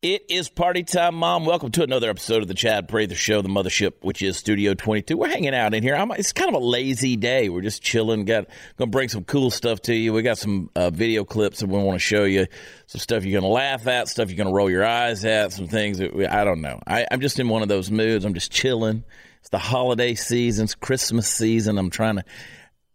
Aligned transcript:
It 0.00 0.26
is 0.28 0.50
party 0.50 0.82
time, 0.82 1.14
Mom. 1.14 1.46
Welcome 1.46 1.70
to 1.70 1.82
another 1.82 2.10
episode 2.10 2.42
of 2.42 2.48
the 2.48 2.54
Chad 2.54 2.86
Prather 2.86 3.14
Show, 3.14 3.40
the 3.40 3.48
mothership, 3.48 3.94
which 4.02 4.20
is 4.20 4.36
Studio 4.36 4.74
22. 4.74 5.16
We're 5.16 5.28
hanging 5.28 5.54
out 5.54 5.72
in 5.72 5.82
here. 5.82 5.96
I'm, 5.96 6.10
it's 6.10 6.34
kind 6.34 6.54
of 6.54 6.60
a 6.60 6.64
lazy 6.64 7.16
day. 7.16 7.48
We're 7.48 7.62
just 7.62 7.82
chilling. 7.82 8.26
Got 8.26 8.48
gonna 8.76 8.90
bring 8.90 9.08
some 9.08 9.24
cool 9.24 9.50
stuff 9.50 9.80
to 9.82 9.94
you. 9.94 10.12
We 10.12 10.20
got 10.20 10.36
some 10.36 10.68
uh, 10.76 10.90
video 10.90 11.24
clips 11.24 11.60
that 11.60 11.68
we 11.68 11.82
want 11.82 11.96
to 11.96 12.04
show 12.04 12.24
you. 12.24 12.46
Some 12.88 13.00
stuff 13.00 13.24
you're 13.24 13.40
gonna 13.40 13.50
laugh 13.50 13.86
at, 13.86 14.08
stuff 14.08 14.28
you're 14.28 14.36
gonna 14.36 14.54
roll 14.54 14.68
your 14.68 14.84
eyes 14.84 15.24
at, 15.24 15.54
some 15.54 15.66
things 15.66 15.96
that 15.96 16.14
we, 16.14 16.26
I 16.26 16.44
don't 16.44 16.60
know. 16.60 16.78
I, 16.86 17.06
I'm 17.10 17.22
just 17.22 17.40
in 17.40 17.48
one 17.48 17.62
of 17.62 17.68
those 17.68 17.90
moods. 17.90 18.26
I'm 18.26 18.34
just 18.34 18.52
chilling. 18.52 19.04
It's 19.40 19.48
the 19.48 19.58
holiday 19.58 20.14
season. 20.14 20.64
It's 20.64 20.74
Christmas 20.74 21.26
season. 21.26 21.78
I'm 21.78 21.88
trying 21.88 22.16
to, 22.16 22.24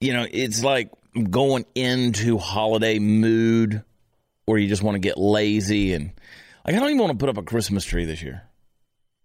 you 0.04 0.12
know, 0.12 0.28
it's 0.30 0.64
like 0.64 0.92
going 1.30 1.66
into 1.76 2.38
holiday 2.38 3.00
mood 3.00 3.84
where 4.46 4.58
you 4.58 4.68
just 4.68 4.84
want 4.84 4.96
to 4.96 5.00
get 5.00 5.18
lazy 5.18 5.94
and 5.94 6.12
like 6.66 6.76
I 6.76 6.80
don't 6.80 6.90
even 6.90 7.00
want 7.00 7.12
to 7.12 7.18
put 7.18 7.30
up 7.30 7.38
a 7.38 7.44
Christmas 7.44 7.86
tree 7.86 8.04
this 8.04 8.22
year. 8.22 8.44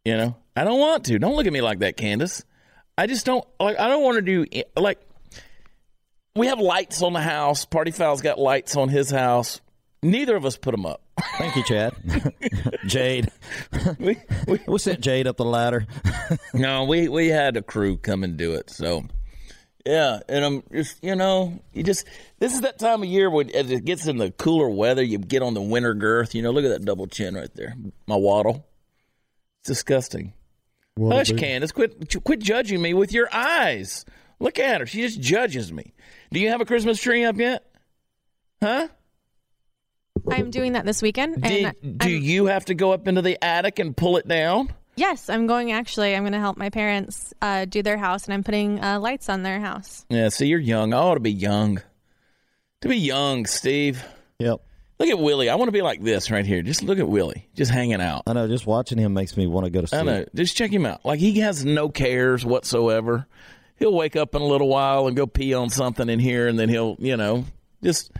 You 0.05 0.17
know, 0.17 0.37
I 0.57 0.63
don't 0.63 0.79
want 0.79 1.05
to. 1.07 1.19
Don't 1.19 1.35
look 1.35 1.47
at 1.47 1.53
me 1.53 1.61
like 1.61 1.81
that, 1.81 1.97
Candace. 1.97 2.45
I 2.97 3.09
just 3.09 3.27
don't 3.27 3.45
like. 3.59 3.79
I 3.79 3.89
don't 3.89 4.05
want 4.05 4.17
to 4.17 4.23
do 4.23 4.63
like. 4.77 5.01
We 6.37 6.47
have 6.47 6.61
lights 6.61 7.03
on 7.03 7.13
the 7.13 7.21
house. 7.21 7.65
Party 7.65 7.91
Foul's 7.91 8.23
got 8.23 8.39
lights 8.39 8.77
on 8.77 8.89
his 8.89 9.11
house. 9.11 9.61
Neither 10.01 10.37
of 10.37 10.47
us 10.47 10.57
put 10.57 10.71
them 10.71 10.87
up. 10.87 11.03
Thank 11.39 11.57
you, 11.57 11.65
Chad. 11.65 11.93
Jade. 12.87 13.33
we, 13.99 14.17
we, 14.47 14.61
we 14.69 14.79
sent 14.79 15.01
Jade 15.01 15.27
up 15.27 15.37
the 15.37 15.45
ladder. 15.45 15.89
no, 16.55 16.85
we 16.85 17.09
we 17.09 17.29
had 17.29 17.57
a 17.57 17.63
crew 17.63 17.97
come 17.97 18.23
and 18.23 18.37
do 18.37 18.55
it. 18.55 18.71
So 18.71 19.05
yeah, 19.89 20.21
and 20.29 20.45
I'm 20.45 20.63
just 20.71 21.03
you 21.03 21.17
know 21.17 21.59
you 21.73 21.83
just 21.83 22.07
this 22.39 22.53
is 22.53 22.61
that 22.61 22.79
time 22.79 23.03
of 23.03 23.09
year 23.09 23.31
when 23.31 23.49
as 23.55 23.71
it 23.71 23.87
gets 23.87 24.07
in 24.07 24.19
the 24.19 24.31
cooler 24.31 24.69
weather, 24.69 25.03
you 25.03 25.17
get 25.17 25.43
on 25.43 25.55
the 25.55 25.63
winter 25.63 25.95
girth. 25.95 26.35
You 26.35 26.43
know, 26.43 26.51
look 26.51 26.65
at 26.65 26.69
that 26.69 26.85
double 26.85 27.07
chin 27.07 27.35
right 27.35 27.49
there, 27.55 27.75
my 28.07 28.17
waddle. 28.17 28.67
It's 29.61 29.69
disgusting. 29.69 30.35
What 30.95 31.17
Hush, 31.17 31.33
Candace, 31.33 31.73
quit 31.73 32.23
quit 32.23 32.41
judging 32.41 32.83
me 32.83 32.93
with 32.93 33.13
your 33.13 33.29
eyes. 33.33 34.05
Look 34.41 34.59
at 34.59 34.81
her; 34.81 34.87
she 34.87 35.01
just 35.01 35.21
judges 35.21 35.73
me. 35.73 35.95
Do 36.33 36.39
you 36.39 36.51
have 36.51 36.61
a 36.61 36.67
Christmas 36.67 37.01
tree 37.01 37.25
up 37.25 37.39
yet? 37.39 37.65
Huh? 38.63 38.89
I'm 40.31 40.51
doing 40.51 40.73
that 40.73 40.85
this 40.85 41.01
weekend. 41.01 41.41
Did, 41.43 41.75
do 41.97 42.09
I'm- 42.15 42.23
you 42.23 42.47
have 42.47 42.67
to 42.67 42.75
go 42.75 42.93
up 42.93 43.09
into 43.09 43.23
the 43.23 43.43
attic 43.43 43.79
and 43.79 43.97
pull 43.97 44.19
it 44.19 44.29
down? 44.29 44.69
Yes, 44.99 45.31
I'm 45.31 45.47
going. 45.47 45.71
Actually, 45.71 46.17
I'm 46.17 46.25
going 46.25 46.33
to 46.33 46.41
help 46.41 46.57
my 46.57 46.71
parents 46.71 47.33
uh, 47.41 47.67
do 47.67 47.85
their 47.85 47.99
house, 47.99 48.25
and 48.25 48.35
I'm 48.35 48.43
putting 48.43 48.83
uh, 48.83 48.99
lights 48.99 49.29
on 49.29 49.45
their 49.45 49.61
house. 49.61 50.05
Yeah, 50.09 50.29
see, 50.29 50.49
you're 50.49 50.59
young. 50.59 50.93
I 50.93 50.97
ought 50.97 51.15
to 51.15 51.21
be 51.21 51.31
young. 51.31 51.81
To 52.81 52.89
be 52.89 52.97
young, 52.97 53.47
Steve. 53.47 54.05
Yep. 54.41 54.61
Look 54.99 55.09
at 55.09 55.19
Willie. 55.21 55.51
I 55.51 55.55
want 55.55 55.69
to 55.69 55.73
be 55.73 55.83
like 55.83 56.03
this 56.03 56.33
right 56.33 56.45
here. 56.45 56.63
Just 56.63 56.83
look 56.83 56.99
at 56.99 57.09
Willie, 57.09 57.49
just 57.55 57.71
hanging 57.71 58.01
out. 58.01 58.25
I 58.27 58.33
know. 58.33 58.49
Just 58.49 58.67
watching 58.67 58.99
him 58.99 59.15
makes 59.15 59.37
me 59.37 59.47
want 59.47 59.67
to 59.67 59.71
go 59.71 59.83
to 59.83 59.87
sleep. 59.87 60.01
I 60.01 60.05
know. 60.05 60.25
Just 60.35 60.57
check 60.57 60.73
him 60.73 60.85
out. 60.85 61.05
Like 61.05 61.21
he 61.21 61.39
has 61.39 61.65
no 61.65 61.89
cares 61.89 62.45
whatsoever. 62.45 63.29
He'll 63.77 63.95
wake 63.95 64.17
up 64.17 64.35
in 64.35 64.43
a 64.43 64.47
little 64.47 64.67
while 64.67 65.07
and 65.07 65.17
go 65.17 65.29
pee 65.29 65.55
on 65.55 65.71
something 65.71 66.09
in 66.09 66.19
here, 66.19 66.49
and 66.49 66.59
then 66.59 66.69
he'll, 66.69 66.97
you 66.99 67.17
know, 67.17 67.45
just. 67.85 68.11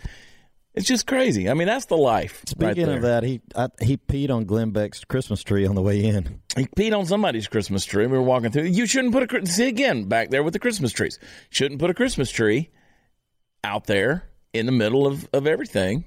It's 0.79 0.87
just 0.87 1.09
crazy. 1.09 1.51
I 1.51 1.55
mean, 1.55 1.67
that's 1.67 1.87
the 1.87 1.97
life. 1.97 2.45
Speaking 2.47 2.87
there. 2.87 2.97
of 2.97 3.03
that, 3.03 3.25
he 3.25 3.41
I, 3.57 3.69
he 3.83 3.97
peed 3.97 4.31
on 4.31 4.45
Glenn 4.45 4.71
Beck's 4.71 5.03
Christmas 5.03 5.43
tree 5.43 5.67
on 5.67 5.75
the 5.75 5.83
way 5.83 6.05
in. 6.05 6.41
He 6.57 6.67
peed 6.67 6.97
on 6.97 7.05
somebody's 7.05 7.49
Christmas 7.49 7.85
tree. 7.85 8.07
We 8.07 8.17
were 8.17 8.23
walking 8.23 8.53
through. 8.53 8.63
You 8.63 8.87
shouldn't 8.87 9.13
put 9.13 9.33
a 9.33 9.47
see 9.47 9.67
again 9.67 10.05
back 10.05 10.31
there 10.31 10.45
with 10.45 10.53
the 10.53 10.61
Christmas 10.61 10.93
trees. 10.93 11.19
Shouldn't 11.51 11.81
put 11.81 11.91
a 11.91 11.95
Christmas 11.95 12.31
tree 12.31 12.71
out 13.65 13.87
there 13.87 14.31
in 14.53 14.67
the 14.67 14.73
middle 14.73 15.09
of, 15.09 15.29
of 15.33 15.49
everything. 15.49 16.05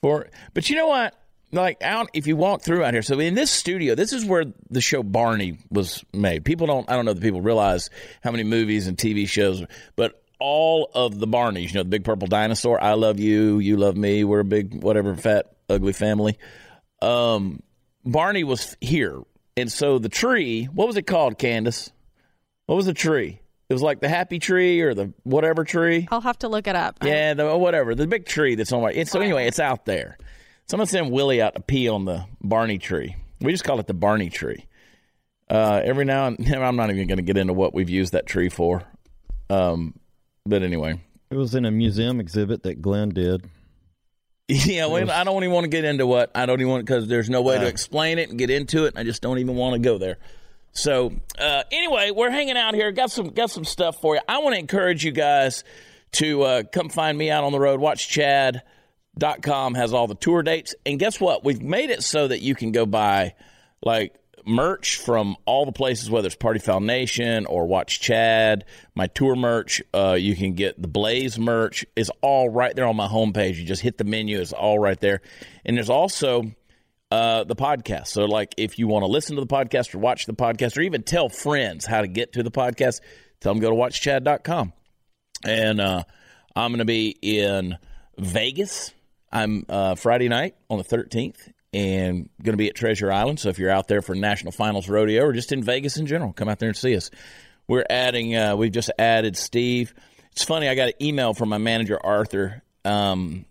For 0.00 0.28
but 0.54 0.70
you 0.70 0.76
know 0.76 0.86
what? 0.86 1.14
Like 1.50 1.82
out 1.82 2.08
if 2.14 2.28
you 2.28 2.36
walk 2.36 2.62
through 2.62 2.84
out 2.84 2.94
here. 2.94 3.02
So 3.02 3.18
in 3.18 3.34
this 3.34 3.50
studio, 3.50 3.96
this 3.96 4.12
is 4.12 4.24
where 4.24 4.44
the 4.70 4.80
show 4.80 5.02
Barney 5.02 5.58
was 5.72 6.04
made. 6.12 6.44
People 6.44 6.68
don't. 6.68 6.88
I 6.88 6.94
don't 6.94 7.04
know 7.04 7.10
if 7.10 7.20
people 7.20 7.40
realize 7.40 7.90
how 8.22 8.30
many 8.30 8.44
movies 8.44 8.86
and 8.86 8.96
TV 8.96 9.28
shows, 9.28 9.64
but 9.96 10.22
all 10.38 10.90
of 10.94 11.18
the 11.18 11.26
Barneys. 11.26 11.68
You 11.68 11.74
know, 11.74 11.82
the 11.82 11.88
big 11.88 12.04
purple 12.04 12.28
dinosaur. 12.28 12.82
I 12.82 12.94
love 12.94 13.18
you. 13.18 13.58
You 13.58 13.76
love 13.76 13.96
me. 13.96 14.24
We're 14.24 14.40
a 14.40 14.44
big 14.44 14.82
whatever 14.82 15.14
fat 15.16 15.52
ugly 15.68 15.92
family. 15.92 16.38
Um, 17.02 17.62
Barney 18.04 18.44
was 18.44 18.76
here, 18.80 19.20
and 19.56 19.70
so 19.70 19.98
the 19.98 20.08
tree. 20.08 20.64
What 20.64 20.86
was 20.86 20.96
it 20.96 21.06
called, 21.06 21.38
Candace? 21.38 21.90
What 22.66 22.76
was 22.76 22.86
the 22.86 22.94
tree? 22.94 23.40
It 23.68 23.72
was 23.72 23.82
like 23.82 24.00
the 24.00 24.08
happy 24.08 24.38
tree 24.38 24.80
or 24.80 24.94
the 24.94 25.12
whatever 25.24 25.64
tree. 25.64 26.06
I'll 26.10 26.20
have 26.20 26.38
to 26.40 26.48
look 26.48 26.68
it 26.68 26.76
up. 26.76 26.98
Yeah, 27.02 27.34
the 27.34 27.56
whatever 27.56 27.94
the 27.94 28.06
big 28.06 28.26
tree 28.26 28.54
that's 28.54 28.72
on 28.72 28.82
my. 28.82 28.92
And 28.92 29.08
so 29.08 29.20
anyway, 29.20 29.46
it's 29.46 29.58
out 29.58 29.84
there. 29.84 30.18
Someone 30.68 30.86
sent 30.86 31.10
Willie 31.10 31.42
out 31.42 31.54
to 31.54 31.60
pee 31.60 31.88
on 31.88 32.04
the 32.04 32.24
Barney 32.40 32.78
tree. 32.78 33.16
We 33.40 33.52
just 33.52 33.64
call 33.64 33.80
it 33.80 33.86
the 33.86 33.94
Barney 33.94 34.30
tree. 34.30 34.66
Uh, 35.48 35.80
every 35.84 36.04
now 36.04 36.26
and 36.26 36.54
I'm 36.54 36.76
not 36.76 36.90
even 36.90 37.06
going 37.06 37.18
to 37.18 37.22
get 37.22 37.36
into 37.36 37.52
what 37.52 37.74
we've 37.74 37.90
used 37.90 38.12
that 38.12 38.26
tree 38.26 38.48
for. 38.48 38.82
Um, 39.48 39.94
but 40.46 40.62
anyway, 40.62 41.00
It 41.30 41.36
was 41.36 41.54
in 41.54 41.64
a 41.64 41.70
museum 41.70 42.20
exhibit 42.20 42.62
that 42.64 42.80
Glenn 42.80 43.10
did. 43.10 43.44
yeah, 44.48 44.86
well, 44.86 45.10
I 45.10 45.24
don't 45.24 45.42
even 45.42 45.52
want 45.54 45.64
to 45.64 45.68
get 45.68 45.84
into 45.84 46.06
what 46.06 46.30
I 46.34 46.46
don't 46.46 46.60
even 46.60 46.70
want 46.70 46.86
because 46.86 47.08
there's 47.08 47.28
no 47.28 47.42
way 47.42 47.58
to 47.58 47.64
Uh. 47.64 47.68
explain 47.68 48.18
it 48.18 48.30
and 48.30 48.38
get 48.38 48.48
into 48.50 48.84
it. 48.84 48.94
I 48.96 49.02
just 49.02 49.20
don't 49.22 49.38
even 49.38 49.56
want 49.56 49.74
to 49.74 49.80
go 49.80 49.98
there. 49.98 50.18
So 50.72 51.12
uh, 51.38 51.62
anyway, 51.72 52.10
we're 52.12 52.30
hanging 52.30 52.56
out 52.56 52.74
here. 52.74 52.92
Got 52.92 53.10
some 53.10 53.30
got 53.30 53.50
some 53.50 53.64
stuff 53.64 54.00
for 54.00 54.14
you. 54.14 54.20
I 54.28 54.38
want 54.38 54.54
to 54.54 54.58
encourage 54.60 55.04
you 55.04 55.10
guys 55.12 55.64
to 56.12 56.42
uh, 56.42 56.62
come 56.70 56.88
find 56.90 57.16
me 57.18 57.30
out 57.30 57.42
on 57.44 57.50
the 57.52 57.58
road. 57.58 57.80
Watch 57.80 58.08
Chad.com 58.08 59.74
has 59.74 59.92
all 59.92 60.06
the 60.06 60.14
tour 60.14 60.42
dates. 60.42 60.74
And 60.84 60.98
guess 60.98 61.18
what? 61.20 61.44
We've 61.44 61.60
made 61.62 61.90
it 61.90 62.02
so 62.02 62.28
that 62.28 62.40
you 62.40 62.54
can 62.54 62.72
go 62.72 62.86
buy 62.86 63.34
like 63.82 64.14
merch 64.46 64.96
from 64.96 65.36
all 65.44 65.66
the 65.66 65.72
places, 65.72 66.10
whether 66.10 66.26
it's 66.26 66.36
Party 66.36 66.60
Foul 66.60 66.80
Nation 66.80 67.46
or 67.46 67.66
Watch 67.66 68.00
Chad, 68.00 68.64
my 68.94 69.06
tour 69.08 69.36
merch. 69.36 69.82
Uh, 69.92 70.16
you 70.18 70.36
can 70.36 70.54
get 70.54 70.80
the 70.80 70.88
Blaze 70.88 71.38
merch. 71.38 71.84
It's 71.96 72.10
all 72.20 72.48
right 72.48 72.74
there 72.74 72.86
on 72.86 72.96
my 72.96 73.08
homepage. 73.08 73.56
You 73.56 73.64
just 73.64 73.82
hit 73.82 73.98
the 73.98 74.04
menu. 74.04 74.40
It's 74.40 74.52
all 74.52 74.78
right 74.78 74.98
there. 75.00 75.20
And 75.64 75.76
there's 75.76 75.90
also 75.90 76.52
uh, 77.10 77.44
the 77.44 77.56
podcast. 77.56 78.08
So, 78.08 78.24
like, 78.24 78.54
if 78.56 78.78
you 78.78 78.86
want 78.88 79.02
to 79.02 79.10
listen 79.10 79.36
to 79.36 79.40
the 79.40 79.46
podcast 79.46 79.94
or 79.94 79.98
watch 79.98 80.26
the 80.26 80.34
podcast 80.34 80.76
or 80.76 80.82
even 80.82 81.02
tell 81.02 81.28
friends 81.28 81.86
how 81.86 82.00
to 82.00 82.08
get 82.08 82.34
to 82.34 82.42
the 82.42 82.50
podcast, 82.50 83.00
tell 83.40 83.52
them 83.52 83.60
go 83.60 83.70
to 83.70 83.76
watchchad.com. 83.76 84.72
And 85.44 85.80
uh, 85.80 86.04
I'm 86.54 86.70
going 86.70 86.78
to 86.78 86.84
be 86.84 87.16
in 87.20 87.76
Vegas. 88.18 88.92
I'm 89.30 89.64
uh, 89.68 89.96
Friday 89.96 90.28
night 90.28 90.54
on 90.70 90.78
the 90.78 90.84
13th 90.84 91.52
and 91.72 92.28
going 92.42 92.52
to 92.52 92.56
be 92.56 92.68
at 92.68 92.74
Treasure 92.74 93.12
Island. 93.12 93.40
So 93.40 93.48
if 93.48 93.58
you're 93.58 93.70
out 93.70 93.88
there 93.88 94.02
for 94.02 94.14
National 94.14 94.52
Finals 94.52 94.88
Rodeo 94.88 95.24
or 95.24 95.32
just 95.32 95.52
in 95.52 95.62
Vegas 95.62 95.96
in 95.96 96.06
general, 96.06 96.32
come 96.32 96.48
out 96.48 96.58
there 96.58 96.68
and 96.68 96.76
see 96.76 96.96
us. 96.96 97.10
We're 97.68 97.84
adding, 97.90 98.34
uh, 98.36 98.56
we've 98.56 98.72
just 98.72 98.90
added 98.98 99.36
Steve. 99.36 99.94
It's 100.32 100.44
funny, 100.44 100.68
I 100.68 100.74
got 100.74 100.88
an 100.88 100.94
email 101.02 101.34
from 101.34 101.48
my 101.48 101.58
manager, 101.58 101.98
Arthur. 102.02 102.62
Um, 102.84 103.46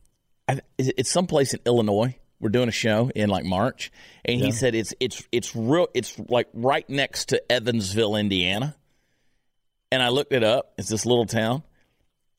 I, 0.47 0.61
it's 0.77 1.09
someplace 1.09 1.53
in 1.53 1.59
Illinois. 1.65 2.15
We're 2.39 2.49
doing 2.49 2.69
a 2.69 2.73
show 2.73 3.09
in 3.15 3.29
like 3.29 3.45
March, 3.45 3.91
and 4.23 4.39
he 4.39 4.51
said 4.51 4.75
it's 4.75 4.93
it's 4.99 5.25
it's 5.31 5.55
real. 5.55 5.87
It's 5.93 6.19
like 6.29 6.47
right 6.53 6.87
next 6.89 7.29
to 7.29 7.51
Evansville, 7.51 8.15
Indiana. 8.17 8.75
And 9.91 10.03
I 10.03 10.09
looked 10.09 10.33
it 10.33 10.43
up. 10.43 10.73
It's 10.77 10.89
this 10.89 11.05
little 11.05 11.25
town. 11.25 11.63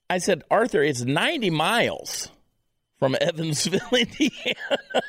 I 0.08 0.18
said, 0.18 0.44
Arthur, 0.50 0.82
it's 0.82 1.02
90 1.02 1.50
miles 1.50 2.28
from 2.98 3.16
Evansville, 3.20 3.80
Indiana. 3.92 5.02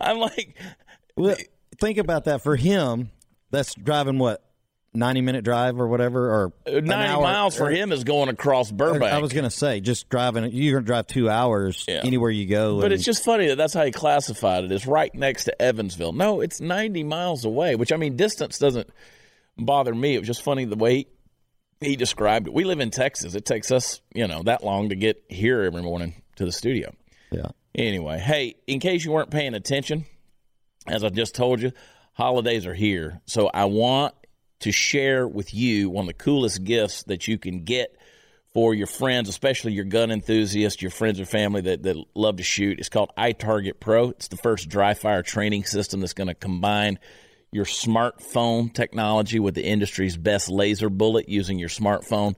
I'm 0.00 0.18
like, 0.18 0.56
Well, 1.16 1.36
think 1.80 1.98
about 1.98 2.24
that. 2.24 2.42
For 2.42 2.56
him, 2.56 3.10
that's 3.50 3.74
driving 3.74 4.18
what 4.18 4.42
ninety 4.92 5.20
minute 5.20 5.44
drive 5.44 5.78
or 5.78 5.86
whatever, 5.88 6.30
or 6.30 6.52
uh, 6.66 6.70
90 6.80 6.92
hour- 6.92 7.22
miles 7.22 7.56
for 7.56 7.66
or- 7.66 7.70
him 7.70 7.92
is 7.92 8.04
going 8.04 8.28
across 8.28 8.70
Burbank. 8.70 9.04
I 9.12 9.18
was 9.18 9.32
going 9.32 9.44
to 9.44 9.50
say, 9.50 9.80
just 9.80 10.08
driving. 10.08 10.50
You're 10.52 10.74
going 10.74 10.84
to 10.84 10.86
drive 10.86 11.06
two 11.06 11.28
hours 11.28 11.84
Yeah. 11.86 12.00
anywhere 12.02 12.30
you 12.30 12.46
go. 12.46 12.78
But 12.78 12.86
and- 12.86 12.94
it's 12.94 13.04
just 13.04 13.24
funny 13.24 13.46
that 13.48 13.56
that's 13.56 13.74
how 13.74 13.84
he 13.84 13.92
classified 13.92 14.64
it. 14.64 14.72
It's 14.72 14.86
right 14.86 15.14
next 15.14 15.44
to 15.44 15.62
Evansville. 15.62 16.12
No, 16.12 16.40
it's 16.40 16.60
90 16.60 17.04
miles 17.04 17.44
away, 17.44 17.76
which 17.76 17.92
I 17.92 17.96
mean, 17.96 18.16
distance 18.16 18.58
doesn't 18.58 18.88
bother 19.58 19.94
me. 19.94 20.14
It 20.14 20.18
was 20.20 20.26
just 20.28 20.42
funny 20.42 20.64
the 20.64 20.76
way 20.76 20.94
he, 20.96 21.88
he 21.90 21.96
described 21.96 22.46
it. 22.48 22.54
We 22.54 22.64
live 22.64 22.80
in 22.80 22.90
Texas. 22.90 23.34
It 23.34 23.44
takes 23.44 23.70
us, 23.70 24.00
you 24.14 24.26
know, 24.26 24.42
that 24.44 24.64
long 24.64 24.88
to 24.88 24.94
get 24.96 25.22
here 25.28 25.62
every 25.62 25.82
morning 25.82 26.14
to 26.36 26.44
the 26.44 26.52
studio. 26.52 26.94
yeah. 27.30 27.48
Anyway, 27.74 28.18
hey, 28.18 28.54
in 28.66 28.80
case 28.80 29.04
you 29.04 29.12
weren't 29.12 29.30
paying 29.30 29.52
attention, 29.52 30.06
as 30.86 31.04
I 31.04 31.10
just 31.10 31.34
told 31.34 31.60
you, 31.60 31.72
holidays 32.14 32.66
are 32.66 32.74
here. 32.74 33.20
So 33.26 33.50
I 33.52 33.66
want 33.66 34.14
to 34.60 34.72
share 34.72 35.28
with 35.28 35.52
you 35.52 35.90
one 35.90 36.04
of 36.04 36.06
the 36.06 36.14
coolest 36.14 36.64
gifts 36.64 37.02
that 37.04 37.28
you 37.28 37.36
can 37.36 37.64
get 37.64 37.94
for 38.54 38.72
your 38.72 38.86
friends, 38.86 39.28
especially 39.28 39.74
your 39.74 39.84
gun 39.84 40.10
enthusiasts, 40.10 40.80
your 40.80 40.90
friends 40.90 41.20
or 41.20 41.26
family 41.26 41.60
that, 41.60 41.82
that 41.82 41.96
love 42.14 42.36
to 42.36 42.42
shoot. 42.42 42.78
It's 42.78 42.88
called 42.88 43.10
iTarget 43.18 43.80
Pro. 43.80 44.10
It's 44.10 44.28
the 44.28 44.38
first 44.38 44.70
dry 44.70 44.94
fire 44.94 45.22
training 45.22 45.64
system 45.64 46.00
that's 46.00 46.14
going 46.14 46.28
to 46.28 46.34
combine 46.34 46.98
your 47.52 47.66
smartphone 47.66 48.72
technology 48.72 49.38
with 49.38 49.54
the 49.54 49.64
industry's 49.64 50.16
best 50.16 50.48
laser 50.48 50.88
bullet 50.88 51.28
using 51.28 51.58
your 51.58 51.68
smartphone. 51.68 52.34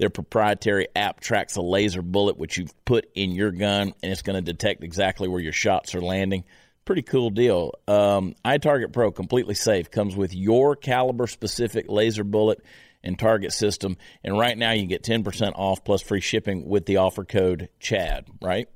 Their 0.00 0.08
proprietary 0.08 0.88
app 0.96 1.20
tracks 1.20 1.56
a 1.56 1.60
laser 1.60 2.00
bullet 2.00 2.38
which 2.38 2.56
you've 2.56 2.72
put 2.86 3.10
in 3.14 3.32
your 3.32 3.50
gun, 3.50 3.92
and 4.02 4.10
it's 4.10 4.22
going 4.22 4.42
to 4.42 4.52
detect 4.52 4.82
exactly 4.82 5.28
where 5.28 5.42
your 5.42 5.52
shots 5.52 5.94
are 5.94 6.00
landing. 6.00 6.44
Pretty 6.86 7.02
cool 7.02 7.28
deal. 7.28 7.74
Um, 7.86 8.34
iTarget 8.42 8.94
Pro, 8.94 9.12
completely 9.12 9.54
safe, 9.54 9.90
comes 9.90 10.16
with 10.16 10.34
your 10.34 10.74
caliber 10.74 11.26
specific 11.26 11.84
laser 11.90 12.24
bullet 12.24 12.64
and 13.04 13.18
target 13.18 13.52
system. 13.52 13.98
And 14.24 14.38
right 14.38 14.56
now 14.56 14.72
you 14.72 14.86
get 14.86 15.02
10% 15.02 15.52
off 15.54 15.84
plus 15.84 16.00
free 16.00 16.22
shipping 16.22 16.66
with 16.66 16.86
the 16.86 16.96
offer 16.96 17.26
code 17.26 17.68
CHAD, 17.78 18.24
right? 18.40 18.70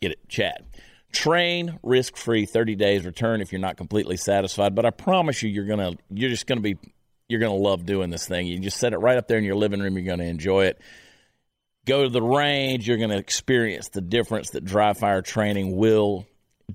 Get 0.00 0.12
it, 0.12 0.28
CHAD. 0.30 0.64
Train 1.12 1.78
risk 1.82 2.16
free 2.16 2.46
30 2.46 2.76
days 2.76 3.04
return 3.04 3.42
if 3.42 3.52
you're 3.52 3.60
not 3.60 3.76
completely 3.76 4.16
satisfied. 4.16 4.74
But 4.74 4.86
I 4.86 4.90
promise 4.90 5.42
you, 5.42 5.50
you're 5.50 5.66
to, 5.76 5.98
you're 6.08 6.30
just 6.30 6.46
going 6.46 6.56
to 6.56 6.62
be, 6.62 6.78
you're 7.30 7.40
going 7.40 7.56
to 7.56 7.62
love 7.62 7.86
doing 7.86 8.10
this 8.10 8.26
thing. 8.26 8.48
You 8.48 8.58
just 8.58 8.78
set 8.78 8.92
it 8.92 8.98
right 8.98 9.16
up 9.16 9.28
there 9.28 9.38
in 9.38 9.44
your 9.44 9.54
living 9.54 9.80
room. 9.80 9.96
You're 9.96 10.04
going 10.04 10.18
to 10.18 10.26
enjoy 10.26 10.66
it. 10.66 10.80
Go 11.86 12.02
to 12.02 12.08
the 12.08 12.20
range. 12.20 12.88
You're 12.88 12.98
going 12.98 13.10
to 13.10 13.18
experience 13.18 13.88
the 13.88 14.00
difference 14.00 14.50
that 14.50 14.64
dry 14.64 14.92
fire 14.94 15.22
training 15.22 15.76
will 15.76 16.26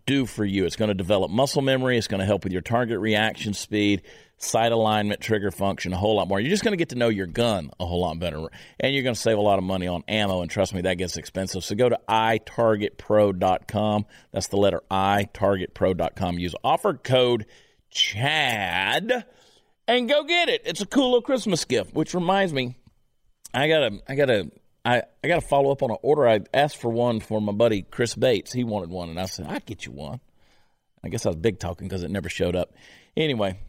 do 0.06 0.26
for 0.26 0.46
you. 0.46 0.66
It's 0.66 0.78
going 0.78 0.88
to 0.88 0.96
develop 0.96 1.30
muscle 1.30 1.62
memory. 1.62 1.98
It's 1.98 2.08
going 2.08 2.22
to 2.22 2.26
help 2.26 2.46
with 2.46 2.54
your 2.54 2.62
target 2.62 3.00
reaction 3.00 3.54
speed, 3.54 4.04
sight 4.38 4.72
alignment, 4.72 5.20
trigger 5.20 5.52
function, 5.52 5.92
a 5.92 5.98
whole 5.98 6.16
lot 6.16 6.30
more. 6.30 6.40
You're 6.40 6.50
just 6.50 6.64
going 6.64 6.72
to 6.72 6.78
get 6.78 6.90
to 6.90 6.96
know 6.96 7.10
your 7.10 7.28
gun 7.28 7.70
a 7.78 7.86
whole 7.86 8.02
lot 8.02 8.18
better. 8.18 8.48
And 8.80 8.94
you're 8.94 9.04
going 9.04 9.16
to 9.16 9.22
save 9.22 9.38
a 9.38 9.42
lot 9.42 9.58
of 9.58 9.66
money 9.66 9.88
on 9.88 10.04
ammo. 10.08 10.42
And 10.42 10.50
trust 10.50 10.74
me, 10.74 10.82
that 10.84 10.96
gets 10.96 11.18
expensive. 11.18 11.66
So 11.66 11.76
go 11.76 11.90
to 11.90 12.00
itargetpro.com. 12.08 14.06
That's 14.32 14.48
the 14.48 14.58
letter 14.58 14.82
I. 14.90 15.28
Use 16.38 16.56
offer 16.64 16.94
code 16.94 17.46
CHAD 17.90 19.26
and 19.88 20.08
go 20.10 20.24
get 20.24 20.50
it. 20.50 20.62
It's 20.66 20.82
a 20.82 20.86
cool 20.86 21.06
little 21.12 21.22
Christmas 21.22 21.66
gift, 21.66 21.94
which 21.94 22.14
reminds 22.14 22.54
me, 22.54 22.76
I 23.54 23.68
got 23.68 23.80
to, 23.90 24.00
I 24.08 24.16
got 24.16 24.26
to, 24.28 24.52
I, 24.84 25.04
I 25.24 25.28
got 25.28 25.42
to 25.42 25.48
follow 25.48 25.72
up 25.72 25.82
on 25.84 25.92
an 25.92 25.98
order. 26.02 26.28
I 26.28 26.42
asked 26.54 26.78
for 26.78 26.90
one 26.90 27.20
for 27.20 27.42
my 27.42 27.52
buddy 27.52 27.82
Chris 27.84 28.16
Bates. 28.16 28.52
He 28.54 28.64
wanted 28.64 28.90
one, 28.90 29.10
and 29.10 29.20
I 29.20 29.26
said, 29.26 29.46
I'd 29.48 29.66
get 29.66 29.86
you 29.86 29.92
one. 29.92 30.20
I 31.04 31.10
guess 31.10 31.26
I 31.26 31.30
was 31.30 31.36
big 31.38 31.60
talking 31.60 31.88
because 31.88 32.04
it 32.04 32.12
never 32.12 32.30
showed 32.30 32.56
up. 32.56 32.74
Anyway, 33.16 33.60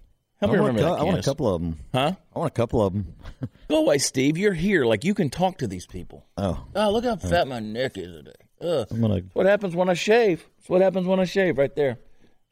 help 0.40 0.52
me 0.52 0.58
I 0.58 0.60
want, 0.62 0.76
remember 0.76 0.80
a, 0.80 0.84
cou- 0.84 0.94
that. 0.96 1.00
I 1.00 1.04
want 1.04 1.18
a 1.18 1.22
couple 1.22 1.54
of 1.54 1.62
them. 1.62 1.76
Huh? 1.92 2.12
I 2.34 2.38
want 2.38 2.50
a 2.50 2.54
couple 2.54 2.82
of 2.84 2.92
them. 2.94 3.14
Go 3.68 3.78
away, 3.82 3.98
Steve. 3.98 4.38
You're 4.38 4.54
here. 4.54 4.84
Like, 4.84 5.04
you 5.04 5.14
can 5.14 5.28
talk 5.30 5.58
to 5.58 5.66
these 5.66 5.86
people. 5.86 6.26
Oh, 6.36 6.64
Oh, 6.74 6.90
look 6.92 7.04
how 7.04 7.16
fat 7.16 7.46
my 7.46 7.60
neck 7.60 7.98
is 7.98 8.10
today. 8.10 8.32
Ugh. 8.62 8.86
I'm 8.90 9.00
gonna. 9.02 9.20
What 9.34 9.44
happens 9.46 9.76
when 9.76 9.88
I 9.90 9.94
shave. 9.94 10.46
What 10.66 10.80
happens 10.80 11.06
when 11.06 11.20
I 11.20 11.24
shave 11.24 11.58
right 11.58 11.74
there. 11.76 11.98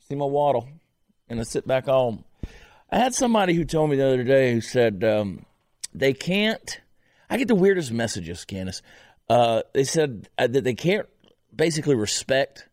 See 0.08 0.14
my 0.14 0.26
waddle. 0.26 0.68
And 1.30 1.40
I 1.40 1.44
sit 1.44 1.66
back 1.66 1.86
home. 1.86 2.24
I 2.90 2.98
had 2.98 3.14
somebody 3.14 3.54
who 3.54 3.64
told 3.64 3.90
me 3.90 3.96
the 3.96 4.06
other 4.06 4.24
day 4.24 4.52
who 4.52 4.60
said 4.60 5.02
um, 5.04 5.46
they 5.92 6.12
can't. 6.12 6.80
I 7.30 7.36
get 7.36 7.48
the 7.48 7.54
weirdest 7.54 7.92
messages, 7.92 8.44
Candace. 8.44 8.82
Uh, 9.28 9.62
they 9.72 9.84
said 9.84 10.28
uh, 10.38 10.46
that 10.46 10.64
they 10.64 10.74
can't 10.74 11.08
basically 11.54 11.94
respect 11.94 12.68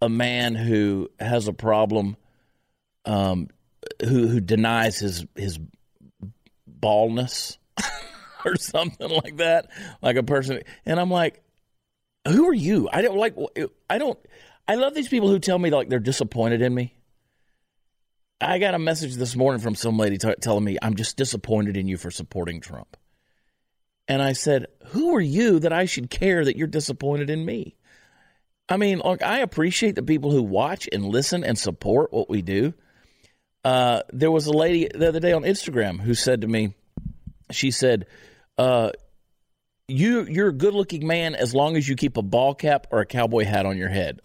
a 0.00 0.08
man 0.08 0.54
who 0.54 1.08
has 1.18 1.48
a 1.48 1.52
problem, 1.52 2.16
um, 3.04 3.48
who 4.00 4.28
who 4.28 4.40
denies 4.40 4.98
his 4.98 5.24
his 5.34 5.58
baldness 6.66 7.58
or 8.44 8.56
something 8.56 9.08
like 9.08 9.38
that, 9.38 9.70
like 10.02 10.16
a 10.16 10.22
person. 10.22 10.62
And 10.84 11.00
I'm 11.00 11.10
like, 11.10 11.42
who 12.26 12.48
are 12.48 12.54
you? 12.54 12.88
I 12.92 13.02
don't 13.02 13.16
like. 13.16 13.34
I 13.88 13.98
don't. 13.98 14.18
I 14.66 14.74
love 14.74 14.94
these 14.94 15.08
people 15.08 15.28
who 15.28 15.38
tell 15.38 15.58
me 15.58 15.70
like 15.70 15.88
they're 15.88 15.98
disappointed 15.98 16.60
in 16.60 16.74
me. 16.74 16.94
I 18.40 18.58
got 18.58 18.74
a 18.74 18.78
message 18.78 19.16
this 19.16 19.34
morning 19.34 19.60
from 19.60 19.74
some 19.74 19.98
lady 19.98 20.16
t- 20.16 20.34
telling 20.40 20.64
me 20.64 20.78
I'm 20.80 20.94
just 20.94 21.16
disappointed 21.16 21.76
in 21.76 21.88
you 21.88 21.96
for 21.96 22.10
supporting 22.10 22.60
Trump. 22.60 22.96
And 24.06 24.22
I 24.22 24.32
said, 24.32 24.66
"Who 24.88 25.14
are 25.16 25.20
you 25.20 25.58
that 25.60 25.72
I 25.72 25.84
should 25.86 26.08
care 26.08 26.44
that 26.44 26.56
you're 26.56 26.68
disappointed 26.68 27.30
in 27.30 27.44
me?" 27.44 27.76
I 28.68 28.76
mean, 28.76 29.00
look, 29.04 29.22
I 29.22 29.40
appreciate 29.40 29.96
the 29.96 30.02
people 30.02 30.30
who 30.30 30.42
watch 30.42 30.88
and 30.92 31.04
listen 31.04 31.42
and 31.42 31.58
support 31.58 32.12
what 32.12 32.30
we 32.30 32.42
do. 32.42 32.74
Uh, 33.64 34.02
there 34.12 34.30
was 34.30 34.46
a 34.46 34.52
lady 34.52 34.88
the 34.94 35.08
other 35.08 35.20
day 35.20 35.32
on 35.32 35.42
Instagram 35.42 36.00
who 36.00 36.14
said 36.14 36.42
to 36.42 36.46
me, 36.46 36.74
she 37.50 37.70
said, 37.70 38.06
uh, 38.56 38.92
"You 39.88 40.24
you're 40.24 40.48
a 40.48 40.52
good 40.52 40.74
looking 40.74 41.06
man 41.06 41.34
as 41.34 41.54
long 41.54 41.76
as 41.76 41.88
you 41.88 41.96
keep 41.96 42.16
a 42.16 42.22
ball 42.22 42.54
cap 42.54 42.86
or 42.92 43.00
a 43.00 43.06
cowboy 43.06 43.44
hat 43.44 43.66
on 43.66 43.76
your 43.76 43.88
head." 43.88 44.20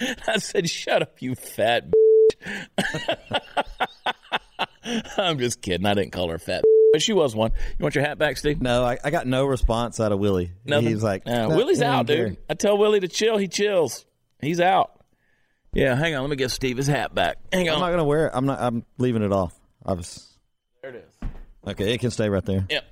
I 0.26 0.38
said, 0.38 0.68
"Shut 0.68 1.02
up, 1.02 1.22
you 1.22 1.34
fat." 1.34 1.84
I'm 5.16 5.38
just 5.38 5.60
kidding. 5.62 5.86
I 5.86 5.94
didn't 5.94 6.12
call 6.12 6.30
her 6.30 6.38
fat, 6.38 6.62
but 6.92 7.02
she 7.02 7.12
was 7.12 7.34
one. 7.34 7.52
You 7.78 7.82
want 7.82 7.94
your 7.94 8.04
hat 8.04 8.18
back, 8.18 8.36
Steve? 8.36 8.62
no, 8.62 8.84
I, 8.84 8.98
I 9.02 9.10
got 9.10 9.26
no 9.26 9.44
response 9.44 10.00
out 10.00 10.12
of 10.12 10.18
Willie. 10.18 10.52
Nothing? 10.64 10.88
He's 10.88 11.02
like, 11.02 11.26
"No, 11.26 11.48
Willie's 11.48 11.82
out, 11.82 12.06
care." 12.06 12.30
dude. 12.30 12.38
I 12.48 12.54
tell 12.54 12.78
Willie 12.78 13.00
to 13.00 13.08
chill. 13.08 13.36
He 13.36 13.48
chills. 13.48 14.04
He's 14.40 14.60
out. 14.60 14.92
Yeah, 15.72 15.94
hang 15.94 16.14
on. 16.14 16.22
Let 16.22 16.30
me 16.30 16.36
get 16.36 16.50
Steve 16.50 16.76
his 16.76 16.86
hat 16.86 17.14
back. 17.14 17.38
Hang 17.52 17.68
on. 17.68 17.74
I'm 17.74 17.80
not 17.80 17.90
gonna 17.90 18.04
wear 18.04 18.28
it. 18.28 18.32
I'm 18.34 18.46
not. 18.46 18.60
I'm 18.60 18.84
leaving 18.98 19.22
it 19.22 19.32
off. 19.32 19.58
I 19.84 19.94
was 19.94 20.38
there 20.82 20.94
it 20.94 21.08
is. 21.22 21.28
okay. 21.68 21.94
It 21.94 21.98
can 21.98 22.10
stay 22.10 22.28
right 22.28 22.44
there. 22.44 22.66
Yep. 22.68 22.84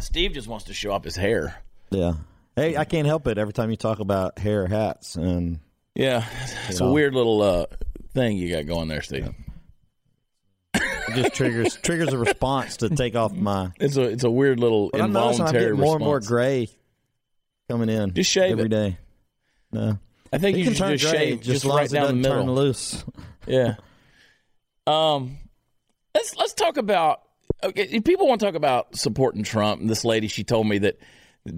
Steve 0.00 0.32
just 0.32 0.48
wants 0.48 0.66
to 0.66 0.74
show 0.74 0.92
off 0.92 1.04
his 1.04 1.16
hair. 1.16 1.56
Yeah. 1.90 2.14
Hey, 2.56 2.76
I 2.76 2.84
can't 2.84 3.06
help 3.06 3.26
it 3.26 3.36
every 3.36 3.52
time 3.52 3.70
you 3.70 3.76
talk 3.76 3.98
about 4.00 4.38
hair 4.38 4.66
hats 4.66 5.16
and 5.16 5.60
Yeah, 5.94 6.24
it's 6.68 6.80
a 6.80 6.88
weird 6.90 7.14
little 7.14 7.40
uh, 7.42 7.66
thing 8.14 8.36
you 8.36 8.54
got 8.54 8.66
going 8.66 8.88
there, 8.88 9.02
Steve. 9.02 9.32
it 10.74 11.14
just 11.14 11.34
triggers 11.34 11.76
triggers 11.82 12.12
a 12.12 12.18
response 12.18 12.78
to 12.78 12.88
take 12.90 13.14
off 13.14 13.32
my. 13.32 13.70
It's 13.78 13.96
a 13.96 14.02
it's 14.02 14.24
a 14.24 14.30
weird 14.30 14.58
little 14.58 14.90
But 14.92 15.00
I'm 15.02 15.12
noticing 15.12 15.42
I'm 15.42 15.54
involuntary 15.54 15.64
getting 15.76 15.80
more 15.80 15.96
and 15.96 16.04
more 16.04 16.16
response. 16.16 16.28
gray 16.28 16.68
coming 17.70 17.88
in. 17.88 18.12
Just 18.12 18.30
shave 18.30 18.52
every 18.52 18.64
it. 18.64 18.68
day. 18.70 18.98
No, 19.70 19.98
I 20.32 20.38
think 20.38 20.56
you 20.56 20.64
can 20.64 20.72
should 20.74 20.78
turn 20.82 20.96
just 20.98 21.14
shave 21.14 21.36
just 21.38 21.46
just 21.46 21.64
as 21.64 21.64
long 21.66 21.76
right 21.78 21.84
as 21.84 21.92
it 21.92 21.96
down 21.96 22.02
the 22.02 22.22
doesn't 22.22 22.22
turn 22.24 22.38
middle. 22.46 22.54
loose. 22.54 23.04
Yeah. 23.46 23.74
Um, 24.86 25.38
let's 26.14 26.36
let's 26.36 26.54
talk 26.54 26.76
about. 26.76 27.20
Okay, 27.62 28.00
people 28.00 28.26
want 28.26 28.40
to 28.40 28.46
talk 28.46 28.56
about 28.56 28.96
supporting 28.96 29.42
Trump. 29.44 29.80
This 29.86 30.04
lady, 30.04 30.26
she 30.28 30.42
told 30.44 30.66
me 30.66 30.78
that. 30.78 30.98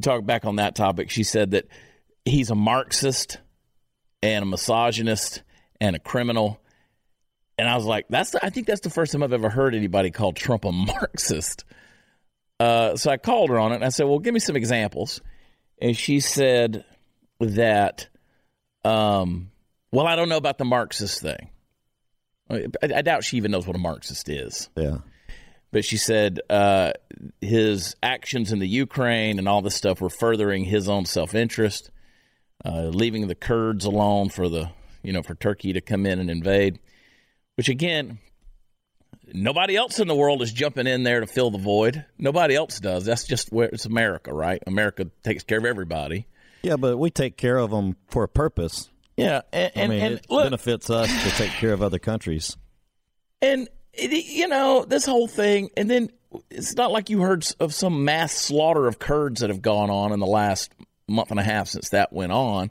Talk 0.02 0.26
back 0.26 0.44
on 0.44 0.56
that 0.56 0.74
topic. 0.74 1.10
She 1.10 1.22
said 1.22 1.52
that 1.52 1.68
he's 2.24 2.50
a 2.50 2.56
Marxist 2.56 3.38
and 4.34 4.42
a 4.42 4.46
misogynist 4.46 5.42
and 5.80 5.96
a 5.96 5.98
criminal. 5.98 6.60
And 7.58 7.68
I 7.68 7.76
was 7.76 7.84
like, 7.84 8.06
that's. 8.08 8.30
The, 8.30 8.44
I 8.44 8.50
think 8.50 8.66
that's 8.66 8.82
the 8.82 8.90
first 8.90 9.12
time 9.12 9.22
I've 9.22 9.32
ever 9.32 9.48
heard 9.48 9.74
anybody 9.74 10.10
call 10.10 10.32
Trump 10.32 10.64
a 10.64 10.72
Marxist. 10.72 11.64
Uh, 12.58 12.96
so 12.96 13.10
I 13.10 13.16
called 13.16 13.50
her 13.50 13.58
on 13.58 13.72
it 13.72 13.76
and 13.76 13.84
I 13.84 13.90
said, 13.90 14.06
well, 14.06 14.18
give 14.18 14.34
me 14.34 14.40
some 14.40 14.56
examples. 14.56 15.20
And 15.80 15.96
she 15.96 16.20
said 16.20 16.84
that, 17.38 18.08
um, 18.84 19.50
well, 19.92 20.06
I 20.06 20.16
don't 20.16 20.28
know 20.28 20.38
about 20.38 20.58
the 20.58 20.64
Marxist 20.64 21.20
thing. 21.20 21.50
I, 22.48 22.66
I 22.82 23.02
doubt 23.02 23.24
she 23.24 23.36
even 23.36 23.50
knows 23.50 23.66
what 23.66 23.76
a 23.76 23.80
Marxist 23.80 24.28
is. 24.28 24.70
Yeah. 24.76 24.98
But 25.70 25.84
she 25.84 25.96
said 25.98 26.40
uh, 26.48 26.92
his 27.40 27.96
actions 28.02 28.52
in 28.52 28.58
the 28.58 28.68
Ukraine 28.68 29.38
and 29.38 29.48
all 29.48 29.60
this 29.62 29.74
stuff 29.74 30.00
were 30.00 30.08
furthering 30.08 30.64
his 30.64 30.88
own 30.88 31.04
self 31.04 31.34
interest, 31.34 31.90
uh, 32.66 32.88
leaving 32.88 33.28
the 33.28 33.34
Kurds 33.34 33.84
alone 33.84 34.28
for 34.28 34.48
the 34.48 34.70
you 35.02 35.12
know 35.12 35.22
for 35.22 35.34
Turkey 35.34 35.72
to 35.72 35.80
come 35.80 36.06
in 36.06 36.18
and 36.18 36.30
invade. 36.30 36.78
Which 37.56 37.68
again, 37.68 38.18
nobody 39.32 39.76
else 39.76 39.98
in 39.98 40.08
the 40.08 40.14
world 40.14 40.42
is 40.42 40.52
jumping 40.52 40.86
in 40.86 41.04
there 41.04 41.20
to 41.20 41.26
fill 41.26 41.50
the 41.50 41.58
void. 41.58 42.04
Nobody 42.18 42.54
else 42.54 42.80
does. 42.80 43.04
That's 43.04 43.24
just 43.24 43.52
where 43.52 43.68
it's 43.68 43.86
America, 43.86 44.32
right? 44.32 44.62
America 44.66 45.10
takes 45.22 45.44
care 45.44 45.58
of 45.58 45.64
everybody. 45.64 46.26
Yeah, 46.62 46.76
but 46.76 46.98
we 46.98 47.10
take 47.10 47.36
care 47.36 47.56
of 47.58 47.70
them 47.70 47.96
for 48.08 48.24
a 48.24 48.28
purpose. 48.28 48.90
Yeah, 49.16 49.42
and, 49.52 49.72
I 49.76 49.86
mean, 49.86 50.02
and 50.02 50.14
it 50.14 50.26
look, 50.28 50.44
benefits 50.44 50.90
us 50.90 51.08
to 51.08 51.30
take 51.30 51.52
care 51.52 51.72
of 51.72 51.82
other 51.82 51.98
countries. 51.98 52.56
And 53.40 53.68
it, 53.94 54.26
you 54.26 54.48
know 54.48 54.84
this 54.84 55.06
whole 55.06 55.28
thing, 55.28 55.70
and 55.76 55.88
then 55.90 56.10
it's 56.50 56.74
not 56.74 56.90
like 56.90 57.08
you 57.08 57.20
heard 57.20 57.46
of 57.60 57.72
some 57.72 58.04
mass 58.04 58.32
slaughter 58.32 58.86
of 58.86 58.98
Kurds 58.98 59.40
that 59.40 59.48
have 59.48 59.62
gone 59.62 59.88
on 59.88 60.12
in 60.12 60.20
the 60.20 60.26
last 60.26 60.74
month 61.08 61.30
and 61.30 61.40
a 61.40 61.42
half 61.42 61.68
since 61.68 61.90
that 61.90 62.12
went 62.12 62.32
on. 62.32 62.70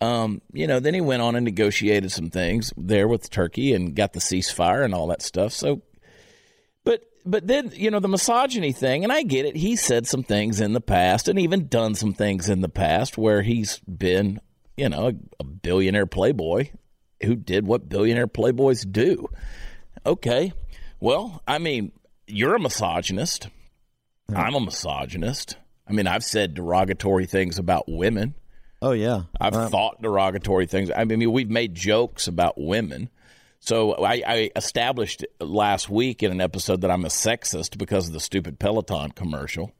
Um, 0.00 0.42
you 0.52 0.66
know, 0.66 0.78
then 0.78 0.94
he 0.94 1.00
went 1.00 1.22
on 1.22 1.34
and 1.34 1.44
negotiated 1.44 2.12
some 2.12 2.30
things 2.30 2.72
there 2.76 3.08
with 3.08 3.30
Turkey 3.30 3.74
and 3.74 3.96
got 3.96 4.12
the 4.12 4.20
ceasefire 4.20 4.84
and 4.84 4.94
all 4.94 5.08
that 5.08 5.22
stuff. 5.22 5.52
So, 5.52 5.82
but 6.84 7.02
but 7.26 7.46
then 7.46 7.72
you 7.74 7.90
know 7.90 7.98
the 7.98 8.08
misogyny 8.08 8.72
thing, 8.72 9.02
and 9.02 9.12
I 9.12 9.22
get 9.22 9.44
it. 9.44 9.56
He 9.56 9.74
said 9.74 10.06
some 10.06 10.22
things 10.22 10.60
in 10.60 10.72
the 10.72 10.80
past, 10.80 11.26
and 11.26 11.38
even 11.38 11.66
done 11.66 11.94
some 11.96 12.14
things 12.14 12.48
in 12.48 12.60
the 12.60 12.68
past 12.68 13.18
where 13.18 13.42
he's 13.42 13.80
been, 13.80 14.40
you 14.76 14.88
know, 14.88 15.08
a, 15.08 15.12
a 15.40 15.44
billionaire 15.44 16.06
playboy 16.06 16.70
who 17.22 17.34
did 17.34 17.66
what 17.66 17.88
billionaire 17.88 18.28
playboys 18.28 18.90
do. 18.90 19.28
Okay. 20.06 20.52
Well, 21.00 21.42
I 21.46 21.58
mean, 21.58 21.92
you're 22.26 22.54
a 22.54 22.60
misogynist. 22.60 23.48
I'm 24.34 24.54
a 24.54 24.60
misogynist. 24.60 25.56
I 25.88 25.92
mean, 25.92 26.06
I've 26.06 26.24
said 26.24 26.54
derogatory 26.54 27.26
things 27.26 27.58
about 27.58 27.84
women. 27.88 28.34
Oh 28.80 28.92
yeah, 28.92 29.22
I've 29.40 29.54
uh, 29.54 29.68
thought 29.68 30.02
derogatory 30.02 30.66
things. 30.66 30.90
I 30.94 31.04
mean, 31.04 31.32
we've 31.32 31.50
made 31.50 31.74
jokes 31.74 32.28
about 32.28 32.54
women. 32.60 33.10
So 33.60 33.94
I, 33.94 34.22
I 34.26 34.50
established 34.54 35.24
last 35.40 35.90
week 35.90 36.22
in 36.22 36.30
an 36.30 36.40
episode 36.40 36.82
that 36.82 36.90
I'm 36.90 37.04
a 37.04 37.08
sexist 37.08 37.76
because 37.76 38.06
of 38.06 38.12
the 38.12 38.20
stupid 38.20 38.58
Peloton 38.60 39.10
commercial. 39.10 39.72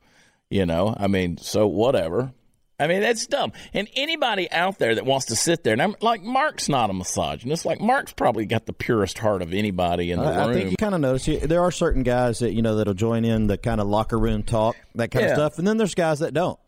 You 0.51 0.67
know, 0.67 0.97
I 0.99 1.07
mean, 1.07 1.37
so 1.37 1.67
whatever. 1.67 2.33
I 2.81 2.87
mean, 2.87 3.01
that's 3.01 3.27
dumb. 3.27 3.53
And 3.75 3.89
anybody 3.97 4.51
out 4.53 4.79
there 4.79 4.95
that 4.95 5.05
wants 5.05 5.27
to 5.27 5.37
sit 5.37 5.65
there, 5.65 5.73
and 5.73 5.83
I'm 5.83 5.97
like, 6.01 6.23
Mark's 6.23 6.69
not 6.69 6.91
a 6.91 6.93
misogynist. 6.93 7.65
Like, 7.65 7.81
Mark's 7.81 8.13
probably 8.13 8.47
got 8.47 8.67
the 8.67 8.73
purest 8.73 9.19
heart 9.19 9.43
of 9.43 9.53
anybody 9.53 10.13
in 10.13 10.21
the 10.21 10.27
I, 10.27 10.37
room. 10.47 10.51
I 10.51 10.53
think 10.55 10.71
you 10.71 10.77
kind 10.77 10.95
of 10.95 11.01
notice 11.01 11.27
you, 11.27 11.41
there 11.41 11.63
are 11.63 11.73
certain 11.73 12.05
guys 12.05 12.39
that 12.39 12.53
you 12.53 12.63
know 12.63 12.77
that'll 12.77 12.95
join 12.95 13.25
in 13.25 13.49
the 13.49 13.59
kind 13.59 13.81
of 13.81 13.89
locker 13.89 14.19
room 14.19 14.45
talk, 14.45 14.77
that 14.95 15.11
kind 15.11 15.25
Yeah. 15.25 15.31
of 15.33 15.37
stuff, 15.37 15.59
and 15.59 15.67
then 15.67 15.77
there's 15.77 15.95
guys 15.97 16.21
that 16.21 16.33
don't. 16.35 16.59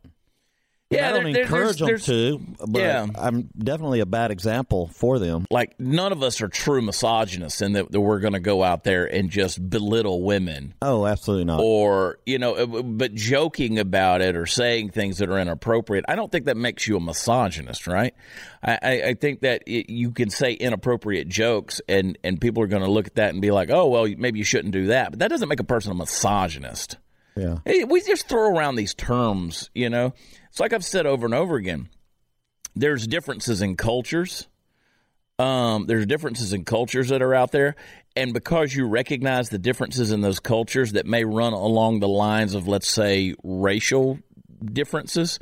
Yeah, 0.90 1.08
I 1.08 1.12
don't 1.12 1.32
there- 1.32 1.42
encourage 1.42 1.78
them 1.78 1.86
there's- 1.86 2.06
to, 2.06 2.40
but 2.66 2.80
Yeah. 2.80 3.06
I'm 3.16 3.48
definitely 3.56 4.00
a 4.00 4.06
bad 4.06 4.32
example 4.32 4.88
for 4.92 5.20
them. 5.20 5.44
like 5.50 5.78
none 5.78 6.10
of 6.10 6.22
us 6.24 6.40
are 6.40 6.48
true 6.48 6.82
misogynists 6.82 7.60
and 7.60 7.76
that, 7.76 7.92
that 7.92 8.00
we're 8.00 8.18
going 8.18 8.32
to 8.32 8.40
go 8.40 8.64
out 8.64 8.82
there 8.82 9.04
and 9.04 9.30
just 9.30 9.70
belittle 9.70 10.22
women 10.22 10.74
Oh, 10.82 11.06
absolutely 11.06 11.44
not. 11.44 11.60
or 11.62 12.18
you 12.26 12.38
know 12.38 12.54
uh, 12.54 12.82
but 12.82 13.14
joking 13.14 13.78
about 13.78 14.20
it 14.20 14.34
or 14.36 14.46
saying 14.46 14.90
things 14.90 15.18
that 15.18 15.28
are 15.30 15.38
inappropriate 15.38 16.04
i 16.08 16.16
don't 16.16 16.30
think 16.32 16.46
that 16.46 16.56
makes 16.56 16.86
you 16.88 16.96
a 16.96 17.00
misogynist 17.00 17.86
right 17.86 18.14
i, 18.62 18.78
I, 18.82 18.90
I 19.10 19.14
think 19.14 19.40
that 19.40 19.62
it, 19.66 19.90
you 19.90 20.10
can 20.10 20.28
say 20.30 20.52
inappropriate 20.54 21.28
jokes 21.28 21.80
and 21.88 22.18
and 22.24 22.40
people 22.40 22.62
are 22.62 22.68
going 22.68 22.82
to 22.82 22.90
look 22.90 23.06
at 23.06 23.14
that 23.14 23.30
and 23.32 23.40
be 23.40 23.50
like 23.52 23.70
oh 23.70 23.86
well 23.88 24.06
maybe 24.18 24.38
you 24.38 24.44
shouldn't 24.44 24.72
do 24.72 24.86
that 24.88 25.10
but 25.10 25.18
that 25.20 25.28
doesn't 25.28 25.48
make 25.48 25.60
a 25.60 25.64
person 25.64 25.92
a 25.92 25.94
misogynist 25.94 26.96
yeah. 27.36 27.58
Hey, 27.64 27.84
we 27.84 28.02
just 28.02 28.28
throw 28.28 28.54
around 28.54 28.74
these 28.74 28.92
terms, 28.92 29.70
you 29.72 29.88
know. 29.88 30.12
It's 30.50 30.60
like 30.60 30.72
I've 30.72 30.84
said 30.84 31.06
over 31.06 31.26
and 31.26 31.34
over 31.34 31.56
again. 31.56 31.88
There's 32.74 33.06
differences 33.06 33.62
in 33.62 33.76
cultures. 33.76 34.46
Um, 35.38 35.86
there's 35.86 36.06
differences 36.06 36.52
in 36.52 36.64
cultures 36.64 37.08
that 37.08 37.22
are 37.22 37.34
out 37.34 37.50
there, 37.50 37.74
and 38.14 38.34
because 38.34 38.74
you 38.74 38.86
recognize 38.86 39.48
the 39.48 39.58
differences 39.58 40.12
in 40.12 40.20
those 40.20 40.38
cultures 40.38 40.92
that 40.92 41.06
may 41.06 41.24
run 41.24 41.54
along 41.54 42.00
the 42.00 42.08
lines 42.08 42.54
of, 42.54 42.68
let's 42.68 42.88
say, 42.88 43.34
racial 43.42 44.18
differences, 44.62 45.38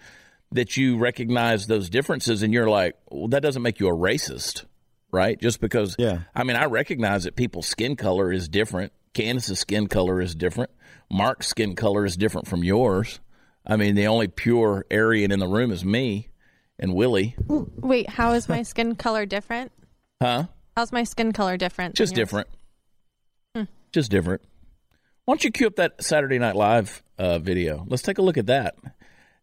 that 0.53 0.77
you 0.77 0.99
recognize 0.99 1.67
those 1.67 1.91
differences, 1.91 2.45
and 2.45 2.55
you're 2.55 2.71
like, 2.71 2.95
well, 3.11 3.27
that 3.29 3.43
doesn't 3.43 3.63
make 3.63 3.81
you 3.81 3.89
a 3.89 3.93
racist, 3.93 4.67
right? 5.11 5.41
Just 5.41 5.61
because, 5.61 5.97
Yeah. 5.99 6.21
I 6.33 6.45
mean, 6.45 6.57
I 6.57 6.67
recognize 6.67 7.25
that 7.25 7.35
people's 7.35 7.67
skin 7.67 7.97
color 7.97 8.33
is 8.33 8.49
different. 8.49 8.93
Candace's 9.15 9.59
skin 9.59 9.89
color 9.89 10.21
is 10.21 10.37
different. 10.37 10.71
Mark's 11.11 11.49
skin 11.49 11.75
color 11.75 12.05
is 12.05 12.17
different 12.17 12.47
from 12.47 12.63
yours. 12.63 13.19
I 13.69 13.77
mean, 13.77 13.95
the 13.95 14.07
only 14.07 14.29
pure 14.29 14.87
Aryan 14.91 15.31
in 15.31 15.39
the 15.39 15.47
room 15.47 15.71
is 15.71 15.85
me 15.85 16.29
and 16.79 16.95
Willie. 16.95 17.37
Wait, 17.49 18.09
how 18.09 18.33
is 18.33 18.49
my 18.49 18.63
skin 18.63 18.95
color 18.95 19.27
different? 19.27 19.73
Huh? 20.23 20.45
How's 20.77 20.93
my 20.93 21.05
skin 21.05 21.33
color 21.33 21.57
different? 21.57 21.95
Just 21.95 22.15
different. 22.15 22.49
Just 23.93 24.11
different. 24.11 24.43
Why 25.25 25.33
don't 25.33 25.45
you 25.45 25.51
cue 25.51 25.67
up 25.67 25.77
that 25.77 26.03
Saturday 26.03 26.39
Night 26.39 26.57
Live 26.57 27.03
uh, 27.19 27.39
video? 27.39 27.85
Let's 27.89 28.03
take 28.03 28.19
a 28.19 28.23
look 28.23 28.39
at 28.39 28.47
that. 28.47 28.77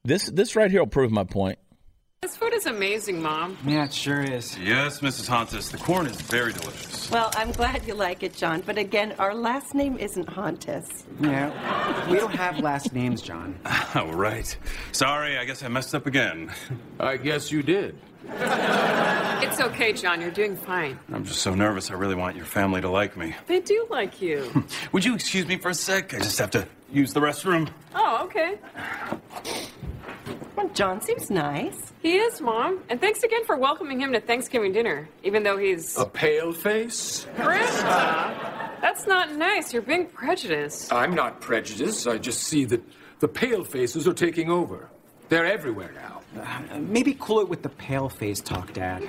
This 0.03 0.25
this 0.29 0.55
right 0.55 0.69
here 0.69 0.81
will 0.81 0.87
prove 0.87 1.11
my 1.11 1.23
point. 1.23 1.59
This 2.25 2.37
food 2.37 2.55
is 2.55 2.65
amazing, 2.65 3.21
Mom. 3.21 3.55
Yeah, 3.67 3.83
it 3.85 3.93
sure 3.93 4.23
is. 4.23 4.57
Yes, 4.57 5.01
Mrs. 5.01 5.27
Hontus, 5.27 5.69
the 5.69 5.77
corn 5.77 6.07
is 6.07 6.19
very 6.19 6.53
delicious. 6.53 7.11
Well, 7.11 7.29
I'm 7.35 7.51
glad 7.51 7.85
you 7.85 7.93
like 7.93 8.23
it, 8.23 8.33
John. 8.33 8.63
But 8.65 8.79
again, 8.79 9.13
our 9.19 9.35
last 9.35 9.75
name 9.75 9.95
isn't 9.99 10.27
Hontus. 10.27 11.03
Yeah, 11.21 12.09
we 12.09 12.17
don't 12.17 12.33
have 12.33 12.57
last 12.61 12.93
names, 12.93 13.21
John. 13.21 13.59
Oh, 13.93 14.11
right. 14.11 14.57
Sorry, 14.91 15.37
I 15.37 15.45
guess 15.45 15.61
I 15.61 15.67
messed 15.67 15.93
up 15.93 16.07
again. 16.07 16.51
I 16.99 17.17
guess 17.17 17.51
you 17.51 17.61
did. 17.61 17.95
It's 18.27 19.61
okay, 19.61 19.93
John. 19.93 20.19
You're 20.19 20.31
doing 20.31 20.57
fine. 20.57 20.97
I'm 21.13 21.25
just 21.25 21.43
so 21.43 21.53
nervous. 21.53 21.91
I 21.91 21.93
really 21.93 22.15
want 22.15 22.35
your 22.35 22.45
family 22.45 22.81
to 22.81 22.89
like 22.89 23.15
me. 23.15 23.35
They 23.45 23.59
do 23.59 23.85
like 23.91 24.19
you. 24.19 24.65
Would 24.93 25.05
you 25.05 25.13
excuse 25.13 25.45
me 25.45 25.57
for 25.57 25.69
a 25.69 25.75
sec? 25.75 26.15
I 26.15 26.17
just 26.17 26.39
have 26.39 26.49
to 26.51 26.67
use 26.91 27.13
the 27.13 27.19
restroom. 27.19 27.69
oh, 27.93 28.23
okay. 28.23 28.57
Well, 30.55 30.69
John 30.69 31.01
seems 31.01 31.29
nice. 31.29 31.93
He 32.01 32.17
is, 32.17 32.41
Mom. 32.41 32.83
And 32.89 32.99
thanks 33.01 33.23
again 33.23 33.45
for 33.45 33.57
welcoming 33.57 33.99
him 33.99 34.13
to 34.13 34.19
Thanksgiving 34.19 34.71
dinner, 34.71 35.07
even 35.23 35.43
though 35.43 35.57
he's. 35.57 35.97
A 35.97 36.05
pale 36.05 36.53
face? 36.53 37.27
Grandpa! 37.35 38.69
That's 38.81 39.07
not 39.07 39.33
nice. 39.33 39.73
You're 39.73 39.81
being 39.81 40.07
prejudiced. 40.07 40.93
I'm 40.93 41.15
not 41.15 41.41
prejudiced. 41.41 42.07
I 42.07 42.17
just 42.17 42.43
see 42.43 42.65
that 42.65 42.81
the 43.19 43.27
pale 43.27 43.63
faces 43.63 44.07
are 44.07 44.13
taking 44.13 44.49
over. 44.49 44.89
They're 45.29 45.45
everywhere 45.45 45.91
now. 45.93 46.21
Uh, 46.39 46.79
maybe 46.79 47.15
cool 47.19 47.39
it 47.39 47.49
with 47.49 47.63
the 47.63 47.69
pale 47.69 48.09
face 48.09 48.41
talk, 48.41 48.73
Dad. 48.73 49.01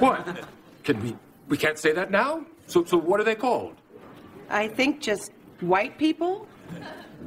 What? 0.00 0.44
Can 0.84 1.02
we? 1.02 1.16
We 1.48 1.56
can't 1.56 1.78
say 1.78 1.92
that 1.92 2.10
now. 2.10 2.44
So, 2.66 2.84
so 2.84 2.96
what 2.96 3.20
are 3.20 3.24
they 3.24 3.34
called? 3.34 3.76
I 4.50 4.68
think 4.68 5.00
just 5.00 5.32
white 5.60 5.96
people. 5.98 6.46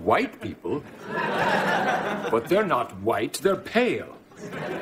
White 0.04 0.40
people. 0.42 0.84
But 1.12 2.48
they're 2.48 2.66
not 2.66 2.96
white. 3.02 3.34
They're 3.42 3.56
pale. 3.56 4.18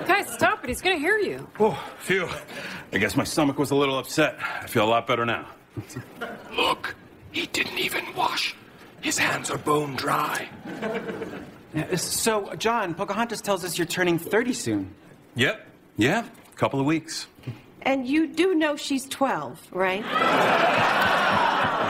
Guys, 0.08 0.27
stop 0.34 0.63
it. 0.63 0.67
He's 0.70 0.82
going 0.82 0.96
to 0.96 1.00
hear 1.00 1.17
you. 1.17 1.48
Oh, 1.60 1.77
phew. 2.00 2.27
I 2.91 2.98
guess 2.98 3.15
my 3.15 3.24
stomach 3.24 3.58
was 3.58 3.72
a 3.72 3.75
little 3.75 3.98
upset. 3.98 4.38
I 4.62 4.67
feel 4.67 4.84
a 4.86 4.89
lot 4.89 5.08
better 5.08 5.25
now. 5.25 5.48
Look, 6.55 6.96
he 7.32 7.46
didn't 7.48 7.77
even 7.79 8.03
wash. 8.15 8.55
His 9.01 9.17
hands 9.17 9.50
are 9.51 9.58
bone 9.58 9.96
dry. 9.96 10.48
Uh, 11.75 11.96
So, 11.98 12.53
John, 12.55 12.93
Pocahontas 12.93 13.41
tells 13.41 13.63
us 13.65 13.77
you're 13.77 13.88
turning 13.88 14.17
30 14.20 14.53
soon. 14.53 14.93
Yep. 15.36 15.65
Yeah. 15.98 16.25
A 16.51 16.55
couple 16.55 16.79
of 16.79 16.86
weeks. 16.86 17.27
And 17.82 18.08
you 18.08 18.27
do 18.27 18.53
know 18.55 18.75
she's 18.75 19.08
12, 19.10 19.60
right? 19.72 20.03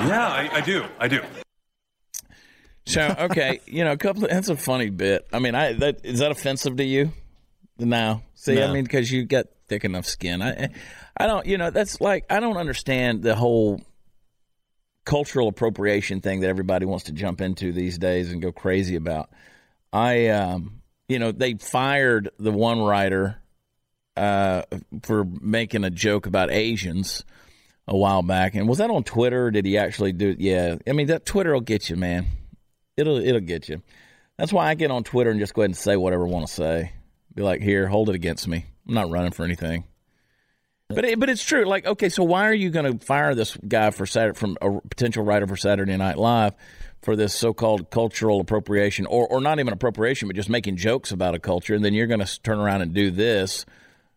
Yeah, 0.06 0.28
I, 0.28 0.50
I 0.58 0.62
do. 0.62 0.86
I 1.00 1.08
do. 1.08 1.22
So 2.86 3.16
okay, 3.20 3.62
you 3.66 3.84
know, 3.84 3.94
a 3.94 3.98
couple. 3.98 4.26
Of, 4.26 4.32
that's 4.32 4.50
a 4.50 4.58
funny 4.58 4.90
bit. 4.90 5.28
I 5.32 5.40
mean, 5.40 5.56
I 5.56 5.74
that 5.74 6.02
is 6.04 6.20
that 6.20 6.32
offensive 6.32 6.78
to 6.78 6.84
you? 6.84 7.12
No. 7.80 8.22
See, 8.36 8.62
I 8.62 8.72
mean, 8.72 8.84
because 8.84 9.12
you 9.12 9.26
got 9.26 9.46
thick 9.68 9.86
enough 9.86 10.06
skin. 10.06 10.42
I, 10.42 10.70
I 11.16 11.28
don't. 11.28 11.46
You 11.46 11.58
know, 11.58 11.70
that's 11.70 12.02
like 12.02 12.26
I 12.30 12.40
don't 12.40 12.58
understand 12.58 13.24
the 13.24 13.36
whole 13.36 13.82
cultural 15.06 15.48
appropriation 15.48 16.22
thing 16.22 16.42
that 16.42 16.50
everybody 16.50 16.86
wants 16.86 17.06
to 17.06 17.12
jump 17.12 17.42
into 17.42 17.72
these 17.72 17.98
days 17.98 18.32
and 18.32 18.42
go 18.42 18.52
crazy 18.52 18.96
about. 18.96 19.30
I, 19.92 20.28
um, 20.30 20.82
you 21.08 21.20
know, 21.20 21.32
they 21.32 21.56
fired 21.56 22.30
the 22.40 22.52
one 22.52 22.82
writer 22.82 23.38
uh, 24.16 24.64
for 25.04 25.24
making 25.24 25.84
a 25.84 25.90
joke 25.90 26.26
about 26.26 26.52
Asians 26.52 27.24
a 27.88 27.96
while 27.98 28.24
back, 28.24 28.56
and 28.56 28.68
was 28.68 28.78
that 28.78 28.90
on 28.90 29.04
Twitter? 29.04 29.48
Or 29.48 29.52
did 29.52 29.66
he 29.66 29.78
actually 29.78 30.14
do? 30.14 30.30
It? 30.30 30.40
Yeah, 30.40 30.76
I 30.88 30.92
mean 30.94 31.08
that 31.08 31.26
Twitter 31.26 31.54
will 31.54 31.62
get 31.62 31.90
you, 31.90 31.96
man. 31.96 32.28
It'll 32.98 33.18
it'll 33.18 33.42
get 33.42 33.70
you. 33.70 33.82
That's 34.38 34.54
why 34.54 34.68
I 34.68 34.74
get 34.74 34.92
on 34.92 35.04
Twitter 35.04 35.30
and 35.30 35.40
just 35.40 35.54
go 35.54 35.62
ahead 35.62 35.70
and 35.70 35.78
say 35.78 35.96
whatever 35.96 36.26
I 36.26 36.30
want 36.30 36.48
to 36.48 36.54
say. 36.54 36.92
Be 37.36 37.44
like, 37.44 37.62
here, 37.62 37.88
hold 37.88 38.10
it 38.10 38.16
against 38.16 38.48
me. 38.48 38.66
I'm 38.88 38.94
not 38.94 39.10
running 39.10 39.32
for 39.32 39.44
anything. 39.44 39.86
But 40.90 41.06
it, 41.06 41.20
but 41.20 41.30
it's 41.30 41.44
true. 41.44 41.66
Like, 41.66 41.86
okay, 41.86 42.10
so 42.10 42.24
why 42.24 42.48
are 42.48 42.54
you 42.54 42.70
going 42.70 43.00
to 43.00 43.04
fire 43.04 43.34
this 43.34 43.58
guy 43.68 43.90
for 43.92 44.06
Saturday 44.06 44.38
from 44.38 44.58
a 44.62 44.80
potential 44.82 45.24
writer 45.24 45.48
for 45.48 45.56
Saturday 45.56 45.98
Night 45.98 46.18
Live 46.18 46.54
for 47.02 47.16
this 47.16 47.34
so-called 47.34 47.90
cultural 47.90 48.40
appropriation, 48.40 49.06
or 49.08 49.28
or 49.28 49.42
not 49.42 49.60
even 49.60 49.74
appropriation, 49.74 50.28
but 50.28 50.36
just 50.36 50.50
making 50.50 50.78
jokes 50.78 51.12
about 51.12 51.36
a 51.36 51.40
culture, 51.40 51.74
and 51.74 51.84
then 51.84 51.94
you're 51.94 52.08
going 52.08 52.20
to 52.24 52.42
turn 52.42 52.60
around 52.60 52.82
and 52.82 52.94
do 52.94 53.12
this 53.12 53.66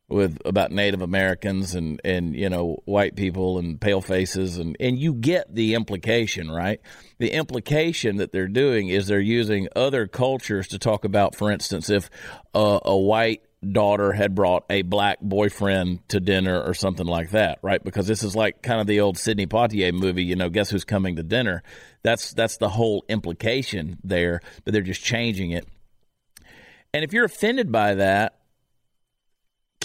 with 0.08 0.38
about 0.44 0.70
Native 0.70 1.02
Americans 1.02 1.74
and 1.74 2.00
and 2.04 2.34
you 2.36 2.48
know 2.48 2.80
white 2.84 3.16
people 3.16 3.58
and 3.58 3.80
pale 3.80 4.00
faces 4.00 4.56
and 4.56 4.76
and 4.78 4.98
you 4.98 5.14
get 5.14 5.52
the 5.52 5.74
implication, 5.74 6.50
right? 6.50 6.80
The 7.18 7.32
implication 7.32 8.16
that 8.16 8.32
they're 8.32 8.46
doing 8.46 8.88
is 8.88 9.06
they're 9.06 9.18
using 9.20 9.68
other 9.74 10.06
cultures 10.06 10.68
to 10.68 10.78
talk 10.78 11.04
about, 11.04 11.34
for 11.34 11.50
instance, 11.50 11.90
if 11.90 12.08
a, 12.54 12.80
a 12.84 12.96
white 12.96 13.42
daughter 13.72 14.12
had 14.12 14.34
brought 14.34 14.64
a 14.70 14.82
black 14.82 15.18
boyfriend 15.20 16.06
to 16.08 16.20
dinner 16.20 16.62
or 16.62 16.74
something 16.74 17.06
like 17.06 17.30
that, 17.30 17.58
right? 17.62 17.82
Because 17.82 18.06
this 18.06 18.22
is 18.22 18.36
like 18.36 18.62
kind 18.62 18.80
of 18.80 18.86
the 18.86 19.00
old 19.00 19.18
Sidney 19.18 19.46
Poitier 19.46 19.92
movie, 19.92 20.24
you 20.24 20.36
know, 20.36 20.48
guess 20.48 20.70
who's 20.70 20.84
coming 20.84 21.16
to 21.16 21.24
dinner? 21.24 21.64
That's 22.02 22.32
that's 22.32 22.58
the 22.58 22.68
whole 22.68 23.04
implication 23.08 23.98
there, 24.04 24.40
but 24.64 24.72
they're 24.72 24.82
just 24.82 25.02
changing 25.02 25.50
it. 25.50 25.66
And 26.94 27.02
if 27.02 27.12
you're 27.12 27.24
offended 27.24 27.72
by 27.72 27.96
that, 27.96 28.38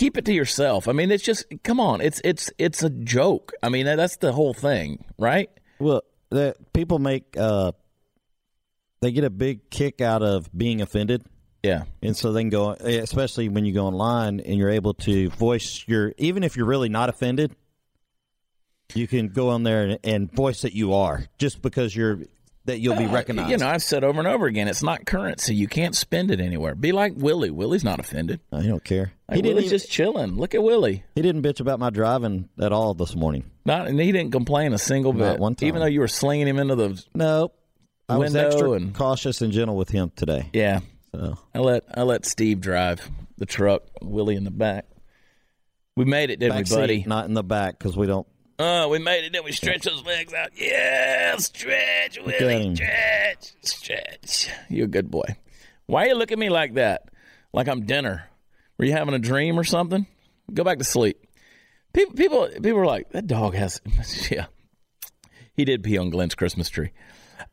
keep 0.02 0.18
it 0.18 0.26
to 0.26 0.34
yourself. 0.34 0.88
I 0.88 0.94
mean, 0.94 1.12
it's 1.12 1.24
just 1.24 1.46
come 1.64 1.80
on, 1.80 2.02
it's 2.02 2.20
it's 2.24 2.52
it's 2.58 2.82
a 2.82 2.90
joke. 2.90 3.54
I 3.62 3.70
mean, 3.70 3.86
that's 3.86 4.18
the 4.18 4.32
whole 4.34 4.56
thing, 4.56 5.06
right? 5.20 5.50
Well, 5.80 6.02
the, 6.32 6.56
people 6.74 6.98
make 6.98 7.38
uh, 7.38 7.74
they 9.02 9.12
get 9.12 9.24
a 9.24 9.30
big 9.30 9.70
kick 9.70 10.02
out 10.02 10.24
of 10.24 10.50
being 10.58 10.82
offended, 10.82 11.24
Yeah. 11.62 11.84
and 12.02 12.18
so 12.18 12.32
they 12.32 12.42
can 12.42 12.50
go, 12.50 12.72
especially 12.72 13.48
when 13.50 13.64
you 13.66 13.74
go 13.74 13.86
online 13.86 14.40
and 14.40 14.58
you're 14.58 14.70
able 14.70 14.94
to 15.06 15.30
voice 15.30 15.84
your, 15.88 16.14
even 16.18 16.44
if 16.44 16.56
you're 16.58 16.66
really 16.68 16.90
not 16.90 17.10
offended, 17.10 17.56
you 18.96 19.08
can 19.08 19.28
go 19.28 19.50
on 19.50 19.64
there 19.64 19.84
and, 19.84 20.00
and 20.04 20.32
voice 20.32 20.62
that 20.64 20.74
you 20.74 20.94
are, 20.94 21.26
just 21.38 21.62
because 21.62 21.96
you're 21.96 22.20
that 22.66 22.80
you'll 22.80 22.96
be 22.98 23.06
Uh, 23.06 23.12
recognized. 23.14 23.50
You 23.52 23.58
know, 23.58 23.68
I've 23.68 23.82
said 23.82 24.04
over 24.04 24.20
and 24.20 24.28
over 24.28 24.46
again, 24.46 24.68
it's 24.68 24.84
not 24.84 25.06
currency. 25.06 25.56
You 25.56 25.68
can't 25.68 25.96
spend 25.96 26.30
it 26.32 26.40
anywhere. 26.40 26.76
Be 26.76 26.92
like 26.92 27.14
Willie. 27.16 27.50
Willie's 27.50 27.84
not 27.84 28.00
offended. 28.00 28.40
I 28.52 28.62
don't 28.64 28.84
care. 28.84 29.14
Like, 29.28 29.38
he 29.38 29.42
didn't. 29.42 29.56
Willie's 29.56 29.72
just 29.72 29.90
chilling. 29.90 30.38
Look 30.38 30.54
at 30.54 30.62
Willie. 30.62 31.04
he 31.16 31.22
didn't 31.22 31.42
bitch 31.42 31.60
about 31.60 31.80
my 31.80 31.90
driving 31.90 32.50
at 32.60 32.72
all 32.72 32.94
this 32.94 33.16
morning. 33.16 33.46
Not, 33.66 33.88
and 33.88 34.00
he 34.00 34.12
didn't 34.12 34.32
complain 34.32 34.74
a 34.74 34.78
single 34.78 35.14
Not 35.14 35.34
bit. 35.34 35.40
one 35.40 35.56
time. 35.56 35.68
Even 35.68 35.80
though 35.82 35.88
you 35.88 36.00
were 36.02 36.08
slinging 36.08 36.48
him 36.48 36.60
into 36.60 36.76
the 36.76 37.04
Nope. 37.16 37.56
I 38.10 38.18
was 38.18 38.36
extra 38.36 38.72
and- 38.74 38.94
cautious 38.94 39.42
and 39.42 39.52
gentle 39.54 39.76
with 39.78 39.90
him 39.90 40.12
today. 40.16 40.50
yeah. 40.54 40.82
So 41.16 41.38
I 41.54 41.60
let 41.60 41.84
I 41.94 42.04
let 42.04 42.26
Steve 42.26 42.62
drive 42.62 43.10
the 43.38 43.46
truck. 43.46 43.84
Willie 44.02 44.36
in 44.36 44.44
the 44.46 44.52
back. 44.52 44.86
We 45.98 46.06
made 46.06 46.30
it, 46.30 46.40
didn't 46.40 46.56
back 46.58 46.70
we, 46.70 46.76
buddy? 46.76 46.98
seat, 47.02 47.08
not 47.08 47.26
in 47.26 47.34
the 47.34 47.44
back 47.44 47.78
because 47.78 47.98
we 47.98 48.08
don't. 48.08 48.26
Oh, 48.64 48.90
we 48.90 49.00
made 49.00 49.26
it. 49.26 49.32
Didn't 49.32 49.46
we 49.46 49.54
stretch 49.54 49.86
those 49.86 50.06
legs 50.06 50.36
out? 50.36 50.52
Yeah, 50.56 51.36
stretch, 51.38 52.20
Willie, 52.24 52.76
stretch, 52.76 53.54
stretch. 53.64 54.50
You're 54.70 54.86
a 54.86 54.88
good 54.88 55.10
boy. 55.10 55.36
Why 55.88 56.06
you 56.06 56.14
look 56.14 56.32
at 56.32 56.38
me 56.38 56.52
like 56.52 56.76
that? 56.76 57.10
Like 57.54 57.68
I'm 57.68 57.88
dinner. 57.88 58.30
Were 58.78 58.86
you 58.86 58.92
having 58.92 59.16
a 59.16 59.20
dream 59.20 59.60
or 59.60 59.64
something? 59.64 60.06
Go 60.54 60.64
back 60.64 60.78
to 60.78 60.84
sleep. 60.84 61.18
People, 61.92 62.14
people, 62.14 62.50
people 62.54 62.78
are 62.78 62.86
like 62.86 63.10
that 63.14 63.26
dog 63.26 63.56
has. 63.56 63.82
Yeah, 64.30 64.46
he 65.54 65.66
did 65.66 65.84
pee 65.84 65.98
on 65.98 66.12
Glenn's 66.12 66.36
Christmas 66.36 66.70
tree. 66.70 66.92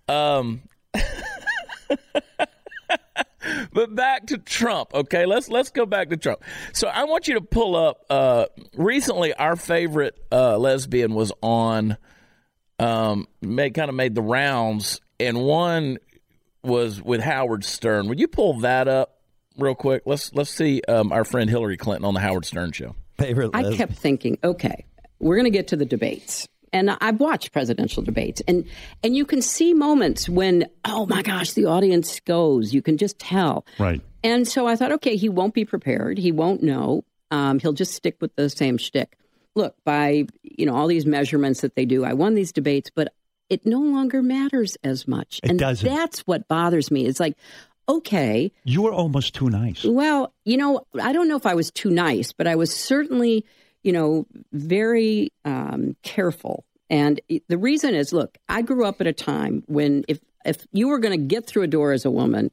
Um, 0.08 0.60
but 3.72 3.94
back 3.94 4.26
to 4.26 4.38
Trump. 4.38 4.94
Okay, 4.94 5.26
let's 5.26 5.48
let's 5.48 5.70
go 5.70 5.86
back 5.86 6.10
to 6.10 6.16
Trump. 6.16 6.42
So 6.72 6.88
I 6.88 7.04
want 7.04 7.28
you 7.28 7.34
to 7.34 7.40
pull 7.40 7.76
up. 7.76 8.04
Uh, 8.10 8.46
recently, 8.74 9.34
our 9.34 9.56
favorite 9.56 10.18
uh, 10.32 10.58
lesbian 10.58 11.14
was 11.14 11.32
on. 11.42 11.96
Um, 12.80 13.26
made 13.42 13.74
kind 13.74 13.88
of 13.88 13.94
made 13.94 14.14
the 14.14 14.22
rounds, 14.22 15.00
and 15.18 15.42
one 15.42 15.98
was 16.62 17.02
with 17.02 17.20
Howard 17.20 17.64
Stern. 17.64 18.08
Would 18.08 18.20
you 18.20 18.28
pull 18.28 18.60
that 18.60 18.86
up 18.86 19.18
real 19.56 19.74
quick? 19.74 20.02
Let's 20.06 20.32
let's 20.34 20.50
see 20.50 20.82
um, 20.88 21.12
our 21.12 21.24
friend 21.24 21.50
Hillary 21.50 21.76
Clinton 21.76 22.04
on 22.04 22.14
the 22.14 22.20
Howard 22.20 22.44
Stern 22.44 22.72
show. 22.72 22.94
Favorite 23.18 23.50
I 23.52 23.74
kept 23.74 23.94
thinking, 23.94 24.38
okay, 24.44 24.84
we're 25.18 25.34
going 25.34 25.44
to 25.44 25.50
get 25.50 25.68
to 25.68 25.76
the 25.76 25.84
debates. 25.84 26.46
And 26.72 26.90
I've 27.00 27.20
watched 27.20 27.52
presidential 27.52 28.02
debates, 28.02 28.42
and 28.48 28.64
and 29.02 29.16
you 29.16 29.24
can 29.24 29.42
see 29.42 29.74
moments 29.74 30.28
when, 30.28 30.66
oh 30.84 31.06
my 31.06 31.22
gosh, 31.22 31.52
the 31.52 31.66
audience 31.66 32.20
goes. 32.20 32.72
You 32.74 32.82
can 32.82 32.96
just 32.96 33.18
tell. 33.18 33.64
Right. 33.78 34.00
And 34.24 34.46
so 34.48 34.66
I 34.66 34.76
thought, 34.76 34.92
okay, 34.92 35.16
he 35.16 35.28
won't 35.28 35.54
be 35.54 35.64
prepared. 35.64 36.18
He 36.18 36.32
won't 36.32 36.62
know. 36.62 37.04
Um, 37.30 37.58
he'll 37.60 37.72
just 37.72 37.94
stick 37.94 38.16
with 38.20 38.34
the 38.36 38.48
same 38.50 38.78
shtick. 38.78 39.16
Look, 39.54 39.74
by 39.84 40.26
you 40.42 40.66
know 40.66 40.74
all 40.74 40.86
these 40.86 41.06
measurements 41.06 41.60
that 41.60 41.74
they 41.74 41.84
do, 41.84 42.04
I 42.04 42.12
won 42.14 42.34
these 42.34 42.52
debates, 42.52 42.90
but 42.94 43.12
it 43.48 43.64
no 43.64 43.80
longer 43.80 44.22
matters 44.22 44.76
as 44.84 45.08
much. 45.08 45.40
It 45.42 45.50
and 45.50 45.58
doesn't. 45.58 45.88
that's 45.88 46.20
what 46.20 46.48
bothers 46.48 46.90
me. 46.90 47.06
It's 47.06 47.18
like, 47.18 47.34
okay, 47.88 48.52
You 48.64 48.82
were 48.82 48.92
almost 48.92 49.34
too 49.34 49.48
nice. 49.48 49.84
well, 49.84 50.34
you 50.44 50.56
know, 50.58 50.86
I 51.00 51.12
don't 51.12 51.28
know 51.28 51.36
if 51.36 51.46
I 51.46 51.54
was 51.54 51.70
too 51.70 51.90
nice, 51.90 52.32
but 52.32 52.46
I 52.46 52.56
was 52.56 52.74
certainly, 52.74 53.46
you 53.82 53.92
know, 53.92 54.26
very 54.52 55.32
um, 55.44 55.96
careful. 56.02 56.64
And 56.90 57.20
the 57.48 57.58
reason 57.58 57.94
is, 57.94 58.12
look, 58.12 58.38
I 58.48 58.62
grew 58.62 58.84
up 58.84 59.00
at 59.00 59.06
a 59.06 59.12
time 59.12 59.62
when 59.66 60.04
if 60.08 60.20
if 60.44 60.66
you 60.72 60.88
were 60.88 60.98
going 60.98 61.18
to 61.18 61.26
get 61.26 61.46
through 61.46 61.64
a 61.64 61.68
door 61.68 61.92
as 61.92 62.04
a 62.04 62.10
woman, 62.10 62.50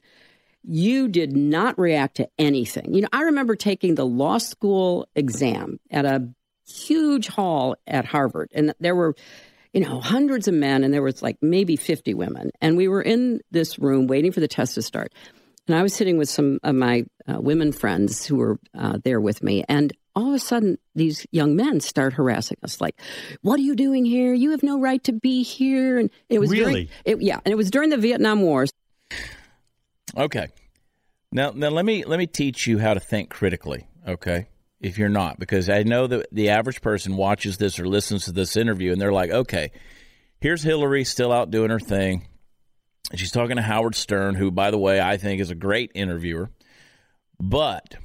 you 0.63 1.08
did 1.08 1.36
not 1.36 1.77
react 1.77 2.17
to 2.17 2.27
anything. 2.38 2.94
You 2.94 3.01
know, 3.01 3.08
I 3.13 3.22
remember 3.24 3.55
taking 3.55 3.96
the 3.96 4.05
law 4.05 4.38
school 4.39 5.08
exam 5.15 5.79
at 5.91 6.05
a 6.05 6.27
huge 6.67 7.27
hall 7.27 7.75
at 7.88 8.05
Harvard, 8.05 8.50
and 8.53 8.74
there 8.79 8.96
were, 8.96 9.15
you 9.74 9.82
know, 9.82 10.01
hundreds 10.01 10.48
of 10.48 10.55
men, 10.55 10.84
and 10.84 10.94
there 10.94 11.03
was 11.03 11.22
like 11.22 11.38
maybe 11.41 11.75
50 11.75 12.13
women. 12.15 12.51
And 12.62 12.75
we 12.75 12.88
were 12.88 13.01
in 13.01 13.41
this 13.51 13.77
room 13.77 14.08
waiting 14.08 14.32
for 14.32 14.39
the 14.39 14.48
test 14.48 14.75
to 14.75 14.82
start. 14.82 15.13
And 15.67 15.75
I 15.75 15.84
was 15.84 15.94
sitting 15.94 16.17
with 16.17 16.29
some 16.29 16.60
of 16.63 16.75
my 16.75 17.05
uh, 17.27 17.39
women 17.39 17.72
friends 17.72 18.25
who 18.25 18.38
were 18.38 18.60
uh, 18.77 18.98
there 19.03 19.22
with 19.22 19.44
me, 19.44 19.63
and 19.70 19.94
all 20.16 20.30
of 20.30 20.34
a 20.34 20.40
sudden, 20.40 20.78
these 20.96 21.26
young 21.32 21.56
men 21.56 21.80
start 21.80 22.14
harassing 22.14 22.58
us, 22.64 22.80
like, 22.80 22.96
"What 23.42 23.60
are 23.60 23.64
you 23.64 23.76
doing 23.76 24.06
here? 24.06 24.34
You 24.34 24.52
have 24.52 24.64
no 24.64 24.80
right 24.80 25.04
to 25.04 25.14
be 25.14 25.44
here." 25.44 26.00
And 26.00 26.10
it 26.30 26.40
was 26.40 26.50
during- 26.50 26.66
Really? 26.68 26.90
it, 27.04 27.22
yeah, 27.22 27.40
and 27.44 27.52
it 27.52 27.56
was 27.56 27.70
during 27.70 27.90
the 27.90 27.98
Vietnam 27.98 28.42
wars 28.42 28.72
Okay. 30.18 30.48
Now, 31.32 31.52
now 31.52 31.70
let 31.70 31.86
me 31.86 32.06
let 32.06 32.18
me 32.18 32.28
teach 32.28 32.68
you 32.68 32.80
how 32.80 32.94
to 32.94 33.00
think 33.00 33.30
critically. 33.30 33.88
Okay, 34.08 34.48
if 34.80 34.98
you're 34.98 35.10
not, 35.10 35.40
because 35.40 35.70
I 35.70 35.84
know 35.84 36.08
that 36.08 36.28
the 36.32 36.50
average 36.50 36.82
person 36.82 37.18
watches 37.18 37.58
this 37.58 37.80
or 37.80 37.88
listens 37.88 38.25
to 38.25 38.32
this 38.32 38.56
interview, 38.56 38.92
and 38.94 39.01
they're 39.01 39.12
like, 39.12 39.32
okay, 39.32 39.72
here's 40.40 40.64
Hillary 40.64 41.04
still 41.04 41.34
out 41.34 41.51
doing 41.51 41.72
her 41.72 41.80
thing, 41.80 42.28
and 43.12 43.20
she's 43.20 43.32
talking 43.32 43.58
to 43.58 43.62
Howard 43.62 43.96
Stern, 43.96 44.36
who, 44.36 44.51
by 44.51 44.72
the 44.72 44.78
way, 44.78 45.01
I 45.01 45.18
think 45.18 45.42
is 45.42 45.50
a 45.50 45.56
great 45.56 45.92
interviewer. 45.96 46.51
But 47.40 47.96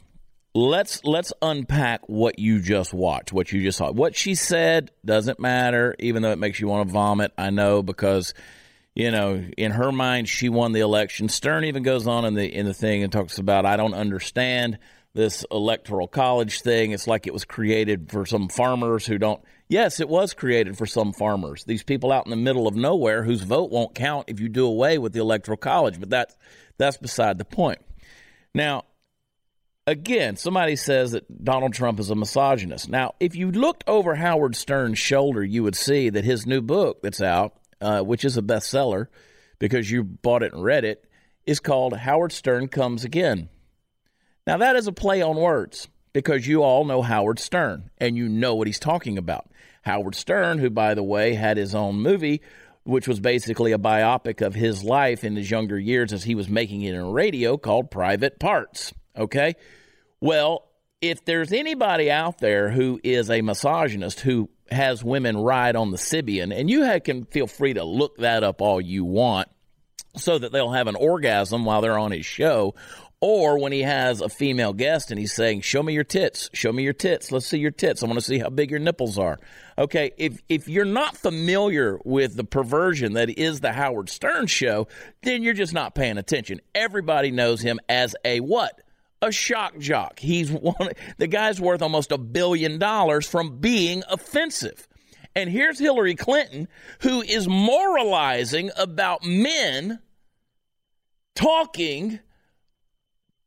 let's 0.54 1.04
let's 1.04 1.32
unpack 1.42 2.08
what 2.08 2.38
you 2.38 2.60
just 2.60 2.92
watched, 2.92 3.32
what 3.32 3.52
you 3.52 3.62
just 3.62 3.78
saw. 3.78 3.90
What 3.90 4.16
she 4.16 4.34
said 4.34 4.90
doesn't 5.04 5.40
matter, 5.40 5.94
even 5.98 6.22
though 6.22 6.32
it 6.32 6.38
makes 6.38 6.60
you 6.60 6.68
want 6.68 6.88
to 6.88 6.92
vomit. 6.92 7.32
I 7.38 7.50
know 7.50 7.82
because 7.82 8.34
you 8.94 9.10
know, 9.10 9.44
in 9.56 9.70
her 9.72 9.92
mind, 9.92 10.28
she 10.28 10.48
won 10.48 10.72
the 10.72 10.80
election. 10.80 11.28
Stern 11.28 11.64
even 11.64 11.82
goes 11.82 12.06
on 12.06 12.24
in 12.24 12.34
the 12.34 12.52
in 12.52 12.66
the 12.66 12.74
thing 12.74 13.02
and 13.02 13.12
talks 13.12 13.38
about, 13.38 13.64
I 13.64 13.76
don't 13.76 13.94
understand 13.94 14.78
this 15.14 15.44
electoral 15.50 16.08
college 16.08 16.60
thing. 16.62 16.92
It's 16.92 17.06
like 17.06 17.26
it 17.26 17.32
was 17.32 17.44
created 17.44 18.10
for 18.10 18.26
some 18.26 18.48
farmers 18.48 19.06
who 19.06 19.18
don't. 19.18 19.42
Yes, 19.68 20.00
it 20.00 20.08
was 20.08 20.34
created 20.34 20.76
for 20.76 20.86
some 20.86 21.12
farmers. 21.12 21.64
These 21.64 21.84
people 21.84 22.10
out 22.10 22.26
in 22.26 22.30
the 22.30 22.36
middle 22.36 22.66
of 22.66 22.74
nowhere 22.74 23.22
whose 23.22 23.42
vote 23.42 23.70
won't 23.70 23.94
count 23.94 24.24
if 24.28 24.40
you 24.40 24.48
do 24.48 24.66
away 24.66 24.98
with 24.98 25.12
the 25.12 25.20
electoral 25.20 25.56
college. 25.56 26.00
But 26.00 26.10
that's 26.10 26.36
that's 26.76 26.96
beside 26.96 27.38
the 27.38 27.44
point. 27.44 27.78
Now, 28.52 28.84
again, 29.86 30.36
somebody 30.36 30.76
says 30.76 31.12
that 31.12 31.44
Donald 31.44 31.74
Trump 31.74 32.00
is 32.00 32.10
a 32.10 32.14
misogynist. 32.14 32.88
Now, 32.88 33.14
if 33.20 33.34
you 33.34 33.50
looked 33.50 33.84
over 33.86 34.14
Howard 34.14 34.56
Stern's 34.56 34.98
shoulder, 34.98 35.44
you 35.44 35.62
would 35.62 35.76
see 35.76 36.10
that 36.10 36.24
his 36.24 36.46
new 36.46 36.60
book 36.60 37.02
that's 37.02 37.22
out, 37.22 37.54
uh, 37.80 38.00
which 38.02 38.24
is 38.24 38.36
a 38.36 38.42
bestseller 38.42 39.06
because 39.58 39.90
you 39.90 40.02
bought 40.02 40.42
it 40.42 40.52
and 40.52 40.64
read 40.64 40.84
it, 40.84 41.04
is 41.46 41.60
called 41.60 41.96
Howard 41.96 42.32
Stern 42.32 42.68
Comes 42.68 43.04
Again. 43.04 43.48
Now, 44.46 44.58
that 44.58 44.76
is 44.76 44.86
a 44.86 44.92
play 44.92 45.22
on 45.22 45.36
words 45.36 45.88
because 46.12 46.46
you 46.46 46.62
all 46.62 46.84
know 46.84 47.02
Howard 47.02 47.38
Stern 47.38 47.90
and 47.98 48.16
you 48.16 48.28
know 48.28 48.54
what 48.54 48.66
he's 48.66 48.78
talking 48.78 49.18
about. 49.18 49.50
Howard 49.82 50.14
Stern, 50.14 50.58
who, 50.58 50.70
by 50.70 50.94
the 50.94 51.02
way, 51.02 51.34
had 51.34 51.56
his 51.56 51.74
own 51.74 51.96
movie, 51.96 52.42
which 52.84 53.08
was 53.08 53.20
basically 53.20 53.72
a 53.72 53.78
biopic 53.78 54.44
of 54.44 54.54
his 54.54 54.82
life 54.82 55.24
in 55.24 55.36
his 55.36 55.50
younger 55.50 55.78
years 55.78 56.12
as 56.12 56.24
he 56.24 56.34
was 56.34 56.48
making 56.48 56.82
it 56.82 56.94
in 56.94 57.12
radio 57.12 57.56
called 57.56 57.90
Private 57.90 58.38
Parts. 58.38 58.92
Okay? 59.16 59.54
Well, 60.20 60.66
if 61.00 61.24
there's 61.24 61.52
anybody 61.52 62.10
out 62.10 62.38
there 62.38 62.70
who 62.70 63.00
is 63.02 63.30
a 63.30 63.40
misogynist 63.42 64.20
who 64.20 64.50
has 64.70 65.02
women 65.02 65.36
ride 65.36 65.76
on 65.76 65.90
the 65.90 65.96
Sybian, 65.96 66.56
and 66.56 66.70
you 66.70 67.00
can 67.00 67.24
feel 67.24 67.46
free 67.46 67.74
to 67.74 67.84
look 67.84 68.18
that 68.18 68.44
up 68.44 68.60
all 68.60 68.80
you 68.80 69.04
want 69.04 69.48
so 70.16 70.38
that 70.38 70.52
they'll 70.52 70.72
have 70.72 70.86
an 70.86 70.96
orgasm 70.96 71.64
while 71.64 71.80
they're 71.80 71.98
on 71.98 72.12
his 72.12 72.26
show. 72.26 72.74
Or 73.22 73.58
when 73.58 73.72
he 73.72 73.82
has 73.82 74.22
a 74.22 74.30
female 74.30 74.72
guest 74.72 75.10
and 75.10 75.20
he's 75.20 75.34
saying, 75.34 75.60
Show 75.60 75.82
me 75.82 75.92
your 75.92 76.04
tits, 76.04 76.48
show 76.54 76.72
me 76.72 76.82
your 76.82 76.94
tits, 76.94 77.30
let's 77.30 77.46
see 77.46 77.58
your 77.58 77.70
tits. 77.70 78.02
I 78.02 78.06
want 78.06 78.18
to 78.18 78.24
see 78.24 78.38
how 78.38 78.48
big 78.48 78.70
your 78.70 78.80
nipples 78.80 79.18
are. 79.18 79.38
Okay, 79.76 80.12
if 80.16 80.40
if 80.48 80.68
you're 80.68 80.86
not 80.86 81.18
familiar 81.18 81.98
with 82.02 82.36
the 82.36 82.44
perversion 82.44 83.12
that 83.14 83.28
is 83.28 83.60
the 83.60 83.72
Howard 83.72 84.08
Stern 84.08 84.46
show, 84.46 84.88
then 85.22 85.42
you're 85.42 85.52
just 85.52 85.74
not 85.74 85.94
paying 85.94 86.16
attention. 86.16 86.62
Everybody 86.74 87.30
knows 87.30 87.60
him 87.60 87.78
as 87.90 88.16
a 88.24 88.40
what? 88.40 88.80
A 89.22 89.30
shock 89.30 89.78
jock. 89.78 90.18
He's 90.18 90.50
one 90.50 90.92
the 91.18 91.26
guy's 91.26 91.60
worth 91.60 91.82
almost 91.82 92.12
a 92.12 92.18
billion 92.18 92.78
dollars 92.78 93.26
from 93.26 93.58
being 93.58 94.02
offensive. 94.08 94.88
And 95.36 95.48
here's 95.48 95.78
Hillary 95.78 96.16
Clinton, 96.16 96.68
who 97.00 97.22
is 97.22 97.46
moralizing 97.46 98.70
about 98.76 99.24
men 99.24 100.00
talking 101.36 102.18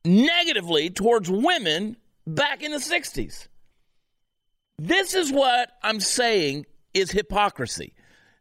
negatively 0.05 0.89
towards 0.89 1.29
women 1.29 1.97
back 2.25 2.63
in 2.63 2.71
the 2.71 2.77
60s. 2.77 3.47
This 4.79 5.13
is 5.13 5.31
what 5.31 5.71
I'm 5.81 5.99
saying 5.99 6.65
is 6.93 7.12
hypocrisy. 7.12 7.93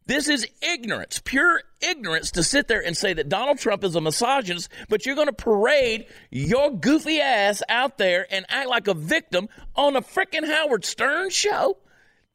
This 0.07 0.29
is 0.29 0.47
ignorance, 0.61 1.21
pure 1.25 1.63
ignorance 1.81 2.33
to 2.33 2.43
sit 2.43 2.67
there 2.67 2.85
and 2.85 2.97
say 2.97 3.13
that 3.13 3.29
Donald 3.29 3.59
Trump 3.59 3.85
is 3.85 3.95
a 3.95 4.01
misogynist, 4.01 4.69
but 4.89 5.07
you're 5.07 5.15
going 5.15 5.29
to 5.29 5.33
parade 5.33 6.07
your 6.31 6.73
goofy 6.73 7.21
ass 7.21 7.63
out 7.69 7.99
there 7.99 8.27
and 8.31 8.45
act 8.49 8.69
like 8.69 8.89
a 8.89 8.95
victim 8.95 9.49
on 9.77 9.95
a 9.95 10.03
freaking 10.03 10.47
Howard 10.47 10.85
Stern 10.85 11.31
show. 11.31 11.77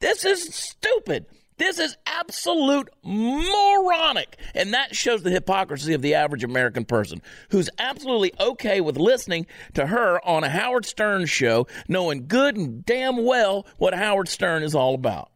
This 0.00 0.24
is 0.24 0.54
stupid. 0.54 1.26
This 1.58 1.78
is 1.78 1.96
absolute 2.06 2.88
moronic. 3.02 4.38
And 4.54 4.72
that 4.74 4.94
shows 4.94 5.22
the 5.22 5.30
hypocrisy 5.30 5.92
of 5.92 6.02
the 6.02 6.14
average 6.14 6.44
American 6.44 6.84
person 6.84 7.20
who's 7.50 7.68
absolutely 7.78 8.32
okay 8.40 8.80
with 8.80 8.96
listening 8.96 9.46
to 9.74 9.86
her 9.86 10.24
on 10.26 10.44
a 10.44 10.48
Howard 10.48 10.86
Stern 10.86 11.26
show, 11.26 11.66
knowing 11.88 12.28
good 12.28 12.56
and 12.56 12.86
damn 12.86 13.24
well 13.24 13.66
what 13.76 13.92
Howard 13.92 14.28
Stern 14.28 14.62
is 14.62 14.74
all 14.74 14.94
about. 14.94 15.30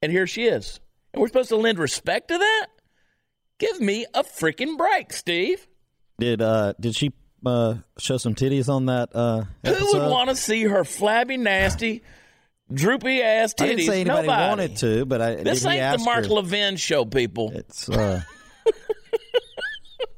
And 0.00 0.12
here 0.12 0.26
she 0.26 0.44
is. 0.44 0.80
And 1.14 1.20
we're 1.20 1.28
supposed 1.28 1.50
to 1.50 1.56
lend 1.56 1.78
respect 1.78 2.28
to 2.28 2.38
that? 2.38 2.66
Give 3.58 3.80
me 3.80 4.04
a 4.14 4.24
freaking 4.24 4.76
break, 4.76 5.12
Steve. 5.12 5.66
Did 6.18 6.42
uh 6.42 6.74
did 6.80 6.96
she 6.96 7.12
uh 7.46 7.76
show 7.98 8.16
some 8.16 8.34
titties 8.34 8.68
on 8.68 8.86
that 8.86 9.14
uh 9.14 9.44
Who 9.64 9.92
would 9.92 10.10
want 10.10 10.30
to 10.30 10.36
see 10.36 10.64
her 10.64 10.82
flabby, 10.84 11.36
nasty, 11.36 12.02
droopy 12.72 13.22
ass 13.22 13.54
titties? 13.54 13.62
I 13.62 13.66
didn't 13.68 13.84
say 13.86 14.00
anybody 14.00 14.26
Nobody. 14.26 14.48
wanted 14.48 14.76
to, 14.78 15.04
but 15.06 15.22
I 15.22 15.36
This 15.36 15.64
ain't 15.64 15.98
the 15.98 16.04
Mark 16.04 16.24
her? 16.24 16.30
Levin 16.30 16.76
show, 16.76 17.04
people. 17.04 17.52
It's 17.54 17.88
uh 17.88 18.20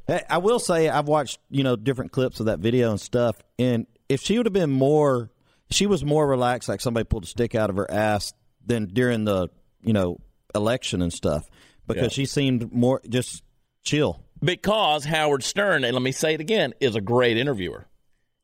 Hey, 0.06 0.22
I 0.30 0.38
will 0.38 0.60
say 0.60 0.88
I've 0.88 1.08
watched, 1.08 1.40
you 1.50 1.62
know, 1.64 1.74
different 1.76 2.12
clips 2.12 2.40
of 2.40 2.46
that 2.46 2.60
video 2.60 2.90
and 2.90 3.00
stuff 3.00 3.36
and 3.58 3.86
if 4.08 4.22
she 4.22 4.38
would 4.38 4.46
have 4.46 4.52
been 4.54 4.70
more 4.70 5.30
she 5.70 5.84
was 5.86 6.04
more 6.04 6.26
relaxed 6.26 6.70
like 6.70 6.80
somebody 6.80 7.04
pulled 7.04 7.24
a 7.24 7.26
stick 7.26 7.54
out 7.54 7.68
of 7.68 7.76
her 7.76 7.90
ass 7.90 8.32
than 8.64 8.86
during 8.86 9.24
the, 9.24 9.48
you 9.82 9.92
know, 9.92 10.18
election 10.54 11.02
and 11.02 11.12
stuff 11.12 11.48
because 11.86 12.02
Yeah. 12.04 12.08
she 12.08 12.24
seemed 12.26 12.72
more 12.72 13.00
just 13.08 13.42
chill. 13.82 14.22
Because 14.42 15.04
Howard 15.04 15.42
Stern, 15.42 15.84
and 15.84 15.94
let 15.94 16.02
me 16.02 16.12
say 16.12 16.34
it 16.34 16.40
again, 16.40 16.74
is 16.80 16.94
a 16.94 17.00
great 17.00 17.36
interviewer. 17.38 17.86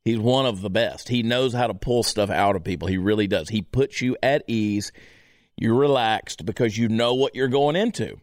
He's 0.05 0.17
one 0.19 0.45
of 0.45 0.61
the 0.61 0.69
best. 0.69 1.07
He 1.07 1.23
knows 1.23 1.53
how 1.53 1.67
to 1.67 1.73
pull 1.73 2.03
stuff 2.03 2.29
out 2.29 2.55
of 2.55 2.63
people. 2.63 2.87
He 2.87 2.97
really 2.97 3.27
does. 3.27 3.47
He 3.49 3.61
puts 3.61 4.01
you 4.01 4.17
at 4.23 4.43
ease. 4.47 4.91
You're 5.55 5.75
relaxed 5.75 6.45
because 6.45 6.77
you 6.77 6.89
know 6.89 7.13
what 7.13 7.35
you're 7.35 7.47
going 7.47 7.75
into. 7.75 8.17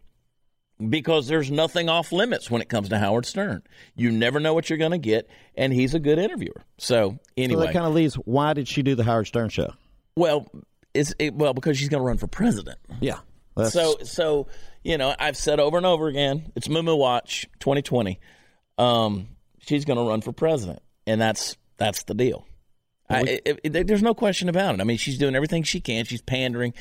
Because 0.89 1.29
there's 1.29 1.51
nothing 1.51 1.89
off 1.91 2.11
limits 2.11 2.51
when 2.51 2.63
it 2.63 2.69
comes 2.71 2.89
to 2.89 2.99
Howard 2.99 3.27
Stern. 3.27 3.63
You 3.95 4.11
never 4.11 4.41
know 4.41 4.55
what 4.55 4.71
you're 4.71 4.79
going 4.79 4.91
to 4.93 4.99
get, 4.99 5.29
and 5.55 5.73
he's 5.75 5.95
a 5.95 6.01
good 6.01 6.19
interviewer. 6.19 6.65
So 6.79 7.11
So 7.13 7.19
anyway, 7.37 7.67
that 7.67 7.73
kind 7.75 7.85
of 7.87 7.93
leaves 7.93 8.15
why 8.15 8.55
did 8.55 8.67
she 8.67 8.83
do 8.83 8.95
the 8.95 9.05
Howard 9.05 9.27
Stern 9.27 9.51
show? 9.51 9.75
well, 10.17 10.51
it's 10.93 11.15
it, 11.19 11.35
well 11.35 11.55
because 11.55 11.79
she's 11.79 11.89
going 11.91 12.01
to 12.03 12.07
run 12.07 12.17
for 12.17 12.27
president. 12.27 12.79
Yeah. 13.01 13.19
That's, 13.57 13.73
So, 13.73 13.97
so 14.05 14.47
you 14.83 14.97
know, 14.99 15.15
I've 15.19 15.37
said 15.37 15.61
over 15.61 15.77
and 15.77 15.87
over 15.87 16.09
again, 16.09 16.53
it's 16.57 16.69
Moo 16.69 16.95
Watch 16.95 17.47
2020. 17.61 18.19
Um, 18.79 19.29
she's 19.61 19.85
going 19.85 19.99
to 19.99 20.05
run 20.05 20.21
for 20.23 20.33
president, 20.33 20.81
and 21.07 21.21
that's 21.21 21.57
that's 21.77 22.05
the 22.05 22.15
deal. 22.15 22.47
I, 23.09 23.41
it, 23.45 23.61
it- 23.65 23.87
there's 23.89 24.03
no 24.03 24.15
question 24.15 24.49
about 24.49 24.75
it. 24.75 24.81
I 24.81 24.85
mean, 24.85 24.97
she's 24.97 25.19
doing 25.19 25.35
everything 25.35 25.65
she 25.65 25.81
can. 25.81 26.05
She's 26.05 26.23
pandering. 26.23 26.75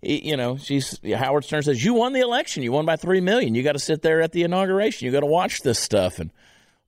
You 0.00 0.36
know, 0.36 0.56
she's 0.56 0.98
Howard 1.14 1.44
Stern 1.44 1.62
says 1.62 1.84
you 1.84 1.94
won 1.94 2.12
the 2.12 2.20
election. 2.20 2.62
You 2.62 2.72
won 2.72 2.86
by 2.86 2.96
three 2.96 3.20
million. 3.20 3.54
You 3.54 3.62
got 3.62 3.72
to 3.72 3.78
sit 3.78 4.02
there 4.02 4.20
at 4.20 4.32
the 4.32 4.42
inauguration. 4.42 5.06
You 5.06 5.12
got 5.12 5.20
to 5.20 5.26
watch 5.26 5.60
this 5.60 5.78
stuff 5.78 6.18
and 6.18 6.32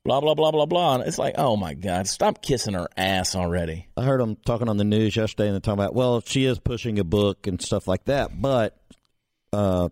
blah 0.05 0.21
blah 0.21 0.35
blah 0.35 0.51
blah 0.51 0.67
blah. 0.67 0.95
And 0.97 1.05
it's 1.05 1.19
like, 1.19 1.35
oh 1.39 1.57
my 1.57 1.75
god, 1.75 2.09
stop 2.09 2.43
kissing 2.43 2.75
her 2.75 2.89
ass 2.97 3.37
already. 3.37 3.87
I 3.97 4.03
heard 4.05 4.21
them 4.21 4.37
talking 4.47 4.69
on 4.69 4.79
the 4.79 4.85
news 4.85 5.15
yesterday, 5.15 5.47
and 5.47 5.55
they're 5.55 5.61
talking 5.61 5.79
about, 5.81 5.95
well, 5.95 6.23
she 6.23 6.45
is 6.45 6.59
pushing 6.59 6.99
a 6.99 7.05
book 7.05 7.47
and 7.47 7.61
stuff 7.63 7.87
like 7.87 8.05
that, 8.07 8.41
but 8.41 8.77
uh, 9.55 9.89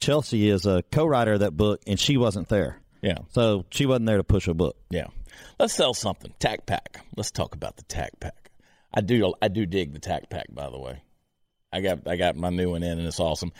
Chelsea 0.00 0.48
is 0.48 0.66
a 0.66 0.82
co-writer 0.92 1.34
of 1.34 1.40
that 1.40 1.56
book, 1.56 1.82
and 1.86 1.98
she 1.98 2.16
wasn't 2.16 2.48
there, 2.48 2.80
Yeah. 3.02 3.18
so 3.30 3.64
she 3.70 3.86
wasn't 3.86 4.06
there 4.06 4.18
to 4.18 4.24
push 4.24 4.48
a 4.48 4.54
book. 4.54 4.76
Yeah. 4.90 5.06
Let's 5.58 5.74
sell 5.74 5.94
something. 5.94 6.32
Tac 6.38 6.66
Pack. 6.66 7.00
Let's 7.16 7.30
talk 7.30 7.54
about 7.54 7.76
the 7.76 7.82
Tac 7.84 8.18
Pack. 8.20 8.50
I 8.92 9.00
do 9.00 9.34
I 9.42 9.48
do 9.48 9.66
dig 9.66 9.92
the 9.92 9.98
Tac 9.98 10.30
Pack, 10.30 10.46
by 10.52 10.70
the 10.70 10.78
way. 10.78 11.02
I 11.72 11.80
got 11.80 12.06
I 12.06 12.16
got 12.16 12.36
my 12.36 12.50
new 12.50 12.70
one 12.70 12.82
in 12.84 12.98
and 12.98 13.06
it's 13.08 13.18
awesome. 13.20 13.52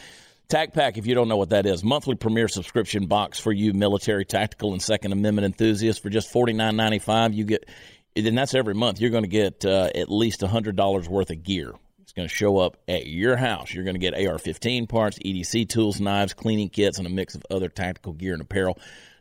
Tac 0.49 0.73
Pack, 0.75 0.99
if 0.99 1.07
you 1.07 1.15
don't 1.15 1.27
know 1.29 1.37
what 1.37 1.51
that 1.51 1.67
is, 1.67 1.83
monthly 1.83 2.15
premier 2.15 2.47
subscription 2.49 3.07
box 3.07 3.41
for 3.41 3.51
you 3.53 3.73
military, 3.73 4.25
tactical, 4.25 4.73
and 4.73 4.81
Second 4.83 5.13
Amendment 5.13 5.47
enthusiasts 5.47 6.01
for 6.01 6.11
just 6.11 6.31
forty 6.31 6.53
nine 6.53 6.77
ninety 6.77 6.99
five. 7.01 7.33
You 7.35 7.45
get, 7.45 7.69
and 8.15 8.39
that's 8.39 8.55
every 8.55 8.75
month. 8.75 9.01
You're 9.01 9.11
going 9.11 9.25
to 9.25 9.29
get 9.29 9.65
uh, 9.65 9.89
at 9.95 10.11
least 10.11 10.43
hundred 10.43 10.77
dollars 10.77 11.09
worth 11.09 11.31
of 11.31 11.43
gear. 11.43 11.73
Going 12.17 12.29
to 12.29 12.35
show 12.35 12.59
up 12.59 12.77
at 12.87 13.07
your 13.07 13.37
house. 13.37 13.75
You're 13.75 13.83
going 13.83 13.95
to 13.95 14.01
get 14.01 14.15
AR-15 14.15 14.89
parts, 14.89 15.19
EDC 15.19 15.69
tools, 15.69 16.01
knives, 16.01 16.33
cleaning 16.33 16.69
kits, 16.69 16.99
and 16.99 17.07
a 17.09 17.11
mix 17.11 17.35
of 17.35 17.45
other 17.51 17.69
tactical 17.69 18.13
gear 18.13 18.35
and 18.35 18.43
apparel 18.43 18.79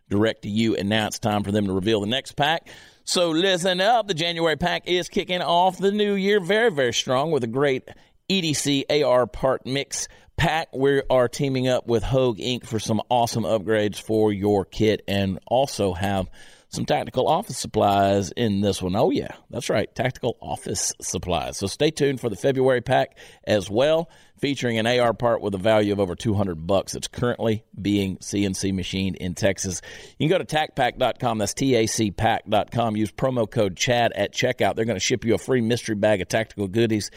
direct 0.10 0.44
to 0.44 0.50
you. 0.50 0.76
And 0.76 0.90
now 0.90 1.08
it's 1.08 1.18
time 1.18 1.44
for 1.44 1.52
them 1.52 1.66
to 1.66 1.74
reveal 1.74 2.02
the 2.02 2.08
next 2.08 2.34
pack. 2.34 2.68
So 3.04 3.32
listen 3.32 3.82
up. 3.82 4.08
The 4.08 4.14
January 4.14 4.58
pack 4.58 4.88
is 4.88 5.10
kicking 5.10 5.42
off 5.42 5.80
the 5.80 5.92
new 5.92 6.14
year 6.14 6.40
very, 6.40 6.70
very 6.70 6.94
strong 6.94 7.32
with 7.32 7.44
a 7.44 7.48
great 7.48 7.90
EDC 8.30 9.04
AR 9.04 9.26
part 9.26 9.66
mix 9.66 10.08
pack. 10.38 10.70
We 10.74 11.02
are 11.10 11.28
teaming 11.28 11.68
up 11.68 11.88
with 11.88 12.04
Hogue 12.04 12.38
Inc. 12.38 12.66
for 12.66 12.80
some 12.80 13.02
awesome 13.10 13.44
upgrades 13.44 14.00
for 14.00 14.32
your 14.32 14.66
kit 14.66 15.02
and 15.08 15.40
also 15.48 15.94
have 15.94 16.30
some 16.74 16.86
tactical 16.86 17.28
office 17.28 17.58
supplies 17.58 18.32
in 18.32 18.62
this 18.62 18.82
one. 18.82 18.96
Oh, 18.96 19.12
yeah, 19.12 19.36
that's 19.52 19.70
right. 19.70 19.94
Tactical 19.94 20.38
office 20.42 20.92
supplies. 21.00 21.58
So 21.58 21.68
stay 21.68 21.92
tuned 21.92 22.20
for 22.20 22.30
the 22.30 22.36
February 22.36 22.82
pack 22.82 23.16
as 23.44 23.70
well, 23.70 24.10
featuring 24.40 24.80
an 24.80 24.88
AR 24.88 25.14
part 25.14 25.42
with 25.42 25.54
a 25.54 25.60
value 25.60 25.94
of 25.94 26.00
over 26.00 26.16
200 26.16 26.56
bucks. 26.66 26.96
It's 26.96 27.08
currently 27.08 27.64
being 27.80 28.18
CNC 28.18 28.74
machined 28.74 29.18
in 29.18 29.36
Texas. 29.36 29.82
You 30.18 30.28
can 30.28 30.40
go 30.40 30.44
to 30.44 30.46
tacpack.com. 30.46 31.38
That's 31.38 31.54
T-A-C-pack.com. 31.54 32.96
Use 32.96 33.12
promo 33.12 33.50
code 33.50 33.76
CHAD 33.76 34.12
at 34.14 34.34
checkout. 34.34 34.76
They're 34.76 34.86
going 34.86 34.96
to 34.96 35.00
ship 35.00 35.26
you 35.26 35.36
a 35.36 35.38
free 35.38 35.62
mystery 35.62 35.96
bag 35.96 36.22
of 36.22 36.28
tactical 36.28 36.68
goodies. 36.68 37.12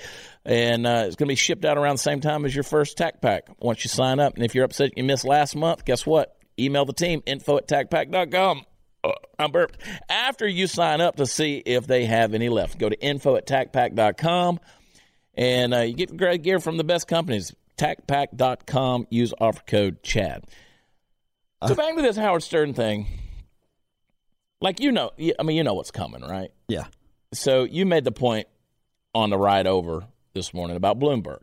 And 0.44 0.86
uh, 0.86 1.04
it's 1.06 1.16
going 1.16 1.28
to 1.28 1.32
be 1.32 1.36
shipped 1.36 1.64
out 1.64 1.78
around 1.78 1.94
the 1.94 2.02
same 2.02 2.20
time 2.20 2.44
as 2.44 2.54
your 2.54 2.62
first 2.62 2.98
tac 2.98 3.22
pack 3.22 3.44
once 3.58 3.82
you 3.84 3.88
sign 3.88 4.20
up. 4.20 4.34
And 4.34 4.44
if 4.44 4.54
you're 4.54 4.64
upset 4.64 4.96
you 4.98 5.02
missed 5.02 5.24
last 5.24 5.56
month, 5.56 5.86
guess 5.86 6.04
what? 6.04 6.36
Email 6.58 6.84
the 6.84 6.92
team, 6.92 7.22
info 7.26 7.56
at 7.56 7.68
tacpack.com. 7.68 8.64
Uh, 9.06 9.12
I'm 9.38 9.52
burped. 9.52 9.78
After 10.08 10.46
you 10.48 10.66
sign 10.66 11.00
up 11.00 11.16
to 11.16 11.26
see 11.26 11.58
if 11.64 11.86
they 11.86 12.04
have 12.06 12.34
any 12.34 12.48
left, 12.48 12.78
go 12.78 12.88
to 12.88 13.00
info 13.00 13.36
at 13.36 13.46
tacpack.com 13.46 14.60
and 15.34 15.74
uh, 15.74 15.80
you 15.80 15.94
get 15.94 16.16
great 16.16 16.42
gear 16.42 16.58
from 16.58 16.76
the 16.76 16.84
best 16.84 17.06
companies. 17.08 17.54
Tacpack.com. 17.78 19.06
Use 19.10 19.34
offer 19.40 19.62
code 19.66 20.02
CHAD. 20.02 20.44
So 21.66 21.74
back 21.74 21.96
to 21.96 22.02
this 22.02 22.16
Howard 22.16 22.42
Stern 22.42 22.74
thing. 22.74 23.06
Like 24.60 24.80
you 24.80 24.92
know, 24.92 25.10
I 25.38 25.42
mean, 25.42 25.56
you 25.56 25.64
know 25.64 25.74
what's 25.74 25.90
coming, 25.90 26.22
right? 26.22 26.50
Yeah, 26.68 26.84
So 27.32 27.64
you 27.64 27.84
made 27.86 28.04
the 28.04 28.12
point 28.12 28.46
on 29.14 29.30
the 29.30 29.38
ride 29.38 29.66
over 29.66 30.04
this 30.34 30.52
morning 30.54 30.76
about 30.76 30.98
Bloomberg. 30.98 31.42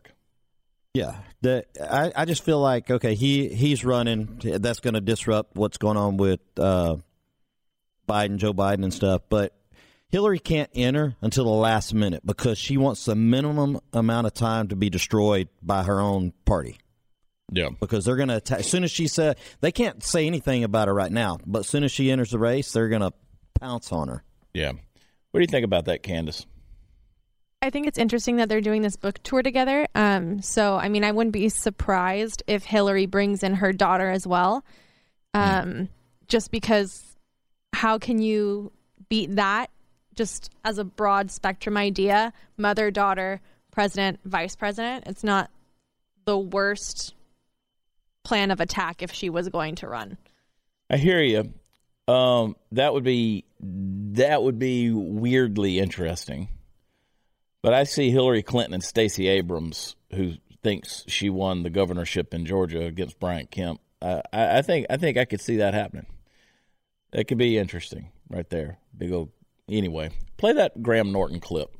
yeah. 0.94 1.16
The, 1.42 1.64
I, 1.80 2.10
I 2.16 2.24
just 2.24 2.42
feel 2.44 2.58
like 2.60 2.90
okay, 2.90 3.14
he 3.14 3.48
he's 3.48 3.84
running. 3.84 4.40
That's 4.42 4.80
going 4.80 4.94
to 4.94 5.00
disrupt 5.02 5.56
what's 5.56 5.76
going 5.76 5.96
on 5.98 6.16
with 6.16 6.40
uh, 6.58 6.96
Biden, 8.06 8.36
Joe 8.36 8.52
Biden, 8.52 8.84
and 8.84 8.92
stuff. 8.92 9.22
But 9.28 9.54
Hillary 10.08 10.38
can't 10.38 10.70
enter 10.74 11.16
until 11.20 11.44
the 11.44 11.50
last 11.50 11.94
minute 11.94 12.24
because 12.24 12.58
she 12.58 12.76
wants 12.76 13.04
the 13.04 13.14
minimum 13.14 13.80
amount 13.92 14.26
of 14.26 14.34
time 14.34 14.68
to 14.68 14.76
be 14.76 14.90
destroyed 14.90 15.48
by 15.62 15.82
her 15.82 16.00
own 16.00 16.32
party. 16.44 16.78
Yeah. 17.52 17.68
because 17.78 18.04
they're 18.04 18.16
going 18.16 18.30
to 18.30 18.36
attack. 18.36 18.60
As 18.60 18.66
soon 18.66 18.84
as 18.84 18.90
she 18.90 19.06
said, 19.06 19.36
they 19.60 19.70
can't 19.70 20.02
say 20.02 20.26
anything 20.26 20.64
about 20.64 20.88
her 20.88 20.94
right 20.94 21.12
now, 21.12 21.38
but 21.46 21.60
as 21.60 21.68
soon 21.68 21.84
as 21.84 21.92
she 21.92 22.10
enters 22.10 22.30
the 22.30 22.38
race, 22.38 22.72
they're 22.72 22.88
going 22.88 23.02
to 23.02 23.12
pounce 23.60 23.92
on 23.92 24.08
her. 24.08 24.24
Yeah. 24.54 24.72
What 24.72 25.40
do 25.40 25.40
you 25.40 25.46
think 25.46 25.64
about 25.64 25.84
that, 25.84 26.02
Candace? 26.02 26.46
I 27.60 27.70
think 27.70 27.86
it's 27.86 27.98
interesting 27.98 28.36
that 28.36 28.48
they're 28.48 28.60
doing 28.60 28.82
this 28.82 28.96
book 28.96 29.22
tour 29.22 29.42
together. 29.42 29.86
Um, 29.94 30.42
so, 30.42 30.76
I 30.76 30.88
mean, 30.88 31.04
I 31.04 31.12
wouldn't 31.12 31.32
be 31.32 31.48
surprised 31.48 32.42
if 32.46 32.64
Hillary 32.64 33.06
brings 33.06 33.42
in 33.42 33.54
her 33.54 33.72
daughter 33.72 34.10
as 34.10 34.26
well. 34.26 34.64
Um, 35.32 35.88
Just 36.28 36.50
because, 36.50 37.13
how 37.74 37.98
can 37.98 38.20
you 38.20 38.72
beat 39.08 39.36
that? 39.36 39.70
Just 40.14 40.50
as 40.64 40.78
a 40.78 40.84
broad 40.84 41.30
spectrum 41.30 41.76
idea, 41.76 42.32
mother, 42.56 42.90
daughter, 42.90 43.40
president, 43.72 44.20
vice 44.24 44.54
president. 44.54 45.04
It's 45.06 45.24
not 45.24 45.50
the 46.24 46.38
worst 46.38 47.14
plan 48.22 48.50
of 48.50 48.60
attack 48.60 49.02
if 49.02 49.12
she 49.12 49.28
was 49.28 49.48
going 49.48 49.74
to 49.76 49.88
run. 49.88 50.16
I 50.88 50.96
hear 50.96 51.20
you. 51.20 51.52
Um, 52.06 52.56
that 52.72 52.92
would 52.92 53.04
be 53.04 53.44
that 53.60 54.42
would 54.42 54.58
be 54.58 54.90
weirdly 54.90 55.78
interesting. 55.78 56.48
But 57.62 57.72
I 57.72 57.84
see 57.84 58.10
Hillary 58.10 58.42
Clinton 58.42 58.74
and 58.74 58.84
Stacey 58.84 59.26
Abrams, 59.26 59.96
who 60.12 60.34
thinks 60.62 61.04
she 61.08 61.30
won 61.30 61.62
the 61.62 61.70
governorship 61.70 62.34
in 62.34 62.44
Georgia 62.44 62.84
against 62.84 63.18
Brian 63.18 63.46
Kemp. 63.46 63.80
Uh, 64.02 64.20
I, 64.32 64.58
I 64.58 64.62
think 64.62 64.86
I 64.90 64.98
think 64.98 65.16
I 65.16 65.24
could 65.24 65.40
see 65.40 65.56
that 65.56 65.74
happening. 65.74 66.06
That 67.14 67.28
could 67.28 67.38
be 67.38 67.56
interesting, 67.56 68.10
right 68.28 68.48
there. 68.50 68.78
Big 68.96 69.12
old. 69.12 69.30
Anyway, 69.68 70.10
play 70.36 70.52
that 70.52 70.82
Graham 70.82 71.12
Norton 71.12 71.38
clip. 71.38 71.74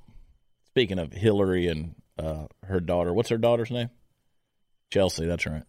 Speaking 0.68 1.00
of 1.00 1.12
Hillary 1.12 1.66
and 1.66 1.96
uh, 2.18 2.46
her 2.62 2.78
daughter, 2.78 3.12
what's 3.12 3.30
her 3.30 3.36
daughter's 3.38 3.70
name? 3.70 3.90
Chelsea. 4.92 5.26
That's 5.26 5.44
right. 5.44 5.64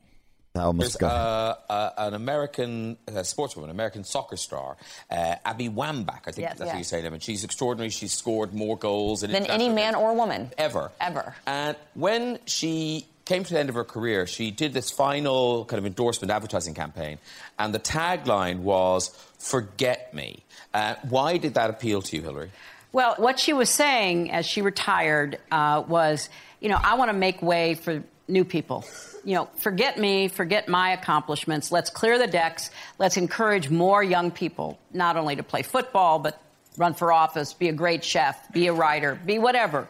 Almost 0.55 0.99
There's 0.99 1.11
uh, 1.11 1.55
uh, 1.67 1.89
an 1.97 2.13
American 2.13 2.97
uh, 3.07 3.11
sportswoman, 3.11 3.69
American 3.69 4.03
soccer 4.03 4.37
star, 4.37 4.77
uh, 5.09 5.35
Abby 5.43 5.67
Wambach. 5.67 6.21
I 6.27 6.31
think 6.31 6.47
Yes, 6.47 6.57
that's 6.59 6.71
how 6.71 6.77
you 6.77 6.83
say 6.83 7.01
them. 7.01 7.13
And 7.13 7.21
she's 7.21 7.43
extraordinary. 7.43 7.89
She's 7.89 8.13
scored 8.13 8.53
more 8.53 8.77
goals 8.77 9.21
Than 9.21 9.35
any 9.35 9.67
man 9.67 9.95
or 9.95 10.13
woman. 10.15 10.51
ever. 10.57 10.91
Ever. 11.01 11.35
And 11.45 11.75
when 11.95 12.39
she 12.45 13.05
came 13.25 13.43
to 13.43 13.53
the 13.53 13.59
end 13.59 13.69
of 13.69 13.75
her 13.75 13.83
career, 13.83 14.27
she 14.27 14.51
did 14.51 14.73
this 14.73 14.91
final 14.91 15.65
kind 15.65 15.79
of 15.79 15.85
endorsement 15.85 16.31
advertising 16.31 16.73
campaign, 16.73 17.17
and 17.59 17.73
the 17.73 17.79
tagline 17.79 18.59
was 18.59 19.09
"Forget 19.39 20.13
me." 20.13 20.43
Uh, 20.73 20.95
why 21.09 21.37
did 21.37 21.55
that 21.55 21.69
appeal 21.69 22.01
to 22.03 22.15
you, 22.15 22.21
Hillary? 22.21 22.51
Well, 22.91 23.15
what 23.17 23.39
she 23.39 23.51
was 23.51 23.69
saying 23.69 24.31
as 24.31 24.45
she 24.45 24.61
retired 24.61 25.37
uh, 25.51 25.83
was, 25.87 26.29
you 26.61 26.69
know, 26.69 26.77
I 26.81 26.95
want 26.95 27.09
to 27.11 27.17
make 27.17 27.41
way 27.41 27.75
for 27.75 28.03
new 28.27 28.45
people. 28.45 28.85
You 29.23 29.35
know, 29.35 29.49
forget 29.57 29.97
me, 29.97 30.27
forget 30.27 30.69
my 30.69 30.91
accomplishments. 30.91 31.71
Let's 31.71 31.89
clear 31.89 32.17
the 32.17 32.27
decks. 32.27 32.69
Let's 32.97 33.17
encourage 33.17 33.69
more 33.69 34.03
young 34.03 34.31
people, 34.31 34.79
not 34.93 35.17
only 35.17 35.35
to 35.35 35.43
play 35.43 35.63
football, 35.63 36.19
but 36.19 36.41
run 36.77 36.93
for 36.93 37.11
office, 37.11 37.53
be 37.53 37.69
a 37.69 37.73
great 37.73 38.03
chef, 38.03 38.51
be 38.51 38.67
a 38.67 38.73
writer, 38.73 39.19
be 39.25 39.39
whatever. 39.39 39.87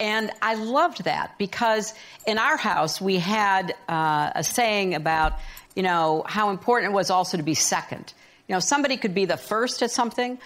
And 0.00 0.30
I 0.40 0.54
loved 0.54 1.04
that 1.04 1.36
because 1.38 1.92
in 2.26 2.38
our 2.38 2.56
house 2.56 3.00
we 3.00 3.18
had 3.18 3.74
uh, 3.88 4.30
a 4.34 4.44
saying 4.44 4.94
about, 4.94 5.34
you 5.74 5.82
know, 5.82 6.24
how 6.26 6.50
important 6.50 6.92
it 6.92 6.94
was 6.94 7.10
also 7.10 7.36
to 7.36 7.42
be 7.42 7.54
second. 7.54 8.12
You 8.48 8.54
know, 8.54 8.60
somebody 8.60 8.96
could 8.96 9.14
be 9.14 9.24
the 9.24 9.36
first 9.36 9.82
at 9.82 9.90
something, 9.90 10.38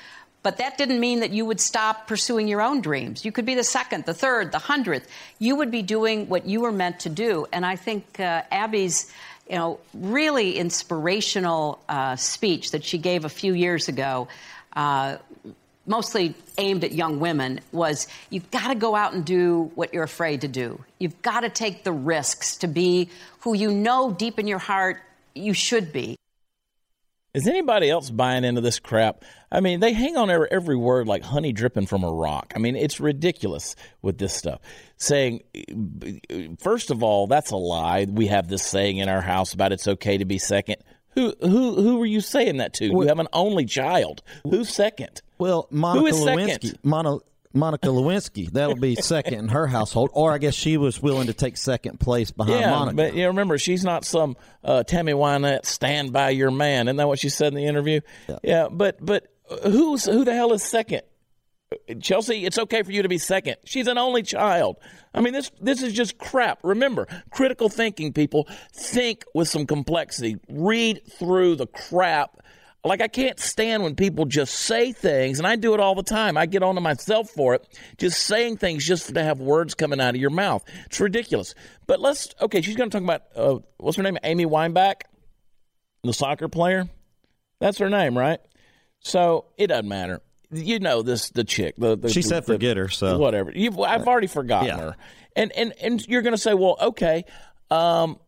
but 0.43 0.57
that 0.57 0.77
didn't 0.77 0.99
mean 0.99 1.21
that 1.21 1.31
you 1.31 1.45
would 1.45 1.61
stop 1.61 2.09
pursuing 2.09 2.49
your 2.49 2.61
own 2.61 2.81
dreams. 2.81 3.25
You 3.25 3.31
could 3.31 3.47
be 3.47 3.55
the 3.55 3.65
second, 3.65 4.07
the 4.07 4.15
third, 4.15 4.51
the 4.51 4.59
hundredth. 4.59 5.09
You 5.39 5.57
would 5.57 5.71
be 5.71 5.83
doing 5.83 6.29
what 6.29 6.47
you 6.47 6.63
were 6.63 6.73
meant 6.73 7.01
to 7.01 7.09
do. 7.09 7.47
And 7.53 7.65
I 7.65 7.77
think 7.77 8.19
uh, 8.19 8.43
Abby's, 8.51 9.13
you 9.49 9.57
know, 9.57 9.79
really 9.95 10.59
inspirational 10.59 11.81
uh, 11.89 12.17
speech 12.17 12.73
that 12.73 12.83
she 12.85 12.99
gave 12.99 13.25
a 13.25 13.29
few 13.29 13.55
years 13.55 13.89
ago. 13.89 14.27
Uh, 14.75 15.19
mostly 15.87 16.35
aimed 16.59 16.85
at 16.85 16.93
young 16.93 17.21
women 17.21 17.61
was 17.73 18.07
you've 18.31 18.51
got 18.51 18.69
to 18.69 18.75
go 18.75 18.95
out 18.95 19.15
and 19.15 19.25
do 19.25 19.71
what 19.75 19.93
you're 19.93 20.05
afraid 20.05 20.43
to 20.43 20.49
do. 20.49 20.83
You've 20.99 21.21
got 21.23 21.41
to 21.41 21.49
take 21.49 21.85
the 21.85 21.93
risks 21.93 22.57
to 22.59 22.69
be 22.69 23.11
who 23.41 23.55
you 23.55 23.73
know 23.73 24.13
deep 24.13 24.39
in 24.39 24.47
your 24.47 24.59
heart 24.59 25.01
you 25.35 25.55
should 25.55 25.93
be. 25.93 26.17
Is 27.35 27.49
anybody 27.49 27.89
else 27.89 28.11
buying 28.11 28.45
into 28.45 28.61
this 28.61 28.79
crap? 28.79 29.25
I 29.51 29.61
mean, 29.61 29.81
they 29.81 29.95
hang 29.95 30.19
on 30.19 30.29
every, 30.31 30.77
word 30.77 31.09
like 31.09 31.23
honey 31.23 31.53
dripping 31.53 31.87
from 31.87 32.05
a 32.05 32.13
rock. 32.13 32.53
I 32.55 32.59
mean, 32.59 32.77
it's 32.77 33.01
ridiculous 33.01 33.75
with 34.03 34.19
this 34.19 34.35
stuff. 34.35 34.61
Saying, 34.99 35.41
first 36.61 36.91
of 36.91 37.03
all, 37.03 37.27
that's 37.27 37.51
a 37.51 37.57
lie. 37.57 38.05
We 38.05 38.27
have 38.27 38.49
this 38.49 38.63
saying 38.63 38.99
in 38.99 39.09
our 39.09 39.23
house 39.23 39.55
about 39.55 39.73
it's 39.73 39.89
okay 39.89 40.19
to 40.19 40.27
be 40.27 40.37
second. 40.37 40.77
Who 41.15 41.35
who 41.41 41.75
who 41.75 41.97
were 41.99 42.07
you 42.07 42.21
saying 42.21 42.59
that 42.59 42.75
to? 42.75 42.87
you 42.87 43.01
have 43.03 43.19
an 43.19 43.29
only 43.33 43.65
child. 43.65 44.23
Who's 44.45 44.69
second? 44.69 45.21
Well, 45.39 45.67
Monica 45.71 46.17
Lewinsky, 46.17 46.77
Mono, 46.83 47.21
Monica 47.53 47.89
Lewinsky, 47.89 48.51
that 48.53 48.69
would 48.69 48.81
be 48.81 48.95
second 49.01 49.35
in 49.35 49.49
her 49.49 49.67
household, 49.67 50.11
or 50.13 50.33
I 50.33 50.39
guess 50.39 50.55
she 50.55 50.77
was 50.77 51.03
willing 51.03 51.27
to 51.27 51.35
take 51.35 51.57
second 51.57 52.01
place 52.01 52.31
behind 52.31 52.61
yeah, 52.61 52.71
Monica. 52.71 52.97
but 52.97 53.15
you 53.15 53.23
know, 53.23 53.29
remember, 53.29 53.59
she's 53.59 53.85
not 53.85 54.05
some 54.05 54.37
uh, 54.65 54.85
Tammy 54.85 55.13
Wynette 55.13 55.67
stand 55.67 56.13
by 56.13 56.31
your 56.31 56.51
man. 56.51 56.89
Isn't 56.89 56.97
that 56.97 57.09
what 57.09 57.19
she 57.19 57.29
said 57.29 57.49
in 57.49 57.55
the 57.55 57.67
interview? 57.67 58.01
Yeah. 58.29 58.39
yeah 58.43 58.69
but 58.71 59.05
but 59.05 59.27
who's 59.65 60.05
who 60.05 60.25
the 60.25 60.35
hell 60.35 60.53
is 60.53 60.63
second? 60.63 61.03
Chelsea, 62.01 62.45
it's 62.45 62.59
okay 62.59 62.83
for 62.83 62.93
you 62.93 63.03
to 63.03 63.09
be 63.09 63.19
second. 63.19 63.57
She's 63.65 63.87
an 63.87 63.99
only 63.99 64.23
child. 64.23 64.77
I 65.15 65.21
mean, 65.21 65.33
this 65.33 65.51
this 65.61 65.83
is 65.83 65.93
just 65.93 66.19
crap. 66.19 66.59
Remember, 66.63 67.07
critical 67.31 67.69
thinking, 67.69 68.13
people 68.13 68.49
think 68.73 69.25
with 69.35 69.49
some 69.49 69.67
complexity. 69.67 70.37
Read 70.49 71.01
through 71.19 71.57
the 71.57 71.67
crap. 71.67 72.39
Like 72.85 73.01
I 73.01 73.09
can't 73.09 73.39
stand 73.39 73.85
when 73.85 73.95
people 73.95 74.25
just 74.25 74.55
say 74.55 74.93
things, 74.93 75.39
and 75.39 75.47
I 75.47 75.55
do 75.57 75.75
it 75.75 75.81
all 75.81 75.95
the 75.95 76.03
time. 76.03 76.37
I 76.37 76.47
get 76.47 76.63
onto 76.63 76.81
myself 76.81 77.31
for 77.31 77.55
it, 77.55 77.79
just 77.97 78.25
saying 78.25 78.57
things 78.57 78.85
just 78.85 79.15
to 79.15 79.23
have 79.23 79.39
words 79.39 79.75
coming 79.75 80.01
out 80.01 80.15
of 80.15 80.21
your 80.21 80.31
mouth. 80.31 80.65
It's 80.87 80.99
ridiculous. 80.99 81.55
But 81.87 82.01
let's 82.01 82.35
okay. 82.41 82.61
She's 82.61 82.77
going 82.77 82.91
to 82.91 82.99
talk 82.99 83.05
about 83.05 83.23
uh, 83.37 83.61
what's 83.79 83.97
her 83.97 84.03
name? 84.03 84.19
Amy 84.25 84.47
Weinbach, 84.47 85.05
the 86.03 86.13
soccer 86.13 86.49
player. 86.49 86.89
That's 87.61 87.79
her 87.79 87.89
name, 87.89 88.19
right? 88.19 88.41
So 88.99 89.47
it 89.57 89.69
doesn't 89.69 89.89
matter 89.89 90.21
you 90.53 90.79
know 90.79 91.03
this 91.03 91.31
the 91.31 91.45
chick. 91.45 91.75
The, 91.77 91.97
the 91.97 92.09
she 92.09 92.23
said 92.23 92.45
the, 92.45 92.55
forget 92.55 92.77
her, 92.77 92.89
so 92.89 93.19
whatever. 93.19 93.53
You've, 93.55 93.79
I've 93.79 94.07
already 94.07 94.27
forgotten 94.27 94.69
Yeah. 94.69 94.77
her, 94.79 94.97
and 95.37 95.53
and 95.53 95.73
and 95.81 96.07
you're 96.07 96.23
going 96.23 96.35
to 96.35 96.39
say, 96.41 96.55
well, 96.55 96.77
okay, 96.81 97.25
um, 97.71 98.19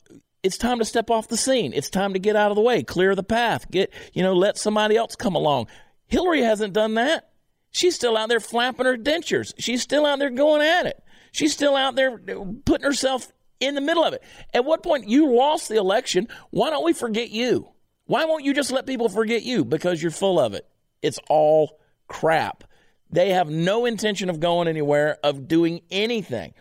it's 0.42 0.58
time 0.58 0.78
to 0.78 0.84
step 0.84 1.10
off 1.10 1.28
the 1.28 1.37
scene. 1.37 1.72
It's 1.74 1.90
time 1.90 2.12
to 2.14 2.18
get 2.18 2.37
out 2.37 2.50
of 2.50 2.56
the 2.56 2.62
way, 2.62 2.82
clear 2.82 3.14
the 3.14 3.22
path, 3.22 3.70
get 3.70 3.92
you 4.12 4.22
know, 4.22 4.32
let 4.34 4.58
somebody 4.58 4.96
else 4.96 5.16
come 5.16 5.34
along. 5.34 5.66
Hillary 6.06 6.42
hasn't 6.42 6.72
done 6.74 6.94
that. 6.94 7.30
She's 7.70 7.94
still 7.96 8.16
out 8.16 8.28
there 8.28 8.40
flapping 8.40 8.87
her 8.87 8.96
dentures. 8.96 9.52
She's 9.58 9.82
still 9.82 10.06
out 10.06 10.18
there 10.20 10.30
going 10.30 10.62
at 10.62 10.87
it. 10.87 11.02
She's 11.32 11.52
still 11.52 11.74
out 11.74 11.96
there 11.96 12.18
putting 12.64 12.84
herself 12.84 13.32
in 13.58 13.74
the 13.74 13.80
middle 13.80 14.04
of 14.04 14.14
it. 14.14 14.22
At 14.52 14.64
what 14.64 14.82
point 14.84 15.08
you 15.08 15.34
lost 15.34 15.68
the 15.68 15.76
election? 15.76 16.28
Why 16.50 16.70
don't 16.70 16.84
we 16.84 16.92
forget 16.92 17.30
you? 17.30 17.68
Why 18.06 18.26
won't 18.26 18.44
you 18.44 18.54
just 18.54 18.70
let 18.70 18.87
people 18.87 19.08
forget 19.08 19.42
you? 19.42 19.64
Because 19.64 20.00
you're 20.00 20.12
full 20.12 20.38
of 20.38 20.54
it. 20.54 20.68
It's 21.02 21.18
all 21.28 21.80
crap. 22.14 22.64
They 23.11 23.31
have 23.31 23.48
no 23.48 23.85
intention 23.87 24.31
of 24.31 24.40
going 24.40 24.68
anywhere, 24.68 25.18
of 25.22 25.48
doing 25.48 25.81
anything. 25.90 26.55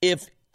If 0.00 0.28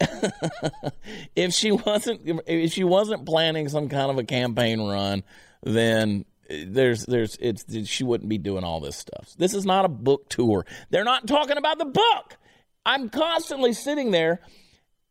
if 1.36 1.52
she 1.52 1.72
wasn't 1.72 2.42
if 2.46 2.72
she 2.72 2.84
wasn't 2.84 3.24
planning 3.24 3.68
some 3.68 3.88
kind 3.88 4.10
of 4.10 4.18
a 4.18 4.24
campaign 4.24 4.80
run, 4.80 5.22
then 5.62 6.24
there's 6.48 7.06
there's 7.06 7.36
it's 7.40 7.64
she 7.88 8.04
wouldn't 8.04 8.28
be 8.28 8.38
doing 8.38 8.64
all 8.64 8.80
this 8.80 8.96
stuff. 8.96 9.34
This 9.38 9.54
is 9.54 9.64
not 9.64 9.84
a 9.84 9.88
book 9.88 10.28
tour. 10.28 10.66
They're 10.90 11.04
not 11.04 11.26
talking 11.26 11.56
about 11.56 11.78
the 11.78 11.86
book. 11.86 12.36
I'm 12.84 13.08
constantly 13.08 13.72
sitting 13.72 14.10
there 14.10 14.40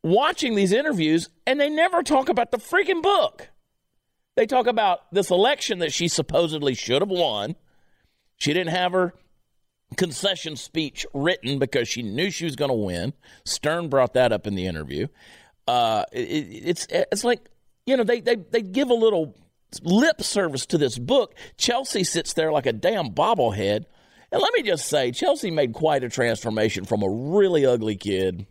watching 0.04 0.56
these 0.56 0.74
interviews 0.74 1.30
and 1.48 1.60
they 1.60 1.70
never 1.70 2.04
talk 2.04 2.30
about 2.30 2.52
the 2.52 2.58
freaking 2.58 3.02
book. 3.02 3.50
They 4.36 4.46
talk 4.46 4.68
about 4.68 5.12
this 5.12 5.32
election 5.32 5.80
that 5.80 5.94
she 5.94 6.08
supposedly 6.08 6.74
should 6.74 7.02
have 7.02 7.10
won. 7.10 7.56
She 8.38 8.54
didn't 8.54 8.74
have 8.74 8.91
her 8.91 9.13
concession 9.96 10.56
speech 10.56 11.06
written 11.13 11.60
because 11.60 11.88
she 11.88 12.02
knew 12.02 12.32
she 12.32 12.46
was 12.46 12.56
going 12.56 12.69
to 12.69 12.76
win. 12.76 13.13
Stern 13.46 13.89
brought 13.89 14.13
that 14.13 14.32
up 14.32 14.48
in 14.48 14.56
the 14.56 14.65
interview. 14.65 15.08
Uh, 15.67 16.04
it, 16.12 16.19
it's 16.19 16.88
it's 16.89 17.24
like 17.24 17.50
you 17.86 17.96
know 17.96 18.04
they, 18.04 18.19
they 18.19 18.36
they 18.36 18.62
give 18.62 18.89
a 18.89 18.96
little 18.96 19.36
lip 19.82 20.22
service 20.22 20.65
to 20.67 20.78
this 20.78 20.98
book. 20.98 21.36
Chelsea 21.58 22.04
sits 22.04 22.34
there 22.34 22.52
like 22.52 22.65
a 22.65 22.74
damn 22.74 23.10
bobblehead. 23.10 23.86
And 24.32 24.41
let 24.41 24.54
me 24.54 24.63
just 24.63 24.88
say, 24.88 25.12
Chelsea 25.12 25.52
made 25.52 25.74
quite 25.74 26.04
a 26.04 26.10
transformation 26.10 26.86
from 26.86 27.04
a 27.04 27.10
really 27.10 27.65
ugly 27.65 27.96
kid 27.96 28.48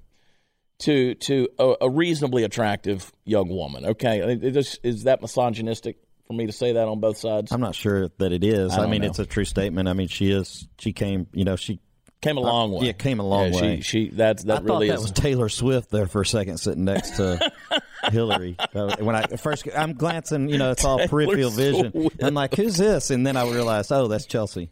to 0.81 1.15
to 1.15 1.49
a, 1.59 1.75
a 1.83 1.91
reasonably 1.91 2.45
attractive 2.45 3.13
young 3.25 3.49
woman. 3.49 3.85
Okay, 3.85 4.37
just, 4.51 4.79
is 4.83 5.05
that 5.05 5.21
misogynistic 5.21 5.99
for 6.27 6.33
me 6.35 6.47
to 6.47 6.53
say 6.53 6.73
that 6.73 6.89
on 6.89 7.01
both 7.01 7.19
sides? 7.19 7.53
I'm 7.53 7.61
not 7.61 7.75
sure 7.75 8.09
that 8.19 8.33
it 8.33 8.45
is. 8.45 8.73
I 8.73 8.85
I, 8.85 8.87
mean, 8.87 9.03
know. 9.03 9.09
it's 9.09 9.19
a 9.19 9.27
true 9.27 9.45
statement. 9.45 9.89
I 9.89 9.93
mean, 9.93 10.09
she 10.09 10.31
is. 10.31 10.67
She 10.79 10.93
came. 10.93 11.27
You 11.33 11.45
know, 11.45 11.57
she 11.57 11.81
Came 12.21 12.37
a 12.37 12.41
long 12.41 12.71
way. 12.71 12.87
Yeah, 12.87 12.93
came 12.93 13.19
a 13.19 13.27
long 13.27 13.53
Yeah, 13.53 13.59
she- 13.59 13.63
way. 13.65 13.81
she- 13.81 14.09
that's- 14.11 14.45
that 14.45 14.59
I 14.59 14.61
really 14.63 14.87
thought 14.89 14.93
that 14.93 15.01
is- 15.01 15.11
was 15.11 15.11
Taylor 15.11 15.49
Swift 15.49 15.91
there 15.91 16.07
for 16.07 16.21
a 16.23 16.27
second, 16.27 16.59
sitting 16.59 16.85
next 16.85 17.17
to 17.17 17.53
Hillary. 18.13 18.55
Uh, 18.73 18.95
When 19.01 19.17
I 19.17 19.23
first, 19.27 19.67
I'm 19.77 19.95
glancing. 19.95 20.49
You 20.49 20.57
know, 20.59 20.71
it's 20.71 20.85
all 20.85 20.99
Taylor 20.99 21.09
peripheral 21.09 21.51
vision. 21.51 21.91
Swift. 21.91 22.23
I'm 22.23 22.35
like, 22.35 22.55
who's 22.55 22.77
this? 22.77 23.11
And 23.11 23.27
then 23.27 23.37
I 23.37 23.51
realized, 23.51 23.91
oh, 23.91 24.07
that's 24.07 24.27
Chelsea. 24.27 24.71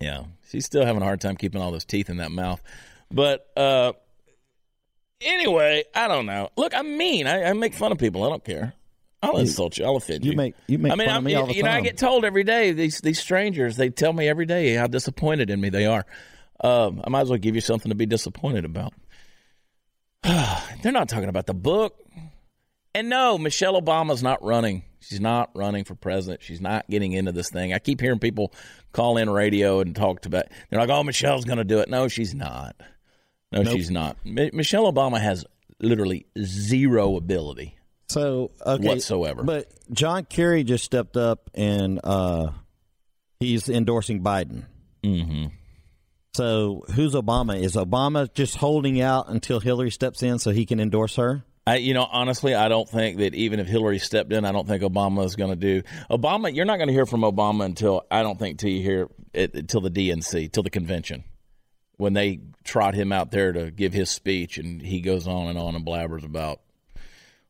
Yeah, 0.00 0.22
she's 0.48 0.64
still 0.64 0.86
having 0.86 1.02
a 1.02 1.04
hard 1.04 1.20
time 1.20 1.36
keeping 1.36 1.60
all 1.60 1.72
those 1.72 1.84
teeth 1.84 2.08
in 2.08 2.16
that 2.18 2.30
mouth. 2.32 2.62
But 3.10 3.46
uh, 3.54 3.92
anyway, 5.20 5.84
I 5.94 6.08
don't 6.08 6.24
know. 6.24 6.48
Look, 6.56 6.74
I'm 6.74 6.96
mean. 6.96 7.26
I, 7.26 7.44
I 7.50 7.52
make 7.52 7.74
fun 7.74 7.92
of 7.92 7.98
people. 7.98 8.24
I 8.24 8.30
don't 8.30 8.44
care. 8.44 8.72
I'll 9.22 9.34
You- 9.34 9.40
insult 9.40 9.78
you. 9.78 9.84
I'll 9.84 9.96
offend 9.96 10.24
you. 10.24 10.30
you 10.32 10.36
make- 10.36 10.54
you 10.68 10.78
make 10.78 10.92
I 10.92 10.94
mean, 10.96 11.06
fun 11.08 11.12
of 11.12 11.14
I'm- 11.16 11.24
me 11.24 11.34
all 11.34 11.46
the 11.46 11.54
you 11.54 11.62
know, 11.64 11.70
I 11.70 11.80
get 11.80 11.96
told 11.98 12.24
every 12.24 12.44
day 12.44 12.72
these 12.72 13.00
these 13.00 13.18
strangers. 13.18 13.76
They 13.76 13.90
tell 13.90 14.12
me 14.12 14.28
every 14.28 14.46
day 14.46 14.74
how 14.74 14.86
disappointed 14.86 15.50
in 15.50 15.60
me 15.60 15.68
they 15.70 15.86
are. 15.86 16.06
Um, 16.60 17.00
I 17.04 17.10
might 17.10 17.20
as 17.22 17.30
well 17.30 17.38
give 17.38 17.54
you 17.54 17.60
something 17.60 17.88
to 17.90 17.94
be 17.96 18.06
disappointed 18.06 18.64
about. 18.64 18.92
They're 20.22 20.92
not 20.92 21.08
talking 21.08 21.28
about 21.28 21.46
the 21.46 21.54
book. 21.54 21.96
And 22.94 23.08
no, 23.08 23.38
Michelle 23.38 23.80
Obama's 23.80 24.22
not 24.22 24.42
running. 24.42 24.82
She's 25.00 25.20
not 25.20 25.50
running 25.54 25.84
for 25.84 25.94
president. 25.94 26.42
She's 26.42 26.60
not 26.60 26.88
getting 26.90 27.12
into 27.12 27.30
this 27.30 27.50
thing. 27.50 27.72
I 27.72 27.78
keep 27.78 28.00
hearing 28.00 28.18
people 28.18 28.52
call 28.92 29.16
in 29.16 29.30
radio 29.30 29.80
and 29.80 29.94
talk 29.94 30.24
about. 30.26 30.46
They're 30.70 30.80
like, 30.80 30.88
"Oh, 30.88 31.04
Michelle's 31.04 31.44
going 31.44 31.58
to 31.58 31.64
do 31.64 31.78
it." 31.78 31.88
No, 31.88 32.08
she's 32.08 32.34
not. 32.34 32.74
No, 33.52 33.62
Nope. 33.62 33.76
she's 33.76 33.90
not. 33.90 34.16
Mi- 34.24 34.50
Michelle 34.52 34.90
Obama 34.92 35.20
has 35.20 35.44
literally 35.80 36.26
zero 36.42 37.14
ability. 37.16 37.77
So 38.08 38.52
okay, 38.64 38.86
Whatsoever. 38.86 39.42
But 39.42 39.70
John 39.92 40.24
Kerry 40.24 40.64
just 40.64 40.84
stepped 40.84 41.16
up 41.16 41.50
and 41.54 42.00
uh, 42.02 42.50
he's 43.40 43.68
endorsing 43.68 44.22
Biden. 44.22 44.64
Mm-hmm. 45.02 45.46
So 46.34 46.84
who's 46.94 47.14
Obama? 47.14 47.60
Is 47.60 47.74
Obama 47.74 48.32
just 48.32 48.56
holding 48.56 49.00
out 49.00 49.28
until 49.28 49.60
Hillary 49.60 49.90
steps 49.90 50.22
in 50.22 50.38
so 50.38 50.50
he 50.50 50.66
can 50.66 50.80
endorse 50.80 51.16
her? 51.16 51.44
I, 51.66 51.76
you 51.76 51.92
know, 51.92 52.08
honestly, 52.10 52.54
I 52.54 52.68
don't 52.68 52.88
think 52.88 53.18
that 53.18 53.34
even 53.34 53.60
if 53.60 53.66
Hillary 53.66 53.98
stepped 53.98 54.32
in, 54.32 54.46
I 54.46 54.52
don't 54.52 54.66
think 54.66 54.82
Obama 54.82 55.24
is 55.26 55.36
going 55.36 55.50
to 55.50 55.56
do. 55.56 55.82
Obama, 56.10 56.54
you're 56.54 56.64
not 56.64 56.76
going 56.76 56.88
to 56.88 56.94
hear 56.94 57.04
from 57.04 57.20
Obama 57.20 57.66
until 57.66 58.06
I 58.10 58.22
don't 58.22 58.38
think 58.38 58.58
till 58.58 58.70
you 58.70 58.82
hear 58.82 59.08
it 59.34 59.54
until 59.54 59.82
the 59.82 59.90
DNC, 59.90 60.50
till 60.50 60.62
the 60.62 60.70
convention, 60.70 61.24
when 61.98 62.14
they 62.14 62.40
trot 62.64 62.94
him 62.94 63.12
out 63.12 63.30
there 63.30 63.52
to 63.52 63.70
give 63.70 63.92
his 63.92 64.08
speech, 64.08 64.56
and 64.56 64.80
he 64.80 65.02
goes 65.02 65.26
on 65.26 65.48
and 65.48 65.58
on 65.58 65.74
and 65.74 65.84
blabbers 65.84 66.24
about 66.24 66.60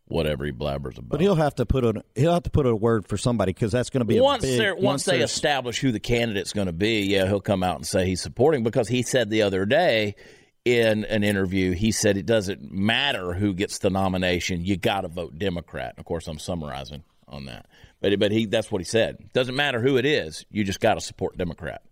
whatever 0.09 0.45
he 0.45 0.53
blabbers 0.53 0.99
about. 0.99 1.11
But 1.11 1.21
he'll 1.21 1.35
have 1.35 1.55
to 1.57 1.67
put 1.67 1.85
a 1.85 2.03
he'll 2.15 2.33
have 2.33 2.43
to 2.45 2.51
put 2.51 2.67
a 2.67 2.75
word 2.75 3.07
for 3.07 3.17
somebody 3.17 3.53
because 3.53 3.73
that's 3.73 3.91
going 3.91 4.01
to 4.01 4.05
be 4.05 4.19
a 4.19 4.23
once 4.23 4.43
big, 4.43 4.59
they're 4.59 4.75
once 4.75 5.05
they 5.05 5.21
establish 5.21 5.79
who 5.79 5.93
the 5.93 6.01
candidate's 6.01 6.53
going 6.53 6.67
to 6.67 6.73
be, 6.73 7.03
yeah, 7.03 7.27
he'll 7.27 7.41
come 7.41 7.63
out 7.63 7.77
and 7.77 7.87
say 7.87 8.07
he's 8.07 8.21
supporting 8.21 8.63
because 8.63 8.89
he 8.89 9.03
said 9.03 9.31
the 9.31 9.43
other 9.43 9.65
day 9.67 10.17
in 10.65 11.05
an 11.05 11.23
interview, 11.23 11.73
he 11.73 11.93
said 11.93 12.17
it 12.17 12.27
doesn't 12.27 12.73
matter 12.73 13.33
who 13.35 13.55
gets 13.55 13.79
the 13.79 13.91
nomination, 13.91 14.65
you 14.65 14.77
got 14.77 15.03
to 15.03 15.09
vote 15.09 15.39
Democrat. 15.39 15.95
Of 15.99 16.05
course, 16.05 16.27
I'm 16.27 16.39
summarizing 16.39 17.05
on 17.29 17.45
that, 17.47 17.67
but 18.01 18.19
but 18.19 18.33
he 18.33 18.47
that's 18.47 18.73
what 18.73 18.81
he 18.81 18.85
said. 18.87 19.33
Doesn't 19.33 19.57
matter 19.57 19.81
who 19.81 19.97
it 19.97 20.07
is, 20.07 20.45
you 20.51 20.65
just 20.65 20.81
got 20.81 20.95
to 20.95 21.01
support 21.01 21.37
Democrat, 21.37 21.83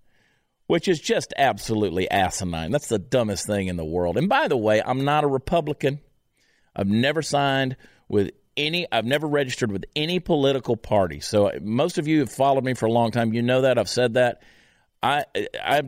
which 0.66 0.88
is 0.88 1.00
just 1.00 1.34
absolutely 1.36 2.10
asinine. 2.10 2.70
That's 2.70 2.88
the 2.88 2.98
dumbest 2.98 3.46
thing 3.46 3.68
in 3.68 3.76
the 3.76 3.84
world. 3.84 4.16
And 4.16 4.28
by 4.28 4.48
the 4.48 4.56
way, 4.56 4.82
I'm 4.84 5.04
not 5.04 5.24
a 5.24 5.28
Republican. 5.28 6.00
I've 6.74 6.88
never 6.88 7.22
signed 7.22 7.76
with 8.08 8.30
any 8.56 8.86
I've 8.90 9.04
never 9.04 9.26
registered 9.26 9.70
with 9.70 9.84
any 9.94 10.18
political 10.18 10.76
party. 10.76 11.20
So 11.20 11.48
uh, 11.48 11.58
most 11.60 11.98
of 11.98 12.08
you 12.08 12.20
have 12.20 12.30
followed 12.30 12.64
me 12.64 12.74
for 12.74 12.86
a 12.86 12.92
long 12.92 13.10
time. 13.10 13.32
You 13.32 13.42
know 13.42 13.62
that 13.62 13.78
I've 13.78 13.88
said 13.88 14.14
that. 14.14 14.42
I 15.02 15.24
I 15.62 15.82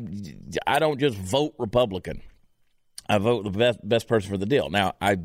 I 0.66 0.78
don't 0.78 0.98
just 0.98 1.16
vote 1.16 1.54
Republican. 1.58 2.22
I 3.08 3.18
vote 3.18 3.44
the 3.44 3.50
best 3.50 3.78
best 3.82 4.08
person 4.08 4.30
for 4.30 4.36
the 4.36 4.46
deal. 4.46 4.68
Now 4.68 4.94
I 5.00 5.18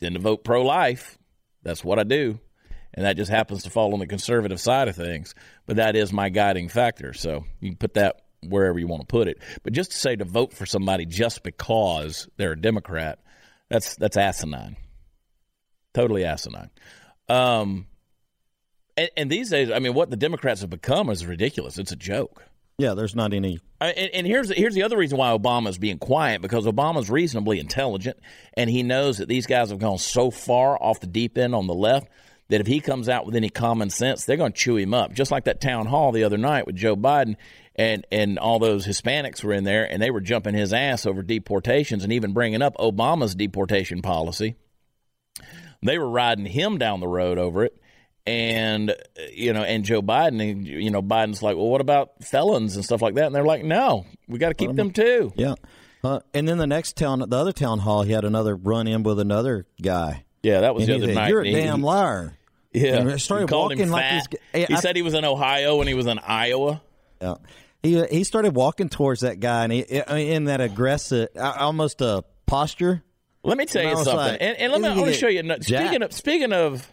tend 0.00 0.14
to 0.14 0.20
vote 0.20 0.44
pro 0.44 0.62
life. 0.62 1.18
That's 1.62 1.82
what 1.82 1.98
I 1.98 2.04
do, 2.04 2.38
and 2.94 3.04
that 3.04 3.16
just 3.16 3.30
happens 3.30 3.64
to 3.64 3.70
fall 3.70 3.92
on 3.94 3.98
the 3.98 4.06
conservative 4.06 4.60
side 4.60 4.88
of 4.88 4.96
things. 4.96 5.34
But 5.66 5.76
that 5.76 5.96
is 5.96 6.12
my 6.12 6.28
guiding 6.28 6.68
factor. 6.68 7.14
So 7.14 7.44
you 7.60 7.74
put 7.76 7.94
that 7.94 8.22
wherever 8.46 8.78
you 8.78 8.86
want 8.86 9.02
to 9.02 9.06
put 9.06 9.26
it. 9.26 9.38
But 9.62 9.72
just 9.72 9.90
to 9.92 9.96
say 9.96 10.16
to 10.16 10.24
vote 10.24 10.52
for 10.52 10.66
somebody 10.66 11.06
just 11.06 11.42
because 11.42 12.28
they're 12.36 12.52
a 12.52 12.60
Democrat, 12.60 13.18
that's 13.68 13.96
that's 13.96 14.16
asinine. 14.16 14.76
Totally 15.94 16.24
asinine. 16.24 16.70
Um, 17.28 17.86
and, 18.96 19.10
and 19.16 19.30
these 19.30 19.50
days, 19.50 19.70
I 19.70 19.78
mean, 19.78 19.94
what 19.94 20.10
the 20.10 20.16
Democrats 20.16 20.60
have 20.60 20.70
become 20.70 21.10
is 21.10 21.24
ridiculous. 21.26 21.78
It's 21.78 21.92
a 21.92 21.96
joke. 21.96 22.44
Yeah, 22.78 22.94
there's 22.94 23.16
not 23.16 23.32
any. 23.32 23.58
And, 23.80 23.96
and 23.96 24.26
here's 24.26 24.50
here's 24.50 24.74
the 24.74 24.84
other 24.84 24.96
reason 24.96 25.18
why 25.18 25.36
Obama's 25.36 25.78
being 25.78 25.98
quiet 25.98 26.40
because 26.40 26.64
Obama's 26.64 27.10
reasonably 27.10 27.58
intelligent, 27.58 28.18
and 28.54 28.70
he 28.70 28.84
knows 28.84 29.18
that 29.18 29.28
these 29.28 29.46
guys 29.46 29.70
have 29.70 29.80
gone 29.80 29.98
so 29.98 30.30
far 30.30 30.80
off 30.80 31.00
the 31.00 31.08
deep 31.08 31.36
end 31.36 31.56
on 31.56 31.66
the 31.66 31.74
left 31.74 32.08
that 32.48 32.60
if 32.60 32.68
he 32.68 32.80
comes 32.80 33.08
out 33.08 33.26
with 33.26 33.34
any 33.34 33.50
common 33.50 33.90
sense, 33.90 34.24
they're 34.24 34.36
going 34.36 34.52
to 34.52 34.58
chew 34.58 34.76
him 34.76 34.94
up. 34.94 35.12
Just 35.12 35.30
like 35.30 35.44
that 35.44 35.60
town 35.60 35.86
hall 35.86 36.12
the 36.12 36.24
other 36.24 36.38
night 36.38 36.66
with 36.66 36.76
Joe 36.76 36.96
Biden 36.96 37.36
and 37.74 38.06
and 38.12 38.38
all 38.38 38.58
those 38.58 38.86
Hispanics 38.86 39.42
were 39.42 39.52
in 39.52 39.64
there, 39.64 39.84
and 39.90 40.00
they 40.00 40.10
were 40.10 40.20
jumping 40.20 40.54
his 40.54 40.72
ass 40.72 41.04
over 41.04 41.22
deportations 41.22 42.04
and 42.04 42.12
even 42.12 42.32
bringing 42.32 42.62
up 42.62 42.76
Obama's 42.76 43.34
deportation 43.34 44.02
policy. 44.02 44.56
They 45.82 45.98
were 45.98 46.08
riding 46.08 46.46
him 46.46 46.78
down 46.78 47.00
the 47.00 47.08
road 47.08 47.38
over 47.38 47.64
it 47.64 47.80
and 48.28 48.94
you 49.32 49.52
know, 49.54 49.62
and 49.62 49.84
Joe 49.84 50.02
Biden, 50.02 50.50
and, 50.50 50.66
you 50.66 50.90
know, 50.90 51.00
Biden's 51.00 51.42
like, 51.42 51.56
well, 51.56 51.68
what 51.68 51.80
about 51.80 52.22
felons 52.22 52.76
and 52.76 52.84
stuff 52.84 53.00
like 53.00 53.14
that? 53.14 53.26
And 53.26 53.34
they're 53.34 53.44
like, 53.44 53.64
no, 53.64 54.04
we 54.28 54.38
got 54.38 54.48
to 54.48 54.54
keep 54.54 54.74
them 54.76 54.90
too. 54.90 55.32
Yeah, 55.34 55.54
uh, 56.04 56.20
and 56.34 56.46
then 56.46 56.58
the 56.58 56.66
next 56.66 56.96
town, 56.96 57.20
the 57.26 57.36
other 57.36 57.52
town 57.52 57.80
hall, 57.80 58.02
he 58.02 58.12
had 58.12 58.24
another 58.24 58.54
run 58.54 58.86
in 58.86 59.02
with 59.02 59.18
another 59.18 59.66
guy. 59.80 60.24
Yeah, 60.42 60.60
that 60.60 60.74
was 60.74 60.84
and 60.84 60.92
the 60.92 60.96
other 60.96 61.06
said, 61.06 61.14
night. 61.14 61.30
You're 61.30 61.40
a 61.40 61.50
damn 61.50 61.82
liar. 61.82 62.34
Yeah, 62.72 62.96
And 62.96 63.20
started 63.20 63.50
walking 63.50 63.90
like 63.90 64.04
he's. 64.52 64.66
He 64.68 64.74
I- 64.74 64.80
said 64.80 64.94
he 64.94 65.02
was 65.02 65.14
in 65.14 65.24
Ohio 65.24 65.76
when 65.76 65.86
he 65.88 65.94
was 65.94 66.06
in 66.06 66.18
Iowa. 66.18 66.82
Yeah. 67.20 67.34
He 67.82 68.04
he 68.06 68.24
started 68.24 68.54
walking 68.54 68.88
towards 68.88 69.22
that 69.22 69.40
guy, 69.40 69.64
and 69.64 69.72
he 69.72 69.80
in 69.80 70.44
that 70.44 70.60
aggressive, 70.60 71.28
uh, 71.34 71.54
almost 71.58 72.00
a 72.02 72.24
posture. 72.44 73.02
Let 73.42 73.56
me 73.58 73.66
tell 73.66 73.82
And 73.82 73.90
you 73.98 74.04
something, 74.04 74.14
like, 74.16 74.38
and, 74.40 74.56
and 74.58 74.72
let 74.72 74.80
me. 74.80 74.88
I 74.88 74.90
"Isn't 74.92 75.00
want 75.00 75.06
to 75.08 75.12
he 75.14 75.18
show 75.18 75.28
you. 75.28 75.42
jacked?" 75.42 75.64
Speaking 75.64 76.02
of 76.02 76.12
speaking 76.12 76.52
of, 76.52 76.92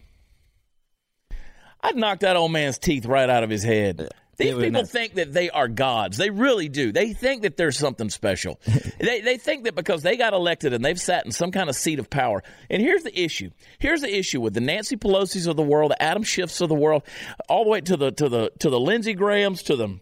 I'd 1.82 1.96
knock 1.96 2.20
that 2.20 2.36
old 2.36 2.52
man's 2.52 2.78
teeth 2.78 3.06
right 3.06 3.28
out 3.28 3.44
of 3.44 3.50
his 3.50 3.62
head. 3.62 4.08
These 4.38 4.50
people 4.54 4.70
nuts. 4.82 4.90
think 4.90 5.14
that 5.14 5.32
they 5.32 5.48
are 5.48 5.66
gods. 5.66 6.18
They 6.18 6.28
really 6.28 6.68
do. 6.68 6.92
They 6.92 7.14
think 7.14 7.42
that 7.42 7.56
there's 7.56 7.78
something 7.78 8.10
special. 8.10 8.60
they, 8.98 9.22
they 9.22 9.38
think 9.38 9.64
that 9.64 9.74
because 9.74 10.02
they 10.02 10.18
got 10.18 10.34
elected 10.34 10.74
and 10.74 10.84
they've 10.84 11.00
sat 11.00 11.24
in 11.24 11.32
some 11.32 11.50
kind 11.52 11.70
of 11.70 11.76
seat 11.76 11.98
of 11.98 12.10
power. 12.10 12.42
And 12.68 12.82
here's 12.82 13.02
the 13.02 13.18
issue. 13.18 13.50
Here's 13.78 14.02
the 14.02 14.14
issue 14.14 14.42
with 14.42 14.52
the 14.52 14.60
Nancy 14.60 14.96
Pelosi's 14.98 15.46
of 15.46 15.56
the 15.56 15.62
world, 15.62 15.90
the 15.92 16.02
Adam 16.02 16.22
Schiffs 16.22 16.60
of 16.60 16.68
the 16.68 16.74
world, 16.74 17.02
all 17.48 17.64
the 17.64 17.70
way 17.70 17.80
to 17.80 17.96
the 17.96 18.10
to 18.12 18.28
the 18.28 18.50
to 18.58 18.68
the 18.68 18.78
Lindsey 18.78 19.14
Grahams, 19.14 19.62
to 19.64 19.76
the 19.76 19.98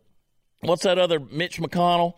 what's 0.62 0.83
that 0.83 0.98
other 0.98 1.20
Mitch 1.20 1.61
McConnell, 1.61 2.14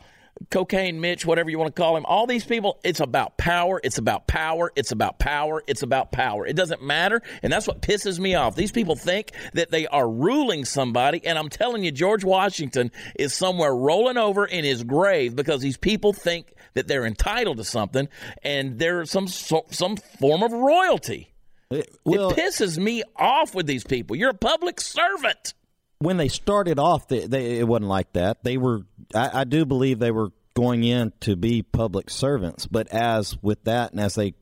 cocaine 0.50 1.00
Mitch, 1.00 1.24
whatever 1.24 1.50
you 1.50 1.58
want 1.58 1.74
to 1.74 1.80
call 1.80 1.96
him. 1.96 2.04
All 2.06 2.26
these 2.26 2.44
people, 2.44 2.78
it's 2.84 3.00
about 3.00 3.36
power. 3.36 3.80
It's 3.82 3.98
about 3.98 4.26
power. 4.26 4.72
It's 4.76 4.92
about 4.92 5.18
power. 5.18 5.62
It's 5.66 5.82
about 5.82 6.12
power. 6.12 6.46
It 6.46 6.56
doesn't 6.56 6.82
matter. 6.82 7.22
And 7.42 7.52
that's 7.52 7.66
what 7.66 7.82
pisses 7.82 8.18
me 8.18 8.34
off. 8.34 8.54
These 8.54 8.72
people 8.72 8.96
think 8.96 9.32
that 9.54 9.70
they 9.70 9.86
are 9.86 10.08
ruling 10.08 10.64
somebody. 10.64 11.24
And 11.24 11.38
I'm 11.38 11.48
telling 11.48 11.84
you, 11.84 11.90
George 11.90 12.24
Washington 12.24 12.90
is 13.18 13.34
somewhere 13.34 13.74
rolling 13.74 14.16
over 14.16 14.44
in 14.44 14.64
his 14.64 14.84
grave 14.84 15.34
because 15.36 15.60
these 15.62 15.76
people 15.78 16.12
think 16.12 16.52
that 16.74 16.86
they're 16.86 17.06
entitled 17.06 17.56
to 17.56 17.64
something 17.64 18.08
and 18.42 18.78
they're 18.78 19.04
some, 19.06 19.26
some 19.28 19.96
form 19.96 20.42
of 20.42 20.52
royalty. 20.52 21.32
Eh, 21.70 21.82
well- 22.04 22.30
it 22.30 22.36
pisses 22.36 22.78
me 22.78 23.02
off 23.16 23.54
with 23.54 23.66
these 23.66 23.84
people. 23.84 24.16
You're 24.16 24.30
a 24.30 24.34
public 24.34 24.80
servant. 24.80 25.54
When 25.98 26.16
they 26.16 26.28
started 26.28 26.78
off, 26.78 27.08
they, 27.08 27.26
they, 27.26 27.58
it 27.58 27.66
wasn't 27.68 27.88
like 27.88 28.12
that. 28.12 28.44
They 28.44 28.56
were, 28.58 28.82
I, 29.14 29.40
I 29.40 29.44
do 29.44 29.64
believe 29.64 29.98
they 29.98 30.10
were 30.10 30.30
going 30.54 30.84
in 30.84 31.12
to 31.20 31.36
be 31.36 31.62
public 31.62 32.10
servants, 32.10 32.66
but 32.66 32.88
as 32.88 33.36
with 33.42 33.64
that, 33.64 33.92
and 33.92 34.00
as 34.00 34.14
they, 34.14 34.34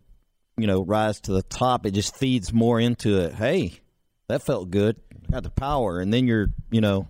you 0.57 0.67
know, 0.67 0.83
rise 0.85 1.21
to 1.23 1.33
the 1.33 1.43
top, 1.43 1.87
it 1.87 1.90
just 1.93 2.17
feeds 2.17 2.53
more 2.53 2.79
into 2.81 3.19
it. 3.21 3.35
Hey, 3.35 3.81
that 4.29 4.43
felt 4.43 4.71
good. 4.71 4.97
Got 5.31 5.43
the 5.43 5.51
power, 5.51 6.01
and 6.01 6.12
then 6.12 6.27
you're, 6.27 6.49
you 6.71 6.81
know, 6.81 7.09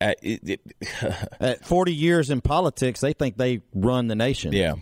Uh, 0.00 0.14
it- 0.22 0.60
it- 0.80 1.30
at 1.40 1.64
40 1.64 1.94
years 1.94 2.30
in 2.30 2.40
politics, 2.40 3.00
they 3.00 3.12
think 3.12 3.36
they 3.36 3.60
run 3.74 4.08
the 4.08 4.14
nation. 4.16 4.52
Yeah. 4.52 4.74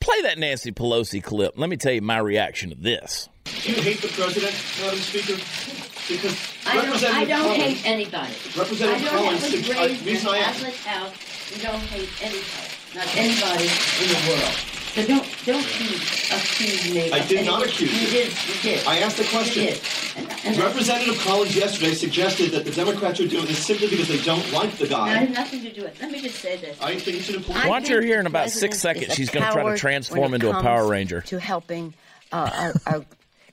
Play 0.00 0.22
that 0.22 0.38
Nancy 0.38 0.70
Pelosi 0.72 1.22
clip. 1.22 1.54
Let 1.56 1.68
me 1.68 1.76
tell 1.76 1.92
you 1.92 2.02
my 2.02 2.18
reaction 2.18 2.70
to 2.70 2.76
this. 2.76 3.28
Do 3.44 3.72
you 3.72 3.82
hate 3.82 4.00
the 4.00 4.08
president, 4.08 4.54
Madam 4.80 4.98
Speaker? 5.00 5.75
Because 6.08 6.36
I 6.66 6.74
don't, 6.74 6.84
I 6.84 6.86
Representative 6.86 7.28
don't 7.28 7.42
Collins- 7.42 7.62
hate 7.62 7.86
anybody. 7.86 8.32
Representative 8.56 9.08
I 9.08 9.10
don't 9.10 9.24
Collins, 9.24 9.42
have 9.42 9.52
was 9.52 9.70
uh, 9.70 9.80
raised 9.80 10.00
in 10.00 10.06
reason 10.06 10.28
I 10.28 10.36
a 10.36 10.40
ask- 10.40 10.60
Catholic 10.62 10.76
house. 10.86 11.52
You 11.56 11.62
don't 11.62 11.82
hate 11.94 12.10
anybody, 12.22 12.68
not 12.94 13.16
anybody 13.16 13.68
in 14.02 14.08
the 14.08 14.20
world. 14.30 14.54
So 14.96 15.04
don't 15.06 15.26
don't 15.44 15.62
accuse, 15.64 16.30
accuse 16.32 16.94
me. 16.94 17.12
I 17.12 17.26
did 17.26 17.44
not 17.44 17.62
anything. 17.62 17.86
accuse 17.86 17.92
you. 17.92 18.18
you. 18.18 18.24
did. 18.24 18.32
You 18.48 18.54
did. 18.62 18.86
I 18.86 18.98
asked 19.00 19.18
the 19.18 19.24
question. 19.24 19.64
You 19.64 19.70
did. 19.70 19.80
And, 20.16 20.32
and 20.46 20.56
Representative 20.56 21.18
Collins 21.20 21.54
yesterday 21.54 21.92
suggested 21.92 22.50
that 22.52 22.64
the 22.64 22.70
Democrats 22.70 23.20
are 23.20 23.28
doing 23.28 23.44
this 23.44 23.64
simply 23.64 23.88
because 23.88 24.08
they 24.08 24.22
don't 24.22 24.50
like 24.52 24.72
the 24.78 24.86
guy. 24.88 25.02
I 25.02 25.12
guy. 25.12 25.18
have 25.20 25.30
nothing 25.34 25.60
to 25.62 25.72
do 25.72 25.82
with 25.82 25.96
it. 25.96 26.00
Let 26.02 26.10
me 26.12 26.22
just 26.22 26.36
say 26.38 26.56
this. 26.56 26.80
I 26.80 26.96
think 26.96 27.18
it's 27.18 27.28
an 27.28 27.34
important. 27.36 27.68
Watch 27.68 27.88
her 27.88 28.00
here 28.00 28.18
in 28.20 28.26
about 28.26 28.48
six 28.50 28.78
seconds. 28.78 29.12
She's 29.14 29.28
going 29.28 29.44
to 29.44 29.52
try 29.52 29.70
to 29.70 29.76
transform 29.76 30.32
into 30.32 30.48
a 30.50 30.62
Power 30.62 30.88
Ranger. 30.88 31.20
To 31.22 31.38
helping 31.38 31.92
uh, 32.32 32.72
our, 32.86 32.94
our 32.94 33.04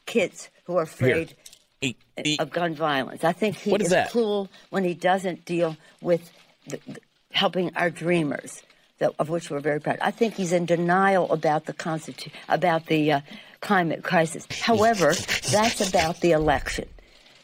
kids 0.05 0.49
who 0.63 0.77
are 0.77 0.85
Here. 0.85 1.09
afraid 1.17 1.35
Eat, 1.83 1.97
eat. 2.23 2.39
of 2.39 2.49
gun 2.51 2.73
violence. 2.75 3.23
I 3.23 3.33
think 3.33 3.57
he 3.57 3.73
is 3.75 3.91
is 3.91 4.11
cruel 4.11 4.49
when 4.69 4.83
he 4.83 4.93
doesn't 4.93 5.43
deal 5.45 5.75
with 6.01 6.31
the, 6.67 6.79
the- 6.87 7.01
helping 7.31 7.75
our 7.75 7.89
dreamers, 7.89 8.61
that, 8.99 9.11
of 9.19 9.27
which 9.29 9.49
we're 9.49 9.59
very 9.59 9.81
proud. 9.81 9.97
I 10.01 10.11
think 10.11 10.35
he's 10.35 10.53
in 10.53 10.65
denial 10.65 11.31
about 11.31 11.65
the 11.65 11.73
constitu- 11.73 12.31
about 12.47 12.85
the 12.85 13.11
uh, 13.11 13.21
climate 13.59 14.03
crisis. 14.03 14.45
However, 14.61 15.13
that's 15.51 15.81
about 15.89 16.21
the 16.21 16.31
election. 16.31 16.87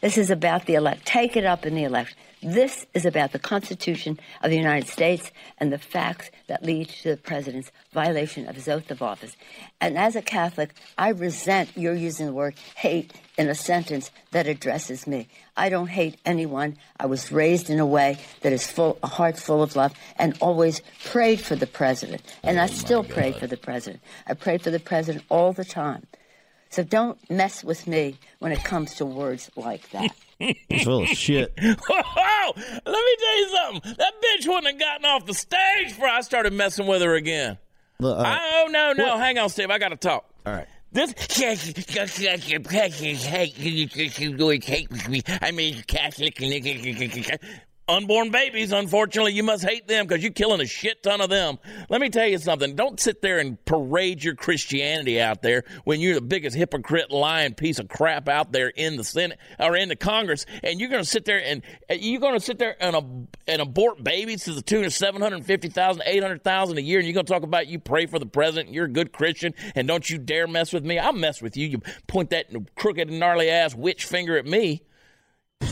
This 0.00 0.16
is 0.16 0.30
about 0.30 0.64
the 0.66 0.74
elect. 0.74 1.04
Take 1.04 1.36
it 1.36 1.44
up 1.44 1.66
in 1.66 1.74
the 1.74 1.84
election. 1.84 2.16
This 2.42 2.86
is 2.94 3.04
about 3.04 3.32
the 3.32 3.38
Constitution 3.38 4.18
of 4.42 4.50
the 4.50 4.56
United 4.56 4.88
States 4.88 5.30
and 5.58 5.70
the 5.70 5.78
facts 5.78 6.30
that 6.46 6.64
lead 6.64 6.88
to 6.88 7.10
the 7.10 7.16
president's 7.18 7.70
violation 7.92 8.48
of 8.48 8.54
his 8.54 8.66
oath 8.66 8.90
of 8.90 9.02
office. 9.02 9.36
And 9.78 9.98
as 9.98 10.16
a 10.16 10.22
Catholic, 10.22 10.72
I 10.96 11.10
resent 11.10 11.76
your 11.76 11.92
using 11.92 12.26
the 12.26 12.32
word 12.32 12.54
hate 12.76 13.12
in 13.36 13.50
a 13.50 13.54
sentence 13.54 14.10
that 14.30 14.46
addresses 14.46 15.06
me. 15.06 15.28
I 15.54 15.68
don't 15.68 15.88
hate 15.88 16.18
anyone. 16.24 16.78
I 16.98 17.04
was 17.04 17.30
raised 17.30 17.68
in 17.68 17.78
a 17.78 17.84
way 17.86 18.16
that 18.40 18.54
is 18.54 18.66
full, 18.66 18.98
a 19.02 19.06
heart 19.06 19.38
full 19.38 19.62
of 19.62 19.76
love, 19.76 19.92
and 20.16 20.34
always 20.40 20.80
prayed 21.04 21.42
for 21.42 21.56
the 21.56 21.66
president. 21.66 22.22
And 22.42 22.58
I 22.58 22.64
oh, 22.64 22.68
still 22.68 23.04
pray 23.04 23.32
for 23.32 23.48
the 23.48 23.58
president. 23.58 24.02
I 24.26 24.32
pray 24.32 24.56
for 24.56 24.70
the 24.70 24.80
president 24.80 25.26
all 25.28 25.52
the 25.52 25.64
time. 25.64 26.06
So 26.70 26.84
don't 26.84 27.18
mess 27.28 27.62
with 27.62 27.86
me 27.86 28.18
when 28.38 28.50
it 28.50 28.64
comes 28.64 28.94
to 28.94 29.04
words 29.04 29.50
like 29.56 29.90
that. 29.90 30.14
It's 30.40 30.84
full 30.84 31.02
of 31.02 31.08
shit. 31.08 31.52
Whoa! 31.62 32.52
Let 32.56 32.86
me 32.86 33.16
tell 33.18 33.38
you 33.38 33.48
something. 33.48 33.94
That 33.98 34.12
bitch 34.22 34.46
wouldn't 34.46 34.66
have 34.66 34.78
gotten 34.78 35.04
off 35.04 35.26
the 35.26 35.34
stage 35.34 35.88
before 35.88 36.08
I 36.08 36.20
started 36.22 36.52
messing 36.52 36.86
with 36.86 37.02
her 37.02 37.14
again. 37.14 37.58
Look. 37.98 38.18
I, 38.18 38.64
oh 38.64 38.68
no, 38.70 38.92
no, 38.92 39.18
hang 39.18 39.38
on, 39.38 39.50
Steve. 39.50 39.70
I 39.70 39.78
got 39.78 39.90
to 39.90 39.96
talk. 39.96 40.24
All 40.46 40.54
right. 40.54 40.66
This 40.92 41.12
I 45.42 45.52
mean 45.52 45.82
Catholic. 45.86 46.40
Unborn 47.90 48.30
babies, 48.30 48.70
unfortunately, 48.70 49.32
you 49.32 49.42
must 49.42 49.64
hate 49.64 49.88
them 49.88 50.06
because 50.06 50.22
you're 50.22 50.32
killing 50.32 50.60
a 50.60 50.66
shit 50.66 51.02
ton 51.02 51.20
of 51.20 51.28
them. 51.28 51.58
Let 51.88 52.00
me 52.00 52.08
tell 52.08 52.28
you 52.28 52.38
something. 52.38 52.76
Don't 52.76 53.00
sit 53.00 53.20
there 53.20 53.40
and 53.40 53.62
parade 53.64 54.22
your 54.22 54.36
Christianity 54.36 55.20
out 55.20 55.42
there 55.42 55.64
when 55.82 55.98
you're 55.98 56.14
the 56.14 56.20
biggest 56.20 56.56
hypocrite, 56.56 57.10
lying 57.10 57.54
piece 57.54 57.80
of 57.80 57.88
crap 57.88 58.28
out 58.28 58.52
there 58.52 58.68
in 58.68 58.94
the 58.96 59.02
Senate 59.02 59.40
or 59.58 59.74
in 59.74 59.88
the 59.88 59.96
Congress, 59.96 60.46
and 60.62 60.78
you're 60.78 60.88
going 60.88 61.02
to 61.02 61.08
sit 61.08 61.24
there 61.24 61.42
and 61.44 61.62
uh, 61.90 61.94
you're 61.94 62.20
going 62.20 62.34
to 62.34 62.40
sit 62.40 62.60
there 62.60 62.76
and, 62.80 63.26
and 63.48 63.60
abort 63.60 64.04
babies 64.04 64.44
to 64.44 64.52
the 64.52 64.62
tune 64.62 64.84
of 64.84 64.92
750,000, 64.92 66.02
800,000 66.06 66.78
a 66.78 66.80
year, 66.80 67.00
and 67.00 67.08
you're 67.08 67.14
going 67.14 67.26
to 67.26 67.32
talk 67.32 67.42
about 67.42 67.66
you 67.66 67.80
pray 67.80 68.06
for 68.06 68.20
the 68.20 68.26
president, 68.26 68.72
you're 68.72 68.84
a 68.84 68.88
good 68.88 69.12
Christian, 69.12 69.52
and 69.74 69.88
don't 69.88 70.08
you 70.08 70.18
dare 70.18 70.46
mess 70.46 70.72
with 70.72 70.84
me. 70.84 71.00
I'll 71.00 71.12
mess 71.12 71.42
with 71.42 71.56
you. 71.56 71.66
You 71.66 71.82
point 72.06 72.30
that 72.30 72.46
crooked 72.76 73.08
and 73.08 73.18
gnarly 73.18 73.50
ass 73.50 73.74
witch 73.74 74.04
finger 74.04 74.38
at 74.38 74.46
me. 74.46 74.84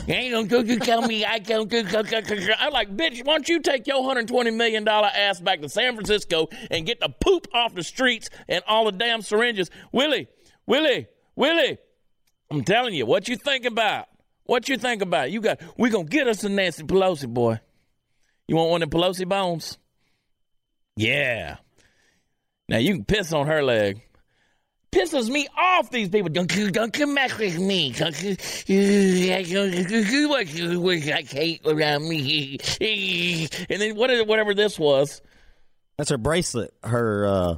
Ain't 0.07 0.49
gonna 0.49 0.77
tell 0.79 1.01
me 1.03 1.25
I 1.25 1.39
can't. 1.39 1.71
I'm 1.71 2.73
like, 2.73 2.95
bitch, 2.95 3.25
why 3.25 3.33
don't 3.33 3.49
you 3.49 3.59
take 3.59 3.87
your 3.87 4.01
$120 4.03 4.55
million 4.55 4.87
ass 4.87 5.39
back 5.39 5.61
to 5.61 5.69
San 5.69 5.93
Francisco 5.93 6.47
and 6.71 6.85
get 6.85 6.99
the 6.99 7.09
poop 7.09 7.47
off 7.53 7.75
the 7.75 7.83
streets 7.83 8.29
and 8.47 8.63
all 8.67 8.85
the 8.85 8.91
damn 8.91 9.21
syringes? 9.21 9.69
Willie, 9.91 10.27
Willie, 10.65 11.07
Willie, 11.35 11.77
I'm 12.49 12.63
telling 12.63 12.93
you, 12.93 13.05
what 13.05 13.27
you 13.27 13.35
think 13.35 13.65
about? 13.65 14.07
What 14.43 14.67
you 14.67 14.77
think 14.77 15.03
about? 15.03 15.31
You 15.31 15.41
got, 15.41 15.61
we 15.77 15.89
gonna 15.89 16.05
get 16.05 16.27
us 16.27 16.43
a 16.43 16.49
Nancy 16.49 16.83
Pelosi, 16.83 17.27
boy. 17.27 17.59
You 18.47 18.55
want 18.55 18.71
one 18.71 18.83
of 18.83 18.89
Pelosi 18.89 19.27
bones? 19.27 19.77
Yeah. 20.95 21.57
Now 22.67 22.77
you 22.77 22.95
can 22.95 23.05
piss 23.05 23.31
on 23.31 23.45
her 23.45 23.63
leg 23.63 24.01
pisses 24.91 25.29
me 25.29 25.47
off. 25.57 25.89
These 25.91 26.09
people 26.09 26.29
don't 26.29 26.49
don't 26.73 26.93
come 26.93 27.15
back 27.15 27.37
with 27.37 27.59
me. 27.59 27.91
Don't 27.91 28.15
I 28.15 29.43
hate 31.27 31.61
around 31.65 32.07
me. 32.07 32.59
And 33.69 33.81
then 33.81 33.95
what? 33.95 34.27
Whatever 34.27 34.53
this 34.53 34.77
was. 34.79 35.21
That's 35.97 36.09
her 36.11 36.17
bracelet. 36.17 36.73
Her 36.83 37.25
uh, 37.25 37.57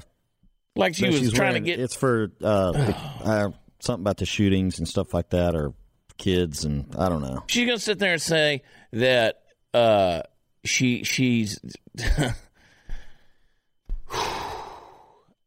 like 0.75 0.95
she 0.95 1.07
was 1.07 1.31
trying 1.33 1.49
wearing, 1.49 1.63
to 1.63 1.69
get. 1.69 1.79
It's 1.79 1.95
for 1.95 2.31
uh, 2.41 2.71
the, 2.71 2.95
uh, 3.23 3.51
something 3.79 4.03
about 4.03 4.17
the 4.17 4.25
shootings 4.25 4.79
and 4.79 4.87
stuff 4.87 5.13
like 5.13 5.29
that, 5.29 5.55
or 5.55 5.73
kids, 6.17 6.65
and 6.65 6.93
I 6.97 7.09
don't 7.09 7.21
know. 7.21 7.43
She's 7.47 7.65
gonna 7.65 7.79
sit 7.79 7.99
there 7.99 8.13
and 8.13 8.21
say 8.21 8.63
that 8.93 9.43
uh, 9.73 10.21
she 10.63 11.03
she's. 11.03 11.59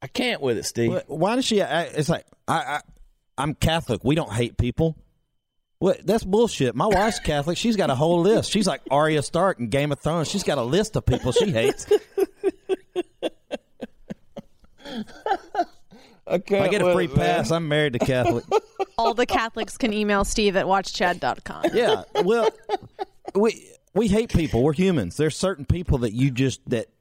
I 0.05 0.07
can't 0.07 0.42
with 0.42 0.59
it, 0.59 0.66
Steve. 0.66 1.00
Why 1.07 1.34
does 1.34 1.46
she? 1.46 1.61
It's 1.61 2.11
like 2.11 2.26
I, 2.46 2.59
I 2.59 2.80
I'm 3.38 3.55
Catholic. 3.55 4.05
We 4.05 4.14
don't 4.14 4.30
hate 4.30 4.59
people. 4.59 4.98
What? 5.78 6.07
That's 6.07 6.24
bullshit. 6.24 6.74
My 6.74 6.86
wife's 6.86 7.20
Catholic. 7.20 7.57
She's 7.57 7.74
got 7.74 7.88
a 7.88 7.94
whole 7.94 8.20
list. 8.20 8.50
She's 8.50 8.66
like 8.66 8.82
Arya 8.90 9.22
Stark 9.22 9.61
in 9.61 9.68
Game 9.68 9.92
of 9.92 10.00
Thrones. 10.00 10.28
She's 10.28 10.42
got 10.42 10.59
a 10.59 10.62
list 10.62 10.94
of 10.96 11.07
people 11.07 11.32
she 11.32 11.50
hates. 11.50 11.86
I, 16.26 16.34
I 16.34 16.38
get 16.38 16.82
a 16.82 16.92
free 16.92 17.09
pass. 17.09 17.50
I'm 17.50 17.66
married 17.66 17.94
to 17.94 17.98
Catholic. 17.98 18.44
All 18.98 19.14
the 19.14 19.24
Catholics 19.24 19.78
can 19.78 19.94
email 19.94 20.26
Steve 20.26 20.55
at 20.57 20.66
watchchad.com. 20.66 21.64
Yeah. 21.72 22.02
Well, 22.22 22.50
we 23.34 23.70
we 23.94 24.09
hate 24.09 24.30
people. 24.30 24.62
We're 24.62 24.74
humans. 24.74 25.16
There's 25.16 25.34
certain 25.34 25.64
people 25.64 25.96
that 25.98 26.12
you 26.12 26.30
just 26.30 26.61
that 26.68 26.88
you, 26.88 26.93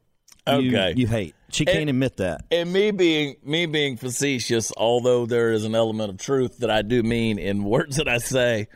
okay. 0.48 0.94
you 0.96 1.08
hate. 1.08 1.36
She 1.50 1.66
can't 1.66 1.82
and, 1.82 1.90
admit 1.90 2.18
that. 2.18 2.46
And 2.52 2.74
me 2.74 2.92
being 2.92 3.36
me 3.44 3.66
being 3.66 3.98
facetious, 3.98 4.72
although 4.76 5.26
there 5.26 5.52
is 5.52 5.66
an 5.66 5.76
element 5.76 6.10
of 6.10 6.18
truth 6.18 6.60
that 6.60 6.72
I 6.72 6.82
do 6.82 7.04
mean 7.04 7.38
in 7.38 7.64
words 7.64 7.98
that 7.98 8.08
I 8.08 8.18
say, 8.18 8.68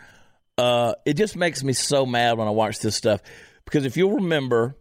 uh, 0.57 0.93
it 1.05 1.15
just 1.15 1.35
makes 1.35 1.63
me 1.63 1.73
so 1.73 2.05
mad 2.05 2.37
when 2.37 2.47
I 2.47 2.51
watch 2.51 2.79
this 2.79 2.95
stuff. 2.95 3.21
Because 3.65 3.85
if 3.85 3.97
you'll 3.97 4.15
remember, 4.15 4.75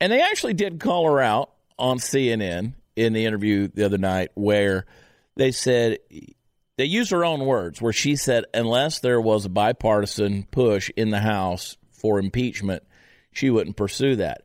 and 0.00 0.12
they 0.12 0.20
actually 0.20 0.54
did 0.54 0.78
call 0.80 1.06
her 1.10 1.20
out 1.20 1.50
on 1.78 1.98
CNN 1.98 2.74
in 2.94 3.12
the 3.12 3.24
interview 3.26 3.68
the 3.68 3.84
other 3.84 3.98
night, 3.98 4.30
where 4.34 4.86
they 5.36 5.50
said 5.50 5.98
they 6.76 6.84
used 6.84 7.10
her 7.10 7.24
own 7.24 7.44
words, 7.44 7.82
where 7.82 7.92
she 7.92 8.16
said, 8.16 8.44
unless 8.54 9.00
there 9.00 9.20
was 9.20 9.44
a 9.44 9.50
bipartisan 9.50 10.46
push 10.50 10.90
in 10.96 11.10
the 11.10 11.20
House 11.20 11.76
for 11.90 12.18
impeachment, 12.18 12.82
she 13.32 13.50
wouldn't 13.50 13.76
pursue 13.76 14.16
that. 14.16 14.42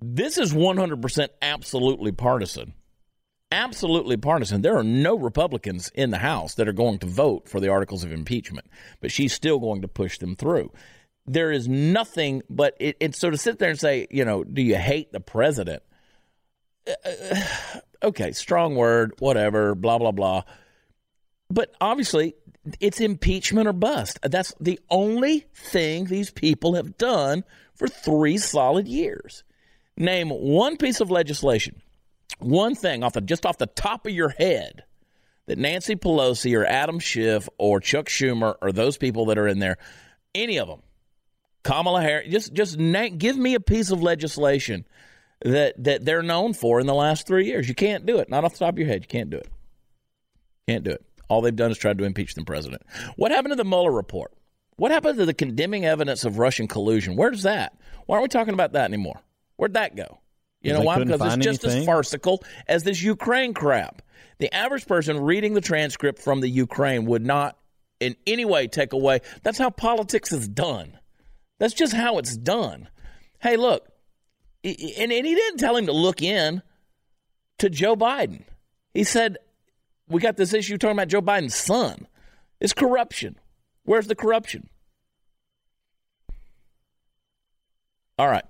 This 0.00 0.38
is 0.38 0.52
100% 0.52 1.28
absolutely 1.42 2.12
partisan. 2.12 2.74
Absolutely 3.50 4.16
partisan. 4.16 4.62
There 4.62 4.76
are 4.76 4.84
no 4.84 5.18
Republicans 5.18 5.90
in 5.94 6.10
the 6.10 6.18
House 6.18 6.54
that 6.54 6.68
are 6.68 6.72
going 6.72 6.98
to 6.98 7.06
vote 7.06 7.48
for 7.48 7.60
the 7.60 7.68
articles 7.68 8.04
of 8.04 8.12
impeachment, 8.12 8.66
but 9.00 9.10
she's 9.10 9.32
still 9.32 9.58
going 9.58 9.82
to 9.82 9.88
push 9.88 10.18
them 10.18 10.36
through. 10.36 10.70
There 11.26 11.50
is 11.50 11.66
nothing 11.66 12.42
but 12.48 12.76
it, 12.78 12.96
it's 13.00 13.18
so 13.18 13.30
to 13.30 13.36
sit 13.38 13.58
there 13.58 13.70
and 13.70 13.78
say, 13.78 14.06
you 14.10 14.24
know, 14.24 14.44
do 14.44 14.62
you 14.62 14.76
hate 14.76 15.12
the 15.12 15.20
president? 15.20 15.82
Uh, 16.86 17.10
uh 17.10 17.80
okay, 18.02 18.32
strong 18.32 18.76
word, 18.76 19.14
whatever, 19.18 19.74
blah, 19.74 19.98
blah, 19.98 20.12
blah. 20.12 20.42
But 21.50 21.74
obviously, 21.80 22.34
it's 22.80 23.00
impeachment 23.00 23.66
or 23.66 23.72
bust. 23.72 24.18
That's 24.22 24.54
the 24.60 24.78
only 24.90 25.46
thing 25.54 26.04
these 26.04 26.30
people 26.30 26.74
have 26.74 26.98
done 26.98 27.44
for 27.74 27.88
three 27.88 28.36
solid 28.38 28.86
years. 28.86 29.42
Name 29.98 30.30
one 30.30 30.76
piece 30.76 31.00
of 31.00 31.10
legislation, 31.10 31.82
one 32.38 32.76
thing 32.76 33.02
off 33.02 33.16
just 33.24 33.44
off 33.44 33.58
the 33.58 33.66
top 33.66 34.06
of 34.06 34.12
your 34.12 34.28
head 34.28 34.84
that 35.46 35.58
Nancy 35.58 35.96
Pelosi 35.96 36.56
or 36.56 36.64
Adam 36.64 37.00
Schiff 37.00 37.48
or 37.58 37.80
Chuck 37.80 38.06
Schumer 38.06 38.54
or 38.62 38.70
those 38.70 38.96
people 38.96 39.26
that 39.26 39.38
are 39.38 39.48
in 39.48 39.58
there, 39.58 39.76
any 40.34 40.58
of 40.58 40.68
them, 40.68 40.82
Kamala 41.64 42.00
Harris, 42.00 42.28
just 42.30 42.52
just 42.52 42.78
name, 42.78 43.18
give 43.18 43.36
me 43.36 43.54
a 43.54 43.60
piece 43.60 43.90
of 43.90 44.00
legislation 44.00 44.86
that 45.42 45.82
that 45.82 46.04
they're 46.04 46.22
known 46.22 46.52
for 46.52 46.78
in 46.78 46.86
the 46.86 46.94
last 46.94 47.26
three 47.26 47.46
years. 47.46 47.68
You 47.68 47.74
can't 47.74 48.06
do 48.06 48.18
it. 48.18 48.28
Not 48.28 48.44
off 48.44 48.52
the 48.52 48.60
top 48.60 48.74
of 48.74 48.78
your 48.78 48.86
head. 48.86 49.02
You 49.02 49.08
can't 49.08 49.30
do 49.30 49.38
it. 49.38 49.48
Can't 50.68 50.84
do 50.84 50.90
it. 50.90 51.04
All 51.28 51.42
they've 51.42 51.54
done 51.54 51.70
is 51.70 51.78
tried 51.78 51.98
to 51.98 52.04
impeach 52.04 52.34
the 52.34 52.44
president. 52.44 52.82
What 53.16 53.32
happened 53.32 53.52
to 53.52 53.56
the 53.56 53.64
Mueller 53.64 53.92
report? 53.92 54.32
What 54.76 54.92
happened 54.92 55.18
to 55.18 55.26
the 55.26 55.34
condemning 55.34 55.84
evidence 55.84 56.24
of 56.24 56.38
Russian 56.38 56.68
collusion? 56.68 57.16
Where's 57.16 57.42
that? 57.42 57.76
Why 58.06 58.16
aren't 58.16 58.24
we 58.24 58.28
talking 58.28 58.54
about 58.54 58.72
that 58.72 58.84
anymore? 58.84 59.20
Where'd 59.58 59.74
that 59.74 59.96
go? 59.96 60.20
You 60.62 60.72
know 60.72 60.80
why? 60.80 60.98
Because 60.98 61.20
it's 61.20 61.44
just 61.44 61.64
anything? 61.64 61.80
as 61.80 61.86
farcical 61.86 62.42
as 62.66 62.84
this 62.84 63.02
Ukraine 63.02 63.54
crap. 63.54 64.02
The 64.38 64.52
average 64.54 64.86
person 64.86 65.20
reading 65.20 65.54
the 65.54 65.60
transcript 65.60 66.20
from 66.20 66.40
the 66.40 66.48
Ukraine 66.48 67.06
would 67.06 67.26
not 67.26 67.58
in 67.98 68.14
any 68.24 68.44
way 68.44 68.68
take 68.68 68.92
away. 68.92 69.20
That's 69.42 69.58
how 69.58 69.70
politics 69.70 70.32
is 70.32 70.48
done. 70.48 70.96
That's 71.58 71.74
just 71.74 71.92
how 71.92 72.18
it's 72.18 72.36
done. 72.36 72.88
Hey, 73.40 73.56
look, 73.56 73.88
and, 74.62 75.12
and 75.12 75.26
he 75.26 75.34
didn't 75.34 75.58
tell 75.58 75.76
him 75.76 75.86
to 75.86 75.92
look 75.92 76.22
in 76.22 76.62
to 77.58 77.68
Joe 77.68 77.96
Biden. 77.96 78.44
He 78.94 79.02
said, 79.02 79.38
We 80.08 80.20
got 80.20 80.36
this 80.36 80.54
issue 80.54 80.78
talking 80.78 80.96
about 80.96 81.08
Joe 81.08 81.22
Biden's 81.22 81.56
son. 81.56 82.06
It's 82.60 82.72
corruption. 82.72 83.36
Where's 83.84 84.06
the 84.06 84.14
corruption? 84.14 84.68
All 88.18 88.28
right. 88.28 88.44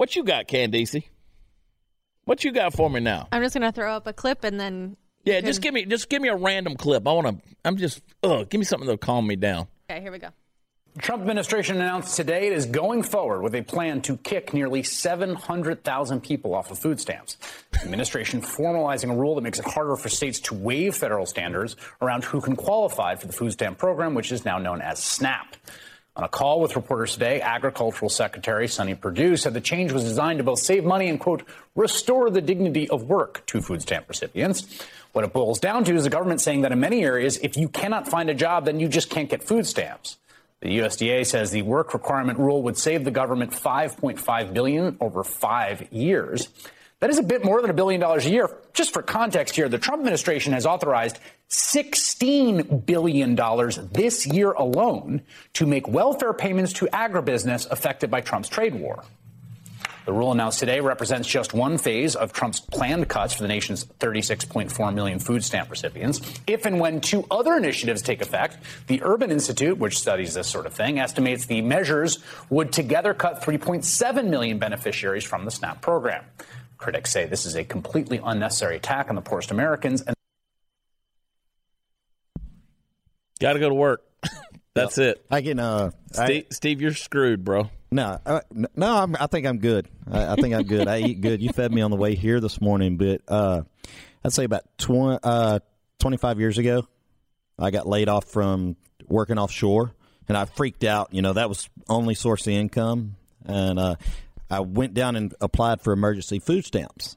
What 0.00 0.16
you 0.16 0.24
got, 0.24 0.48
Candace? 0.48 0.96
What 2.24 2.42
you 2.42 2.52
got 2.52 2.72
for 2.72 2.88
me 2.88 3.00
now? 3.00 3.28
I'm 3.32 3.42
just 3.42 3.52
gonna 3.52 3.70
throw 3.70 3.94
up 3.94 4.06
a 4.06 4.14
clip 4.14 4.44
and 4.44 4.58
then. 4.58 4.96
Yeah, 5.24 5.42
just 5.42 5.60
give 5.60 5.74
me 5.74 5.84
just 5.84 6.08
give 6.08 6.22
me 6.22 6.28
a 6.28 6.36
random 6.36 6.74
clip. 6.74 7.06
I 7.06 7.12
want 7.12 7.26
to. 7.26 7.54
I'm 7.66 7.76
just. 7.76 8.00
Ugh, 8.22 8.48
give 8.48 8.58
me 8.58 8.64
something 8.64 8.86
that'll 8.86 8.96
calm 8.96 9.26
me 9.26 9.36
down. 9.36 9.66
Okay, 9.90 10.00
here 10.00 10.10
we 10.10 10.16
go. 10.16 10.28
The 10.94 11.02
Trump 11.02 11.20
administration 11.20 11.76
announced 11.76 12.16
today 12.16 12.46
it 12.46 12.54
is 12.54 12.64
going 12.64 13.02
forward 13.02 13.42
with 13.42 13.54
a 13.54 13.60
plan 13.60 14.00
to 14.00 14.16
kick 14.16 14.54
nearly 14.54 14.82
700,000 14.82 16.22
people 16.22 16.54
off 16.54 16.70
of 16.70 16.78
food 16.78 16.98
stamps. 16.98 17.36
The 17.72 17.80
administration 17.80 18.40
formalizing 18.40 19.12
a 19.12 19.14
rule 19.14 19.34
that 19.34 19.42
makes 19.42 19.58
it 19.58 19.66
harder 19.66 19.96
for 19.96 20.08
states 20.08 20.40
to 20.40 20.54
waive 20.54 20.96
federal 20.96 21.26
standards 21.26 21.76
around 22.00 22.24
who 22.24 22.40
can 22.40 22.56
qualify 22.56 23.16
for 23.16 23.26
the 23.26 23.34
food 23.34 23.52
stamp 23.52 23.76
program, 23.76 24.14
which 24.14 24.32
is 24.32 24.46
now 24.46 24.56
known 24.56 24.80
as 24.80 24.98
SNAP. 24.98 25.56
On 26.16 26.24
a 26.24 26.28
call 26.28 26.60
with 26.60 26.74
reporters 26.74 27.12
today, 27.12 27.40
Agricultural 27.40 28.08
Secretary 28.08 28.66
Sonny 28.66 28.94
Perdue 28.94 29.36
said 29.36 29.54
the 29.54 29.60
change 29.60 29.92
was 29.92 30.02
designed 30.02 30.38
to 30.38 30.44
both 30.44 30.58
save 30.58 30.84
money 30.84 31.08
and, 31.08 31.20
quote, 31.20 31.44
restore 31.76 32.30
the 32.30 32.40
dignity 32.40 32.88
of 32.88 33.04
work 33.04 33.46
to 33.46 33.62
food 33.62 33.80
stamp 33.80 34.08
recipients. 34.08 34.84
What 35.12 35.24
it 35.24 35.32
boils 35.32 35.60
down 35.60 35.84
to 35.84 35.94
is 35.94 36.04
the 36.04 36.10
government 36.10 36.40
saying 36.40 36.62
that 36.62 36.72
in 36.72 36.80
many 36.80 37.04
areas, 37.04 37.38
if 37.38 37.56
you 37.56 37.68
cannot 37.68 38.08
find 38.08 38.28
a 38.28 38.34
job, 38.34 38.64
then 38.64 38.80
you 38.80 38.88
just 38.88 39.08
can't 39.08 39.30
get 39.30 39.44
food 39.44 39.66
stamps. 39.66 40.18
The 40.60 40.80
USDA 40.80 41.24
says 41.24 41.52
the 41.52 41.62
work 41.62 41.94
requirement 41.94 42.38
rule 42.38 42.62
would 42.64 42.76
save 42.76 43.04
the 43.04 43.10
government 43.10 43.52
5.5 43.52 44.52
billion 44.52 44.96
over 45.00 45.24
5 45.24 45.92
years. 45.92 46.48
That 46.98 47.08
is 47.08 47.18
a 47.18 47.22
bit 47.22 47.44
more 47.44 47.62
than 47.62 47.70
a 47.70 47.74
billion 47.74 48.00
dollars 48.00 48.26
a 48.26 48.30
year. 48.30 48.50
Just 48.74 48.92
for 48.92 49.00
context 49.00 49.56
here, 49.56 49.70
the 49.70 49.78
Trump 49.78 50.00
administration 50.00 50.52
has 50.52 50.66
authorized 50.66 51.18
$16 51.50 52.86
billion 52.86 53.34
this 53.92 54.26
year 54.26 54.52
alone 54.52 55.22
to 55.54 55.66
make 55.66 55.88
welfare 55.88 56.32
payments 56.32 56.72
to 56.74 56.86
agribusiness 56.86 57.68
affected 57.70 58.10
by 58.10 58.20
Trump's 58.20 58.48
trade 58.48 58.74
war. 58.74 59.02
The 60.06 60.12
rule 60.12 60.32
announced 60.32 60.58
today 60.58 60.80
represents 60.80 61.28
just 61.28 61.52
one 61.52 61.76
phase 61.76 62.16
of 62.16 62.32
Trump's 62.32 62.58
planned 62.58 63.08
cuts 63.08 63.34
for 63.34 63.42
the 63.42 63.48
nation's 63.48 63.84
36.4 63.84 64.94
million 64.94 65.18
food 65.18 65.44
stamp 65.44 65.70
recipients. 65.70 66.20
If 66.46 66.66
and 66.66 66.80
when 66.80 67.00
two 67.00 67.26
other 67.30 67.54
initiatives 67.56 68.00
take 68.00 68.22
effect, 68.22 68.56
the 68.86 69.02
Urban 69.02 69.30
Institute, 69.30 69.76
which 69.76 69.98
studies 69.98 70.34
this 70.34 70.48
sort 70.48 70.66
of 70.66 70.72
thing, 70.72 70.98
estimates 70.98 71.46
the 71.46 71.60
measures 71.60 72.18
would 72.48 72.72
together 72.72 73.12
cut 73.12 73.42
3.7 73.42 74.28
million 74.28 74.58
beneficiaries 74.58 75.24
from 75.24 75.44
the 75.44 75.50
SNAP 75.50 75.82
program. 75.82 76.24
Critics 76.78 77.10
say 77.10 77.26
this 77.26 77.44
is 77.44 77.54
a 77.56 77.64
completely 77.64 78.20
unnecessary 78.24 78.76
attack 78.76 79.10
on 79.10 79.14
the 79.14 79.22
poorest 79.22 79.50
Americans 79.50 80.00
and 80.00 80.16
Got 83.40 83.54
to 83.54 83.58
go 83.58 83.68
to 83.68 83.74
work. 83.74 84.02
That's 84.74 84.98
it. 84.98 85.24
I 85.30 85.42
can. 85.42 85.58
Uh, 85.58 85.90
Steve, 86.12 86.46
Steve, 86.50 86.80
you're 86.80 86.94
screwed, 86.94 87.44
bro. 87.44 87.70
No, 87.90 88.18
uh, 88.24 88.40
no, 88.76 88.96
I'm, 88.96 89.16
I 89.18 89.26
think 89.26 89.46
I'm 89.46 89.58
good. 89.58 89.88
I, 90.08 90.32
I 90.32 90.36
think 90.36 90.54
I'm 90.54 90.62
good. 90.62 90.86
I 90.86 91.00
eat 91.00 91.20
good. 91.20 91.42
You 91.42 91.50
fed 91.50 91.72
me 91.72 91.80
on 91.80 91.90
the 91.90 91.96
way 91.96 92.14
here 92.14 92.38
this 92.38 92.60
morning, 92.60 92.96
but 92.96 93.22
uh, 93.26 93.62
I'd 94.24 94.32
say 94.32 94.44
about 94.44 94.62
20, 94.78 95.18
uh, 95.24 95.58
25 95.98 96.38
years 96.38 96.58
ago, 96.58 96.86
I 97.58 97.70
got 97.72 97.88
laid 97.88 98.08
off 98.08 98.26
from 98.26 98.76
working 99.08 99.38
offshore, 99.38 99.92
and 100.28 100.36
I 100.36 100.44
freaked 100.44 100.84
out. 100.84 101.12
You 101.12 101.22
know, 101.22 101.32
that 101.32 101.48
was 101.48 101.68
only 101.88 102.14
source 102.14 102.46
of 102.46 102.52
income, 102.52 103.16
and 103.44 103.78
uh, 103.78 103.96
I 104.48 104.60
went 104.60 104.94
down 104.94 105.16
and 105.16 105.34
applied 105.40 105.80
for 105.80 105.92
emergency 105.92 106.38
food 106.38 106.64
stamps, 106.64 107.16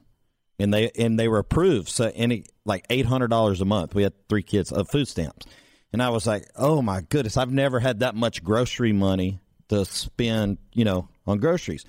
and 0.58 0.74
they 0.74 0.90
and 0.90 1.18
they 1.18 1.28
were 1.28 1.38
approved. 1.38 1.88
So 1.88 2.10
any 2.14 2.46
like 2.64 2.84
eight 2.90 3.06
hundred 3.06 3.28
dollars 3.28 3.60
a 3.60 3.64
month. 3.64 3.94
We 3.94 4.02
had 4.02 4.12
three 4.28 4.42
kids 4.42 4.72
of 4.72 4.88
food 4.90 5.06
stamps, 5.06 5.46
and 5.94 6.02
I 6.02 6.10
was 6.10 6.26
like, 6.26 6.50
oh 6.56 6.82
my 6.82 7.02
goodness, 7.02 7.36
I've 7.36 7.52
never 7.52 7.78
had 7.78 8.00
that 8.00 8.16
much 8.16 8.42
grocery 8.42 8.92
money 8.92 9.38
to 9.68 9.84
spend, 9.84 10.58
you 10.72 10.84
know, 10.84 11.08
on 11.24 11.38
groceries. 11.38 11.84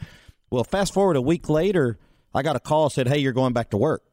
Well, 0.52 0.64
fast 0.64 0.94
forward 0.94 1.16
a 1.16 1.22
week 1.22 1.50
later, 1.50 1.98
I 2.32 2.44
got 2.44 2.56
a 2.56 2.60
call 2.60 2.92
said, 2.92 3.08
"Hey, 3.08 3.18
you're 3.18 3.34
going 3.34 3.54
back 3.54 3.72
to 3.72 3.78
work." 3.78 4.04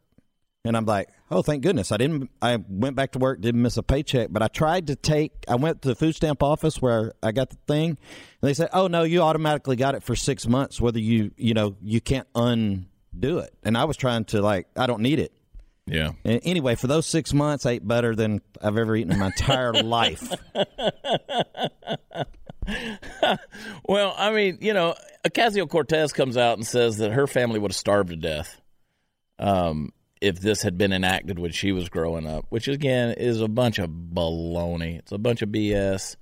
And 0.64 0.78
I'm 0.78 0.86
like, 0.86 1.11
"Oh, 1.30 1.43
thank 1.43 1.62
goodness. 1.62 1.93
I 1.93 1.99
didn't 1.99 2.30
I 2.40 2.57
went 2.66 2.97
back 2.97 3.12
to 3.12 3.18
work, 3.18 3.43
didn't 3.43 3.61
miss 3.61 3.76
a 3.76 3.82
paycheck, 3.82 4.28
but 4.30 4.43
I 4.43 4.49
tried 4.49 4.86
to 4.86 4.97
take 4.97 5.45
I 5.47 5.57
went 5.57 5.82
to 5.82 5.88
the 5.88 5.95
food 5.95 6.14
stamp 6.14 6.43
office 6.43 6.80
where 6.80 7.12
I 7.22 7.32
got 7.32 7.51
the 7.51 7.59
thing, 7.68 7.90
and 7.90 7.99
they 8.40 8.55
said, 8.55 8.70
"Oh, 8.72 8.86
no, 8.86 9.03
you 9.03 9.20
automatically 9.20 9.76
got 9.76 9.95
it 9.95 10.03
for 10.03 10.16
6 10.16 10.49
months 10.49 10.80
whether 10.80 11.01
you, 11.01 11.32
you 11.36 11.53
know, 11.53 11.76
you 11.82 12.01
can't 12.01 12.28
undo 12.34 13.40
it." 13.40 13.53
And 13.62 13.76
I 13.76 13.84
was 13.84 13.99
trying 13.99 14.24
to 14.26 14.40
like, 14.40 14.68
I 14.74 14.86
don't 14.86 15.03
need 15.03 15.18
it. 15.18 15.34
Yeah. 15.87 16.12
And 16.24 16.41
anyway, 16.45 16.74
for 16.76 16.87
those 16.87 17.07
6 17.07 17.33
months, 17.35 17.66
I 17.66 17.72
ate 17.72 17.87
better 17.87 18.14
than 18.14 18.41
I've 18.61 18.78
ever 18.78 18.95
eaten 18.95 19.12
in 19.12 19.18
my 19.18 19.26
entire 19.26 19.72
life. 19.83 20.33
well, 23.89 24.14
I 24.16 24.30
mean, 24.33 24.59
you 24.61 24.72
know, 24.72 24.95
Ocasio 25.26 25.68
Cortez 25.68 26.12
comes 26.12 26.37
out 26.37 26.57
and 26.59 26.66
says 26.66 26.99
that 26.99 27.12
her 27.12 27.26
family 27.26 27.59
would 27.59 27.72
have 27.72 27.76
starved 27.76 28.11
to 28.11 28.16
death 28.16 28.61
um, 29.39 29.93
if 30.20 30.41
this 30.41 30.62
had 30.62 30.78
been 30.78 30.93
enacted 30.93 31.39
when 31.39 31.51
she 31.51 31.72
was 31.72 31.89
growing 31.89 32.26
up, 32.26 32.47
which 32.49 32.68
again 32.68 33.14
is 33.16 33.41
a 33.41 33.49
bunch 33.49 33.78
of 33.78 33.91
baloney. 33.91 34.99
It's 34.99 35.12
a 35.12 35.18
bunch 35.18 35.43
of 35.43 35.49
BS. 35.49 36.16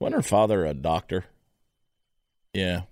Wasn't 0.00 0.16
her 0.16 0.22
father 0.22 0.64
a 0.64 0.74
doctor? 0.74 1.24
Yeah. 2.54 2.82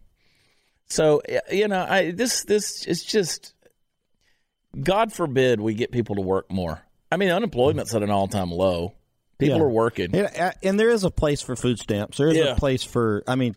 So 0.88 1.22
you 1.51 1.68
know, 1.68 1.84
I 1.88 2.12
this 2.12 2.44
this 2.44 2.86
is 2.86 3.03
just 3.03 3.55
God 4.81 5.12
forbid 5.12 5.61
we 5.61 5.74
get 5.74 5.91
people 5.93 6.16
to 6.16 6.22
work 6.22 6.51
more. 6.51 6.83
I 7.11 7.16
mean, 7.16 7.31
unemployment's 7.31 7.95
at 7.95 8.03
an 8.03 8.11
all 8.11 8.29
time 8.29 8.51
low. 8.51 8.95
People 9.39 9.59
Yeah. 9.59 9.64
are 9.64 9.68
working. 9.68 10.14
And, 10.14 10.29
uh, 10.39 10.53
and 10.62 10.81
there 10.81 10.91
is 10.91 11.05
a 11.05 11.11
place 11.11 11.43
for 11.43 11.57
food 11.57 11.79
stamps. 11.79 12.18
There 12.18 12.29
is 12.29 12.37
Yeah. 12.37 12.53
a 12.53 12.57
place 12.57 12.83
for. 12.83 13.22
I 13.27 13.35
mean, 13.37 13.55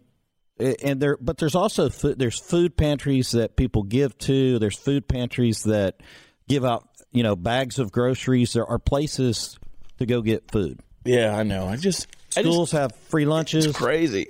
and 0.60 1.02
there, 1.02 1.18
but 1.22 1.38
there's 1.38 1.56
also 1.56 1.90
food, 1.90 2.20
there's 2.20 2.38
food 2.40 2.76
pantries 2.76 3.32
that 3.32 3.56
people 3.56 3.84
give 3.84 4.18
to. 4.20 4.60
There's 4.60 4.78
food 4.78 5.08
pantries 5.08 5.64
that 5.64 6.02
give 6.50 6.66
out, 6.66 6.88
you 7.12 7.24
know, 7.24 7.36
bags 7.38 7.80
of 7.80 7.92
groceries. 7.94 8.52
There 8.54 8.66
are 8.66 8.78
places 8.80 9.58
to 10.00 10.06
go 10.06 10.22
get 10.22 10.52
food. 10.52 10.80
Yeah, 11.06 11.36
I 11.36 11.44
know. 11.44 11.68
I 11.68 11.78
just 11.78 12.08
I 12.36 12.42
just- 12.42 12.54
schools 12.54 12.72
have 12.72 12.94
free 13.08 13.26
lunches. 13.26 13.66
It's 13.68 13.78
crazy. 13.78 14.28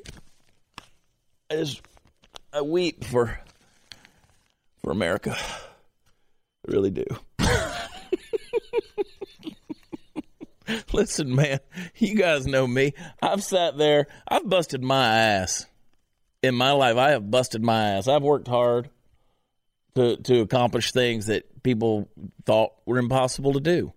I 1.49 1.55
just 1.55 1.81
I 2.53 2.61
weep 2.61 3.03
for 3.03 3.39
for 4.83 4.91
America. 4.91 5.35
Really 6.69 6.91
do. 6.91 7.05
Listen, 10.93 11.33
man, 11.35 11.59
you 11.95 12.13
guys 12.15 12.45
know 12.45 12.67
me. 12.67 12.93
I've 13.23 13.43
sat 13.43 13.77
there, 13.77 14.05
I've 14.27 14.47
busted 14.47 14.83
my 14.83 15.07
ass. 15.17 15.65
In 16.43 16.53
my 16.55 16.71
life, 16.71 16.95
I 16.95 17.09
have 17.11 17.29
busted 17.29 17.63
my 17.63 17.93
ass. 17.93 18.07
I've 18.07 18.21
worked 18.21 18.47
hard 18.47 18.89
to 19.95 20.15
to 20.17 20.41
accomplish 20.41 20.91
things 20.91 21.25
that 21.25 21.63
people 21.63 22.07
thought 22.45 22.73
were 22.85 22.99
impossible 22.99 23.53
to 23.53 23.59
do. 23.59 23.93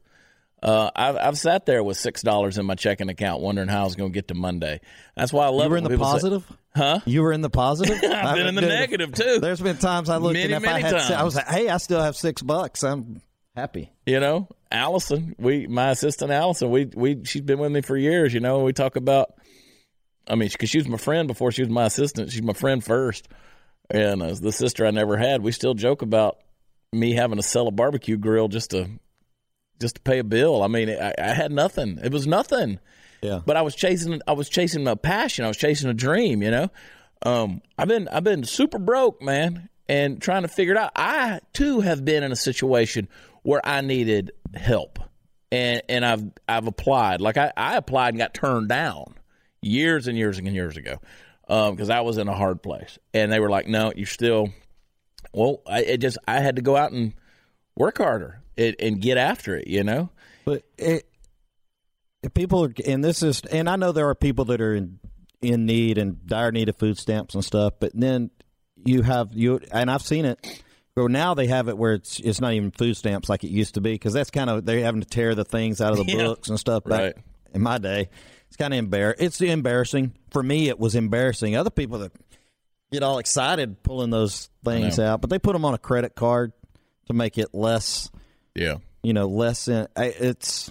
Uh, 0.62 0.90
I've, 0.96 1.16
I've 1.16 1.38
sat 1.38 1.66
there 1.66 1.84
with 1.84 1.98
six 1.98 2.22
dollars 2.22 2.56
in 2.56 2.64
my 2.66 2.74
checking 2.74 3.08
account, 3.10 3.42
wondering 3.42 3.68
how 3.68 3.82
I 3.82 3.84
was 3.84 3.94
going 3.96 4.10
to 4.10 4.14
get 4.14 4.28
to 4.28 4.34
Monday. 4.34 4.80
That's 5.14 5.32
why 5.32 5.44
I 5.44 5.48
love. 5.48 5.64
You 5.64 5.70
were 5.70 5.76
in 5.76 5.84
the 5.84 5.90
people 5.90 6.06
say- 6.06 6.12
positive, 6.12 6.50
huh? 6.74 7.00
You 7.04 7.22
were 7.22 7.32
in 7.32 7.40
the 7.40 7.50
positive. 7.50 8.02
I've 8.04 8.36
been 8.36 8.46
in 8.46 8.54
the 8.54 8.62
Dude, 8.62 8.70
negative 8.70 9.12
too. 9.12 9.38
There's 9.40 9.60
been 9.60 9.78
times 9.78 10.08
I 10.08 10.16
looked 10.16 10.34
Many, 10.34 10.52
and 10.52 10.64
if 10.64 10.70
I 10.70 10.80
had, 10.80 10.94
I 10.94 11.22
was 11.22 11.34
like, 11.34 11.46
hey, 11.46 11.68
I 11.68 11.76
still 11.78 12.02
have 12.02 12.16
six 12.16 12.42
bucks. 12.42 12.82
I'm 12.82 13.20
happy. 13.54 13.92
You 14.06 14.20
know, 14.20 14.48
Allison, 14.70 15.34
we 15.38 15.66
my 15.66 15.90
assistant 15.90 16.30
Allison, 16.30 16.70
we 16.70 16.86
we 16.94 17.24
she's 17.24 17.42
been 17.42 17.58
with 17.58 17.72
me 17.72 17.82
for 17.82 17.96
years. 17.96 18.32
You 18.34 18.40
know, 18.40 18.60
we 18.60 18.72
talk 18.72 18.96
about. 18.96 19.34
I 20.28 20.36
mean, 20.36 20.48
because 20.52 20.70
she 20.70 20.78
was 20.78 20.86
my 20.86 20.98
friend 20.98 21.26
before 21.26 21.50
she 21.50 21.62
was 21.62 21.68
my 21.68 21.86
assistant. 21.86 22.30
She's 22.30 22.42
my 22.42 22.52
friend 22.52 22.82
first, 22.82 23.28
and 23.90 24.22
uh, 24.22 24.34
the 24.34 24.52
sister 24.52 24.86
I 24.86 24.92
never 24.92 25.16
had. 25.16 25.42
We 25.42 25.50
still 25.50 25.74
joke 25.74 26.02
about 26.02 26.38
me 26.92 27.14
having 27.14 27.38
to 27.38 27.42
sell 27.42 27.66
a 27.66 27.72
barbecue 27.72 28.16
grill 28.16 28.46
just 28.46 28.70
to 28.70 28.88
just 29.80 29.96
to 29.96 30.00
pay 30.00 30.20
a 30.20 30.24
bill. 30.24 30.62
I 30.62 30.68
mean, 30.68 30.90
I, 30.90 31.12
I 31.18 31.34
had 31.34 31.50
nothing. 31.50 31.98
It 32.02 32.12
was 32.12 32.26
nothing. 32.26 32.78
Yeah. 33.22 33.40
But 33.46 33.56
I 33.56 33.62
was 33.62 33.74
chasing. 33.74 34.20
I 34.26 34.32
was 34.32 34.48
chasing 34.48 34.84
my 34.84 34.96
passion. 34.96 35.44
I 35.44 35.48
was 35.48 35.56
chasing 35.56 35.88
a 35.88 35.94
dream. 35.94 36.42
You 36.42 36.50
know. 36.50 36.70
Um, 37.24 37.62
I've 37.78 37.88
been 37.88 38.08
I've 38.08 38.24
been 38.24 38.44
super 38.44 38.78
broke, 38.78 39.22
man, 39.22 39.68
and 39.88 40.20
trying 40.20 40.42
to 40.42 40.48
figure 40.48 40.74
it 40.74 40.78
out. 40.78 40.90
I 40.96 41.40
too 41.52 41.80
have 41.80 42.04
been 42.04 42.24
in 42.24 42.32
a 42.32 42.36
situation 42.36 43.08
where 43.42 43.60
I 43.64 43.80
needed 43.80 44.32
help, 44.54 44.98
and 45.52 45.82
and 45.88 46.04
I've 46.04 46.24
I've 46.48 46.66
applied. 46.66 47.20
Like 47.20 47.36
I, 47.36 47.52
I 47.56 47.76
applied 47.76 48.10
and 48.10 48.18
got 48.18 48.34
turned 48.34 48.68
down 48.68 49.14
years 49.60 50.08
and 50.08 50.18
years 50.18 50.38
and 50.38 50.48
years 50.48 50.76
ago 50.76 50.98
because 51.46 51.90
I 51.90 52.00
was 52.00 52.18
in 52.18 52.26
a 52.26 52.34
hard 52.34 52.62
place, 52.62 52.98
and 53.14 53.30
they 53.32 53.38
were 53.38 53.50
like, 53.50 53.68
"No, 53.68 53.92
you're 53.94 54.06
still." 54.06 54.50
Well, 55.32 55.62
I 55.66 55.82
it 55.82 55.98
just 55.98 56.18
I 56.26 56.40
had 56.40 56.56
to 56.56 56.62
go 56.62 56.76
out 56.76 56.92
and 56.92 57.14
work 57.76 57.98
harder 57.98 58.42
and, 58.58 58.74
and 58.80 59.00
get 59.00 59.16
after 59.16 59.56
it. 59.56 59.68
You 59.68 59.84
know. 59.84 60.10
But 60.44 60.64
it, 60.76 61.06
if 62.22 62.32
people 62.34 62.64
are, 62.64 62.72
and 62.86 63.02
this 63.04 63.22
is, 63.22 63.40
and 63.50 63.68
I 63.68 63.76
know 63.76 63.92
there 63.92 64.08
are 64.08 64.14
people 64.14 64.44
that 64.46 64.60
are 64.60 64.74
in 64.74 64.98
in 65.40 65.66
need 65.66 65.98
and 65.98 66.24
dire 66.26 66.52
need 66.52 66.68
of 66.68 66.76
food 66.76 66.96
stamps 66.98 67.34
and 67.34 67.44
stuff. 67.44 67.74
But 67.80 67.92
then 67.94 68.30
you 68.84 69.02
have 69.02 69.30
you, 69.32 69.60
and 69.72 69.90
I've 69.90 70.02
seen 70.02 70.24
it. 70.24 70.62
Where 70.94 71.08
now 71.08 71.32
they 71.32 71.46
have 71.46 71.68
it 71.68 71.78
where 71.78 71.94
it's 71.94 72.20
it's 72.20 72.38
not 72.40 72.52
even 72.52 72.70
food 72.70 72.96
stamps 72.98 73.28
like 73.30 73.44
it 73.44 73.50
used 73.50 73.74
to 73.74 73.80
be 73.80 73.92
because 73.92 74.12
that's 74.12 74.30
kind 74.30 74.50
of 74.50 74.66
they're 74.66 74.84
having 74.84 75.00
to 75.00 75.06
tear 75.08 75.34
the 75.34 75.44
things 75.44 75.80
out 75.80 75.92
of 75.92 75.98
the 75.98 76.04
Yeah. 76.12 76.24
books 76.24 76.50
and 76.50 76.60
stuff. 76.60 76.84
Back 76.84 77.00
Right. 77.00 77.14
in 77.54 77.62
my 77.62 77.78
day, 77.78 78.10
it's 78.48 78.56
kind 78.58 78.74
of 78.74 78.84
embar. 78.84 79.14
It's 79.18 79.40
embarrassing 79.40 80.12
for 80.30 80.42
me. 80.42 80.68
It 80.68 80.78
was 80.78 80.94
embarrassing. 80.94 81.56
Other 81.56 81.70
people 81.70 82.00
that 82.00 82.12
get 82.92 83.02
all 83.02 83.18
excited 83.18 83.82
pulling 83.82 84.10
those 84.10 84.50
things 84.66 84.98
out, 84.98 85.22
but 85.22 85.30
they 85.30 85.38
put 85.38 85.54
them 85.54 85.64
on 85.64 85.72
a 85.72 85.78
credit 85.78 86.14
card 86.14 86.52
to 87.06 87.14
make 87.14 87.38
it 87.38 87.54
less 87.54 88.10
Yeah. 88.54 88.76
you 89.02 89.14
know, 89.14 89.28
less 89.28 89.68
in, 89.68 89.88
it's 89.96 90.70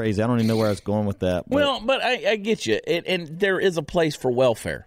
crazy. 0.00 0.22
I 0.22 0.26
don't 0.26 0.38
even 0.38 0.46
know 0.48 0.56
where 0.56 0.66
I 0.66 0.70
was 0.70 0.80
going 0.80 1.06
with 1.06 1.20
that. 1.20 1.48
but- 1.48 1.54
Well, 1.56 1.80
but 1.84 2.02
I, 2.02 2.30
I 2.32 2.36
get 2.36 2.66
you, 2.66 2.80
and, 2.86 3.06
and 3.06 3.40
there 3.40 3.58
is 3.60 3.76
a 3.76 3.82
place 3.82 4.16
for 4.16 4.30
welfare. 4.30 4.86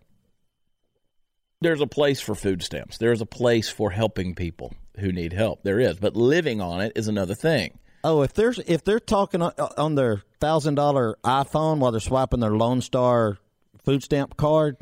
There's 1.62 1.82
a 1.82 1.88
place 1.88 2.20
for 2.20 2.36
food 2.36 2.62
stamps. 2.62 2.98
There's 2.98 3.22
a 3.22 3.26
place 3.26 3.70
for 3.70 3.90
helping 3.92 4.36
people 4.36 4.74
who 5.00 5.12
need 5.12 5.32
help. 5.34 5.64
There 5.64 5.80
is, 5.80 5.98
but 5.98 6.16
living 6.16 6.60
on 6.62 6.82
it 6.82 6.92
is 6.96 7.08
another 7.08 7.36
thing. 7.36 7.80
oh, 8.04 8.22
if 8.22 8.34
there's 8.34 8.60
if 8.60 8.84
they're 8.84 9.00
talking 9.00 9.42
on, 9.42 9.54
on 9.78 9.96
their 9.96 10.24
thousand 10.42 10.76
dollar 10.76 11.18
iPhone 11.24 11.78
while 11.80 11.92
they're 11.92 12.02
swiping 12.02 12.42
their 12.42 12.52
Lone 12.56 12.82
Star 12.82 13.38
food 13.86 14.04
stamp 14.04 14.36
card, 14.36 14.76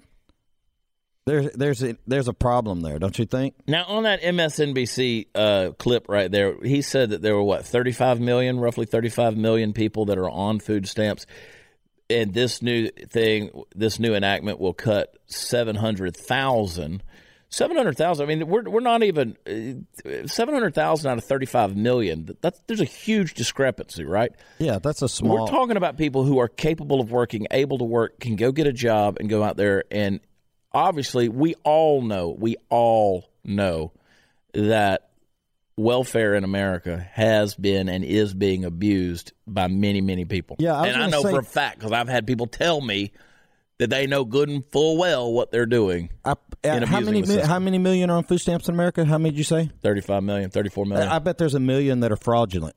there's 1.31 1.51
there's 1.53 1.83
a, 1.83 1.97
there's 2.05 2.27
a 2.27 2.33
problem 2.33 2.81
there, 2.81 2.99
don't 2.99 3.17
you 3.17 3.25
think? 3.25 3.55
Now, 3.65 3.85
on 3.85 4.03
that 4.03 4.21
MSNBC 4.21 5.27
uh, 5.33 5.71
clip 5.79 6.09
right 6.09 6.29
there, 6.29 6.61
he 6.61 6.81
said 6.81 7.11
that 7.11 7.21
there 7.21 7.35
were 7.35 7.43
what 7.43 7.65
35 7.65 8.19
million, 8.19 8.59
roughly 8.59 8.85
35 8.85 9.37
million 9.37 9.71
people 9.71 10.05
that 10.05 10.17
are 10.17 10.29
on 10.29 10.59
food 10.59 10.89
stamps, 10.89 11.25
and 12.09 12.33
this 12.33 12.61
new 12.61 12.89
thing, 12.89 13.49
this 13.73 13.97
new 13.97 14.13
enactment 14.13 14.59
will 14.59 14.73
cut 14.73 15.15
700,000. 15.27 17.01
700,000. 17.53 18.23
I 18.23 18.27
mean, 18.27 18.47
we're 18.47 18.63
we're 18.63 18.79
not 18.79 19.03
even 19.03 19.37
uh, 19.45 20.25
700,000 20.25 21.11
out 21.11 21.17
of 21.17 21.23
35 21.23 21.75
million. 21.75 22.29
That's 22.41 22.61
there's 22.67 22.79
a 22.79 22.85
huge 22.85 23.33
discrepancy, 23.33 24.05
right? 24.05 24.31
Yeah, 24.59 24.79
that's 24.79 25.01
a 25.01 25.09
small. 25.09 25.41
We're 25.41 25.51
talking 25.51 25.75
about 25.75 25.97
people 25.97 26.23
who 26.23 26.39
are 26.39 26.47
capable 26.47 27.01
of 27.01 27.11
working, 27.11 27.47
able 27.51 27.77
to 27.79 27.83
work, 27.83 28.21
can 28.21 28.37
go 28.37 28.53
get 28.53 28.67
a 28.67 28.73
job 28.73 29.17
and 29.19 29.29
go 29.29 29.43
out 29.43 29.57
there 29.57 29.83
and 29.91 30.21
obviously 30.73 31.29
we 31.29 31.55
all 31.63 32.01
know, 32.01 32.35
we 32.37 32.55
all 32.69 33.29
know 33.43 33.91
that 34.53 35.09
welfare 35.77 36.35
in 36.35 36.43
America 36.43 37.07
has 37.13 37.55
been 37.55 37.89
and 37.89 38.03
is 38.03 38.33
being 38.33 38.65
abused 38.65 39.31
by 39.47 39.67
many, 39.67 40.01
many 40.01 40.25
people. 40.25 40.55
Yeah, 40.59 40.75
I 40.79 40.87
and 40.87 41.01
I 41.03 41.07
know 41.09 41.23
say- 41.23 41.31
for 41.31 41.39
a 41.39 41.43
fact 41.43 41.79
because 41.79 41.91
I've 41.91 42.09
had 42.09 42.27
people 42.27 42.47
tell 42.47 42.81
me 42.81 43.11
that 43.79 43.89
they 43.89 44.05
know 44.05 44.23
good 44.25 44.47
and 44.49 44.63
full 44.71 44.97
well 44.97 45.31
what 45.33 45.51
they're 45.51 45.65
doing. 45.65 46.09
Uh, 46.23 46.35
in 46.63 46.83
how 46.83 46.99
many 46.99 47.23
mi- 47.23 47.37
how 47.39 47.57
many 47.57 47.79
million 47.79 48.11
are 48.11 48.17
on 48.17 48.23
food 48.23 48.37
stamps 48.37 48.67
in 48.67 48.75
America? 48.75 49.03
How 49.05 49.17
many 49.17 49.31
did 49.31 49.39
you 49.39 49.43
say? 49.43 49.71
35 49.81 50.21
million, 50.23 50.49
34 50.51 50.85
million. 50.85 51.07
I 51.07 51.17
bet 51.17 51.39
there's 51.39 51.55
a 51.55 51.59
million 51.59 52.01
that 52.01 52.11
are 52.11 52.15
fraudulent. 52.17 52.75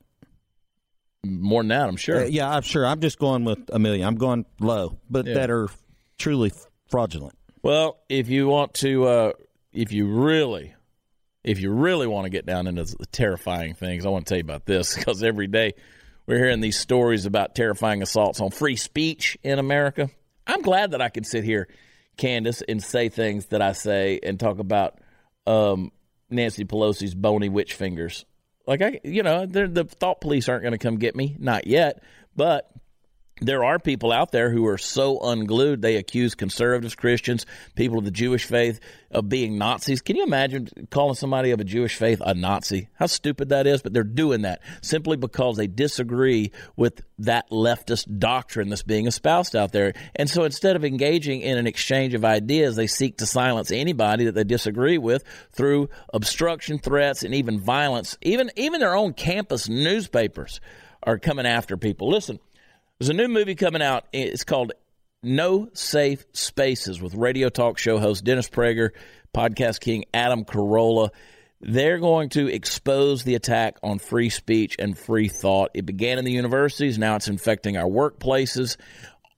More 1.23 1.61
than 1.61 1.67
that, 1.69 1.87
I'm 1.87 1.95
sure. 1.95 2.21
Uh, 2.23 2.25
yeah, 2.25 2.49
I'm 2.49 2.61
sure. 2.63 2.85
I'm 2.87 3.01
just 3.01 3.19
going 3.19 3.43
with 3.45 3.59
a 3.71 3.77
million. 3.79 4.07
I'm 4.07 4.15
going 4.15 4.45
low, 4.59 4.97
but 5.09 5.27
Yeah. 5.27 5.35
that 5.35 5.51
are 5.51 5.67
truly 6.17 6.51
fraudulent. 6.89 7.35
Well, 7.65 7.97
if 8.09 8.29
you 8.29 8.47
want 8.47 8.75
to, 8.75 9.05
uh, 9.05 9.31
if 9.73 9.91
you 9.91 10.05
really, 10.05 10.75
if 11.43 11.59
you 11.59 11.71
really 11.71 12.05
want 12.05 12.25
to 12.25 12.29
get 12.29 12.45
down 12.45 12.67
into 12.67 12.83
the 12.83 13.07
terrifying 13.07 13.73
things, 13.73 14.05
I 14.05 14.09
want 14.09 14.27
to 14.27 14.29
tell 14.29 14.37
you 14.37 14.43
about 14.43 14.67
this 14.67 14.95
because 14.97 15.23
every 15.23 15.47
day 15.47 15.73
we're 16.27 16.37
hearing 16.37 16.61
these 16.61 16.77
stories 16.77 17.25
about 17.25 17.55
terrifying 17.55 18.03
assaults 18.03 18.39
on 18.39 18.51
free 18.51 18.75
speech 18.75 19.35
in 19.41 19.57
America. 19.57 20.11
I'm 20.45 20.61
glad 20.61 20.91
that 20.91 21.01
I 21.01 21.09
can 21.09 21.23
sit 21.23 21.43
here, 21.43 21.67
Candace, 22.17 22.61
and 22.61 22.83
say 22.83 23.09
things 23.09 23.47
that 23.47 23.63
I 23.63 23.71
say 23.71 24.19
and 24.21 24.39
talk 24.39 24.59
about 24.59 24.99
um, 25.47 25.91
Nancy 26.29 26.65
Pelosi's 26.65 27.15
bony 27.15 27.49
witch 27.49 27.73
fingers. 27.73 28.27
Like 28.67 28.83
I, 28.83 28.99
you 29.03 29.23
know, 29.23 29.47
the 29.47 29.85
thought 29.85 30.21
police 30.21 30.47
aren't 30.49 30.61
going 30.61 30.73
to 30.73 30.77
come 30.77 30.97
get 30.97 31.15
me, 31.15 31.35
not 31.39 31.65
yet, 31.65 32.03
but 32.35 32.69
there 33.41 33.65
are 33.65 33.79
people 33.79 34.13
out 34.13 34.31
there 34.31 34.49
who 34.49 34.65
are 34.65 34.77
so 34.77 35.19
unglued 35.19 35.81
they 35.81 35.97
accuse 35.97 36.35
conservatives, 36.35 36.95
Christians, 36.95 37.45
people 37.75 37.97
of 37.97 38.05
the 38.05 38.11
Jewish 38.11 38.45
faith 38.45 38.79
of 39.11 39.27
being 39.27 39.57
Nazis. 39.57 40.01
Can 40.01 40.15
you 40.15 40.23
imagine 40.23 40.69
calling 40.89 41.15
somebody 41.15 41.51
of 41.51 41.59
a 41.59 41.65
Jewish 41.65 41.97
faith 41.97 42.21
a 42.25 42.33
Nazi? 42.33 42.87
How 42.93 43.07
stupid 43.07 43.49
that 43.49 43.67
is, 43.67 43.81
but 43.81 43.91
they're 43.91 44.05
doing 44.05 44.43
that 44.43 44.61
simply 44.81 45.17
because 45.17 45.57
they 45.57 45.67
disagree 45.67 46.53
with 46.77 47.01
that 47.19 47.49
leftist 47.49 48.19
doctrine 48.19 48.69
that's 48.69 48.83
being 48.83 49.05
espoused 49.05 49.53
out 49.53 49.73
there. 49.73 49.93
And 50.15 50.29
so 50.29 50.45
instead 50.45 50.77
of 50.77 50.85
engaging 50.85 51.41
in 51.41 51.57
an 51.57 51.67
exchange 51.67 52.13
of 52.13 52.23
ideas, 52.23 52.77
they 52.77 52.87
seek 52.87 53.17
to 53.17 53.25
silence 53.25 53.69
anybody 53.69 54.25
that 54.25 54.35
they 54.35 54.45
disagree 54.45 54.97
with 54.97 55.25
through 55.51 55.89
obstruction, 56.13 56.79
threats, 56.79 57.23
and 57.23 57.35
even 57.35 57.59
violence. 57.59 58.17
Even 58.21 58.49
even 58.55 58.79
their 58.79 58.95
own 58.95 59.13
campus 59.13 59.67
newspapers 59.67 60.61
are 61.03 61.19
coming 61.19 61.45
after 61.45 61.75
people. 61.75 62.09
Listen, 62.09 62.39
there's 62.99 63.09
a 63.09 63.13
new 63.13 63.27
movie 63.27 63.55
coming 63.55 63.81
out. 63.81 64.05
It's 64.13 64.43
called 64.43 64.71
No 65.21 65.69
Safe 65.73 66.25
Spaces 66.33 67.01
with 67.01 67.13
radio 67.13 67.49
talk 67.49 67.77
show 67.77 67.99
host 67.99 68.23
Dennis 68.23 68.49
Prager, 68.49 68.91
podcast 69.35 69.81
king 69.81 70.05
Adam 70.13 70.45
Carolla. 70.45 71.09
They're 71.59 71.99
going 71.99 72.29
to 72.29 72.47
expose 72.47 73.23
the 73.23 73.35
attack 73.35 73.77
on 73.83 73.99
free 73.99 74.29
speech 74.29 74.75
and 74.79 74.97
free 74.97 75.27
thought. 75.27 75.71
It 75.73 75.85
began 75.85 76.19
in 76.19 76.25
the 76.25 76.31
universities, 76.31 76.97
now 76.97 77.17
it's 77.17 77.27
infecting 77.27 77.75
our 77.75 77.89
workplaces, 77.89 78.77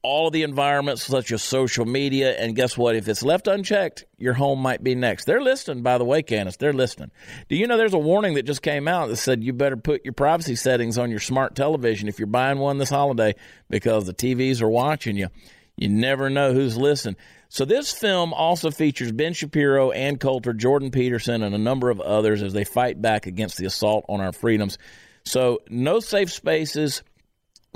all 0.08 0.28
of 0.28 0.34
the 0.34 0.44
environments 0.44 1.04
such 1.04 1.32
as 1.32 1.44
social 1.44 1.86
media. 1.86 2.32
And 2.32 2.56
guess 2.56 2.78
what? 2.78 2.96
If 2.96 3.08
it's 3.10 3.24
left 3.24 3.48
unchecked, 3.48 4.06
your 4.18 4.34
home 4.34 4.60
might 4.60 4.82
be 4.82 4.96
next. 4.96 5.26
They're 5.26 5.42
listening, 5.42 5.84
by 5.84 5.98
the 5.98 6.06
way, 6.06 6.24
Candace. 6.24 6.56
They're 6.56 6.72
listening. 6.72 7.12
Do 7.50 7.58
you 7.58 7.68
know 7.68 7.78
there's 7.78 7.94
a 7.94 8.00
warning 8.00 8.36
that 8.36 8.44
just 8.46 8.62
came 8.62 8.88
out 8.88 9.10
that 9.10 9.18
said 9.18 9.44
you 9.44 9.52
better 9.52 9.76
put 9.76 10.06
your 10.06 10.14
privacy 10.14 10.56
settings 10.56 10.98
on 10.98 11.12
your 11.12 11.20
smart 11.20 11.56
television 11.56 12.08
if 12.08 12.20
you're 12.20 12.28
buying 12.28 12.58
one 12.60 12.78
this 12.78 12.90
holiday 12.90 13.36
because 13.70 14.06
the 14.06 14.14
TVs 14.14 14.62
are 14.62 14.70
watching 14.70 15.18
you. 15.18 15.28
You 15.76 15.90
never 15.90 16.30
know 16.30 16.54
who's 16.54 16.78
listening. 16.78 17.18
So 17.50 17.66
this 17.66 17.92
film 17.92 18.34
also 18.34 18.72
features 18.72 19.12
Ben 19.12 19.34
Shapiro, 19.34 19.92
Ann 19.92 20.18
Coulter, 20.18 20.54
Jordan 20.54 20.90
Peterson, 20.90 21.44
and 21.44 21.54
a 21.54 21.60
number 21.60 21.90
of 21.90 22.00
others 22.00 22.42
as 22.42 22.54
they 22.54 22.64
fight 22.64 23.02
back 23.02 23.28
against 23.28 23.58
the 23.58 23.66
assault 23.66 24.06
on 24.10 24.22
our 24.22 24.34
freedoms. 24.34 24.78
So 25.24 25.62
no 25.70 26.00
safe 26.00 26.32
spaces. 26.32 27.04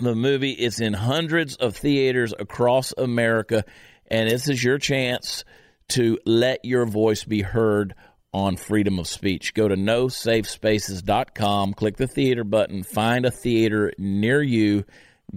The 0.02 0.16
movie 0.16 0.54
is 0.54 0.80
in 0.80 0.94
hundreds 0.94 1.58
of 1.58 1.78
theaters 1.78 2.34
across 2.40 2.92
America, 2.98 3.64
and 4.10 4.28
this 4.28 4.50
is 4.50 4.64
your 4.64 4.80
chance 4.80 5.44
to 5.90 6.18
let 6.26 6.66
your 6.66 6.88
voice 6.88 7.24
be 7.24 7.44
heard 7.44 7.94
on 8.34 8.58
freedom 8.58 8.98
of 8.98 9.08
speech. 9.08 9.54
Go 9.54 9.68
to 9.68 9.76
nosafespaces.com, 9.76 11.76
click 11.76 11.98
the 11.98 12.08
theater 12.08 12.44
button, 12.44 12.82
find 12.82 13.28
a 13.28 13.32
theater 13.32 13.94
near 14.00 14.42
you, 14.42 14.86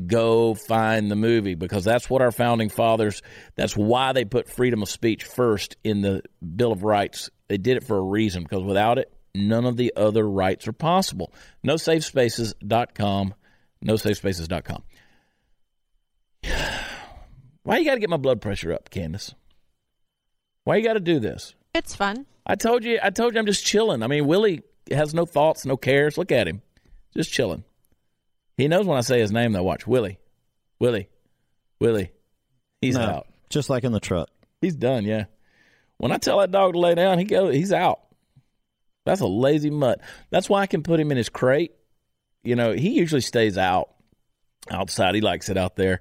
go 0.07 0.55
find 0.55 1.11
the 1.11 1.17
movie 1.17 1.55
because 1.55 1.85
that's 1.85 2.09
what 2.09 2.23
our 2.23 2.33
founding 2.33 2.71
fathers, 2.71 3.21
that's 3.57 3.77
why 3.77 4.15
they 4.15 4.25
put 4.25 4.49
freedom 4.49 4.83
of 4.83 4.89
speech 4.89 5.25
first 5.25 5.77
in 5.85 6.01
the 6.01 6.23
Bill 6.57 6.73
of 6.73 6.85
Rights. 6.85 7.29
They 7.49 7.59
did 7.59 7.77
it 7.77 7.85
for 7.85 7.99
a 7.99 8.03
reason 8.03 8.45
because 8.45 8.65
without 8.65 8.97
it, 8.97 9.13
none 9.35 9.67
of 9.67 9.77
the 9.77 9.93
other 9.95 10.27
rights 10.27 10.67
are 10.69 10.73
possible. 10.73 11.35
Nosafespaces.com, 11.67 13.35
nosafespaces.com. 13.87 14.83
Why 17.63 17.79
you 17.79 17.85
got 17.85 17.95
to 17.95 18.01
get 18.01 18.11
my 18.11 18.17
blood 18.17 18.41
pressure 18.41 18.73
up, 18.73 18.91
Candace? 18.91 19.35
Why 20.65 20.77
you 20.77 20.85
got 20.85 20.95
to 20.95 21.01
do 21.01 21.19
this? 21.19 21.55
It's 21.75 21.95
fun. 21.95 22.27
I 22.47 22.57
told 22.57 22.85
you. 22.85 22.99
I 23.03 23.11
told 23.11 23.35
you. 23.35 23.41
I'm 23.41 23.47
just 23.47 23.65
chilling. 23.65 24.03
I 24.03 24.07
mean, 24.07 24.27
Willie 24.27 24.63
has 24.91 25.15
no 25.15 25.25
thoughts, 25.27 25.65
no 25.65 25.77
cares. 25.77 26.19
Look 26.19 26.31
at 26.33 26.47
him, 26.47 26.63
just 27.17 27.33
chilling. 27.33 27.65
He 28.57 28.69
knows 28.69 28.87
when 28.87 28.99
I 28.99 29.01
say 29.03 29.19
his 29.21 29.33
name. 29.33 29.53
Though, 29.53 29.63
watch 29.63 29.87
Willie, 29.87 30.19
Willie, 30.79 31.09
Willie. 31.81 32.13
He's 32.81 32.97
No, 32.97 33.03
out. 33.03 33.27
Just 33.49 33.71
like 33.71 33.85
in 33.85 33.93
the 33.93 34.01
truck. 34.01 34.29
He's 34.61 34.77
done. 34.77 35.05
Yeah. 35.05 35.25
When 35.97 36.13
I 36.13 36.19
tell 36.19 36.39
that 36.41 36.51
dog 36.51 36.75
to 36.75 36.79
lay 36.79 36.95
down, 36.95 37.19
he 37.19 37.25
goes. 37.25 37.55
He's 37.55 37.73
out. 37.73 38.01
That's 39.07 39.21
a 39.23 39.27
lazy 39.27 39.71
mutt. 39.71 40.01
That's 40.31 40.49
why 40.49 40.61
I 40.63 40.67
can 40.67 40.83
put 40.83 41.01
him 41.01 41.11
in 41.11 41.17
his 41.17 41.29
crate. 41.29 41.73
You 42.45 42.57
know, 42.57 42.73
he 42.73 42.91
usually 42.91 43.21
stays 43.21 43.57
out 43.59 43.91
outside. 44.71 45.15
He 45.15 45.21
likes 45.21 45.49
it 45.49 45.57
out 45.57 45.77
there, 45.77 46.01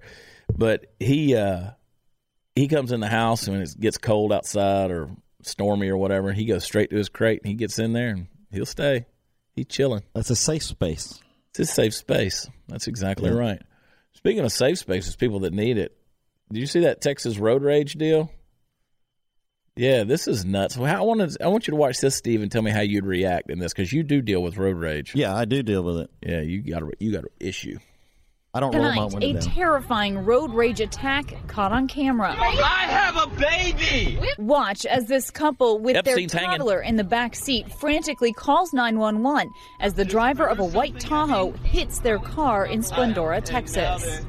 but 0.56 0.86
he 1.00 1.36
uh 1.36 1.72
he 2.56 2.68
comes 2.68 2.92
in 2.92 3.00
the 3.00 3.08
house 3.08 3.48
when 3.48 3.62
it 3.62 3.76
gets 3.80 3.98
cold 3.98 4.32
outside 4.32 4.92
or 4.92 5.10
stormy 5.42 5.90
or 5.90 5.98
whatever. 5.98 6.32
He 6.34 6.46
goes 6.46 6.64
straight 6.64 6.90
to 6.92 6.98
his 6.98 7.10
crate 7.10 7.42
and 7.42 7.50
he 7.50 7.56
gets 7.56 7.80
in 7.80 7.94
there 7.94 8.10
and 8.10 8.28
he'll 8.52 8.66
stay. 8.66 9.06
He's 9.56 9.66
chilling. 9.68 10.04
That's 10.14 10.30
a 10.30 10.36
safe 10.36 10.64
space. 10.64 11.20
It's 11.50 11.60
a 11.60 11.66
safe 11.66 11.94
space. 11.94 12.48
That's 12.68 12.88
exactly 12.88 13.30
Yeah. 13.30 13.38
right. 13.38 13.62
Speaking 14.14 14.44
of 14.46 14.52
safe 14.52 14.78
spaces, 14.80 15.16
people 15.16 15.40
that 15.42 15.54
need 15.54 15.78
it. 15.78 15.96
Did 16.52 16.60
you 16.60 16.68
see 16.68 16.82
that 16.82 17.02
Texas 17.02 17.38
road 17.38 17.64
rage 17.64 17.94
deal? 17.94 18.32
Yeah, 19.76 20.04
this 20.04 20.28
is 20.28 20.46
nuts. 20.46 20.78
Well, 20.78 20.96
I 20.96 21.02
want 21.02 21.32
to, 21.32 21.44
I 21.44 21.48
want 21.48 21.68
you 21.68 21.72
to 21.72 21.78
watch 21.78 22.00
this, 22.00 22.16
Steve, 22.16 22.44
and 22.44 22.52
tell 22.52 22.62
me 22.62 22.70
how 22.70 22.82
you'd 22.82 23.06
react 23.06 23.50
in 23.50 23.58
this 23.58 23.74
because 23.74 23.92
you 23.92 24.04
do 24.04 24.22
deal 24.22 24.44
with 24.44 24.58
road 24.58 24.78
rage. 24.78 25.16
Yeah, 25.16 25.36
I 25.36 25.46
do 25.46 25.64
deal 25.64 25.82
with 25.82 25.98
it. 25.98 26.12
Yeah, 26.22 26.42
you 26.42 26.62
got 26.62 26.84
a, 26.84 26.92
you 27.00 27.12
got 27.12 27.24
an 27.24 27.30
issue. 27.40 27.80
I 28.56 28.60
don't 28.60 28.72
Tonight, 28.72 29.16
a 29.20 29.34
terrifying 29.42 30.26
road 30.26 30.54
rage 30.54 30.80
attack 30.80 31.34
caught 31.48 31.72
on 31.72 31.88
camera. 31.88 32.36
I 32.38 32.86
have 32.86 33.18
a 33.18 33.28
baby! 33.36 34.20
Watch 34.38 34.86
as 34.86 35.08
this 35.08 35.32
couple 35.32 35.80
with 35.80 35.96
Epstein's 35.96 36.32
their 36.32 36.40
hanging. 36.40 36.60
toddler 36.60 36.80
in 36.80 36.96
the 36.96 37.04
back 37.04 37.36
seat 37.36 37.74
frantically 37.74 38.32
calls 38.32 38.72
911 38.72 39.52
as 39.80 39.96
the 39.96 40.06
driver 40.06 40.48
of 40.48 40.60
a 40.60 40.66
white 40.66 41.00
Tahoe 41.00 41.54
hits 41.64 41.98
their 41.98 42.20
car 42.20 42.68
in 42.68 42.82
Splendora, 42.82 43.44
Texas. 43.44 44.24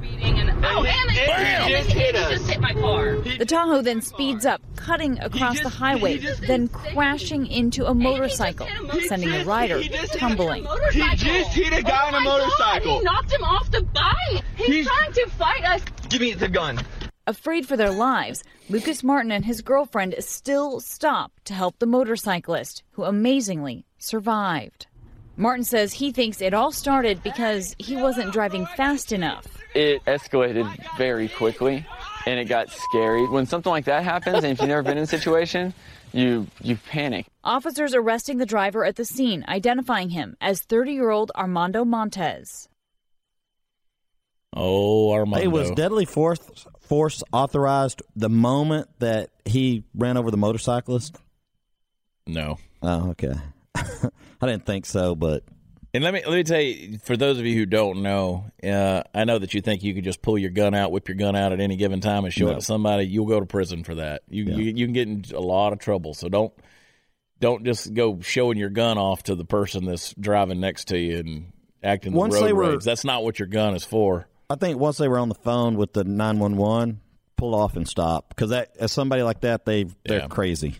Oh, 0.67 0.83
Bam! 0.83 1.69
He 1.69 1.73
just 1.75 1.91
hit 1.91 2.17
us. 2.17 2.31
just 2.31 2.49
hit 2.49 2.61
my 2.61 2.73
car. 2.73 3.17
The 3.17 3.45
Tahoe 3.45 3.83
then 3.83 4.01
speeds 4.01 4.47
up, 4.47 4.63
cutting 4.77 5.19
across 5.19 5.61
the 5.61 5.69
highway, 5.69 6.17
then 6.47 6.69
crashing 6.69 7.47
into 7.47 7.85
a 7.85 7.93
motorcycle, 7.93 8.69
sending 9.07 9.31
the 9.31 9.45
rider 9.45 9.83
tumbling. 10.15 10.67
He 10.93 11.01
just 11.17 11.51
hit 11.51 11.75
a 11.75 11.83
guy 11.83 12.07
on 12.09 12.15
a 12.15 12.21
motorcycle. 12.21 13.01
He 13.01 13.05
knocked 13.05 13.31
him 13.31 13.45
off 13.45 13.71
the 13.71 13.83
bike. 13.83 14.14
He's, 14.57 14.87
trying 14.87 15.13
to 15.13 15.27
fight 15.31 15.65
us. 15.65 15.83
Give 16.09 16.21
me 16.21 16.33
the 16.35 16.49
gun. 16.49 16.81
Afraid 17.27 17.67
for 17.67 17.77
their 17.77 17.91
lives, 17.91 18.43
Lucas 18.69 19.03
Martin 19.03 19.33
and 19.33 19.45
his 19.45 19.63
girlfriend 19.63 20.15
still 20.21 20.81
stop 20.81 21.33
to 21.45 21.55
help 21.55 21.79
the 21.79 21.87
motorcyclist, 21.87 22.83
who 22.93 23.05
amazingly 23.05 23.85
survived. 23.99 24.87
Martin 25.37 25.65
says 25.65 25.95
he 25.95 26.13
thinks 26.13 26.41
it 26.41 26.55
all 26.55 26.71
started 26.71 27.23
because 27.23 27.75
he 27.79 27.97
wasn't 27.97 28.33
driving 28.33 28.67
fast 28.77 29.11
enough. 29.13 29.47
it 29.75 30.05
escalated 30.05 30.69
very 30.97 31.29
quickly 31.29 31.85
and 32.27 32.39
it 32.39 32.45
got 32.45 32.71
scary. 32.71 33.27
When 33.27 33.45
something 33.47 33.71
like 33.71 33.87
that 33.87 34.05
happens 34.05 34.45
and 34.45 34.53
if 34.53 34.61
you've 34.61 34.69
never 34.69 34.83
been 34.85 34.97
in 34.99 35.05
a 35.05 35.07
situation, 35.09 35.75
you 36.13 36.47
you 36.63 36.77
panic. 36.77 37.27
Officers 37.43 37.93
arresting 37.95 38.39
the 38.39 38.47
driver 38.47 38.85
at 38.85 38.95
the 38.97 39.05
scene, 39.05 39.45
identifying 39.49 40.11
him 40.11 40.37
as 40.41 40.63
30 40.63 40.93
year 40.93 41.11
old 41.11 41.33
Armando 41.35 41.85
Montez. 41.85 42.69
Oh, 44.55 45.13
Armando. 45.13 45.45
It 45.45 45.49
was 45.51 45.71
deadly 45.73 46.05
force 46.05 46.39
force 46.81 47.23
authorized 47.33 48.03
the 48.15 48.29
moment 48.29 48.89
that 49.01 49.31
he 49.45 49.85
ran 49.95 50.17
over 50.17 50.31
the 50.31 50.37
motorcyclist. 50.37 51.17
No. 52.27 52.59
Oh, 52.83 53.11
okay. 53.11 53.35
I 53.75 54.47
didn't 54.47 54.65
think 54.67 54.87
so, 54.87 55.15
but 55.15 55.43
And 55.93 56.05
let 56.05 56.15
me 56.15 56.23
let 56.25 56.35
me 56.35 56.45
tell 56.45 56.61
you, 56.61 56.99
for 56.99 57.17
those 57.17 57.39
of 57.39 57.47
you 57.47 57.55
who 57.57 57.67
don't 57.67 58.03
know, 58.03 58.47
uh, 58.63 59.03
I 59.15 59.25
know 59.25 59.39
that 59.39 59.55
you 59.55 59.61
think 59.61 59.83
you 59.83 59.95
could 59.95 60.05
just 60.05 60.23
pull 60.23 60.39
your 60.39 60.51
gun 60.51 60.75
out, 60.75 60.93
whip 60.93 61.09
your 61.09 61.17
gun 61.17 61.35
out 61.37 61.53
at 61.53 61.61
any 61.61 61.77
given 61.77 62.01
time, 62.01 62.25
and 62.25 62.33
show 62.33 62.47
it 62.49 62.53
No. 62.53 62.55
to 62.57 62.61
somebody. 62.65 63.05
You'll 63.07 63.27
go 63.27 63.41
to 63.41 63.47
prison 63.47 63.83
for 63.85 63.97
that. 63.97 64.23
You, 64.29 64.45
you 64.45 64.73
you 64.77 64.87
can 64.87 64.93
get 64.93 65.09
in 65.09 65.25
a 65.35 65.41
lot 65.41 65.73
of 65.73 65.79
trouble. 65.81 66.15
So 66.15 66.29
don't 66.29 66.53
don't 67.41 67.65
just 67.65 67.93
go 67.93 68.21
showing 68.21 68.57
your 68.59 68.71
gun 68.71 68.99
off 68.99 69.25
to 69.25 69.35
the 69.35 69.45
person 69.45 69.85
that's 69.85 70.15
driving 70.15 70.61
next 70.61 70.89
to 70.89 70.99
you 70.99 71.19
and 71.19 71.53
acting 71.83 72.13
the 72.13 72.19
road 72.21 72.31
they 72.33 72.53
were- 72.53 72.71
rage. 72.73 72.85
That's 72.85 73.05
not 73.05 73.25
what 73.25 73.39
your 73.39 73.49
gun 73.49 73.75
is 73.75 73.85
for. 73.85 74.29
I 74.51 74.57
think 74.57 74.79
once 74.79 74.99
they 74.99 75.09
were 75.09 75.19
on 75.19 75.29
the 75.29 75.35
phone 75.35 75.77
with 75.77 75.93
the 75.93 76.05
nine 76.05 76.39
one 76.39 76.57
one, 76.57 77.01
pull 77.37 77.55
off 77.55 77.77
and 77.77 77.89
stop 77.89 78.29
because 78.29 78.51
that 78.51 78.77
as 78.79 78.93
somebody 78.93 79.23
like 79.23 79.41
that, 79.41 79.65
they 79.65 79.85
they're 80.05 80.21
Yeah. 80.21 80.27
crazy. 80.29 80.77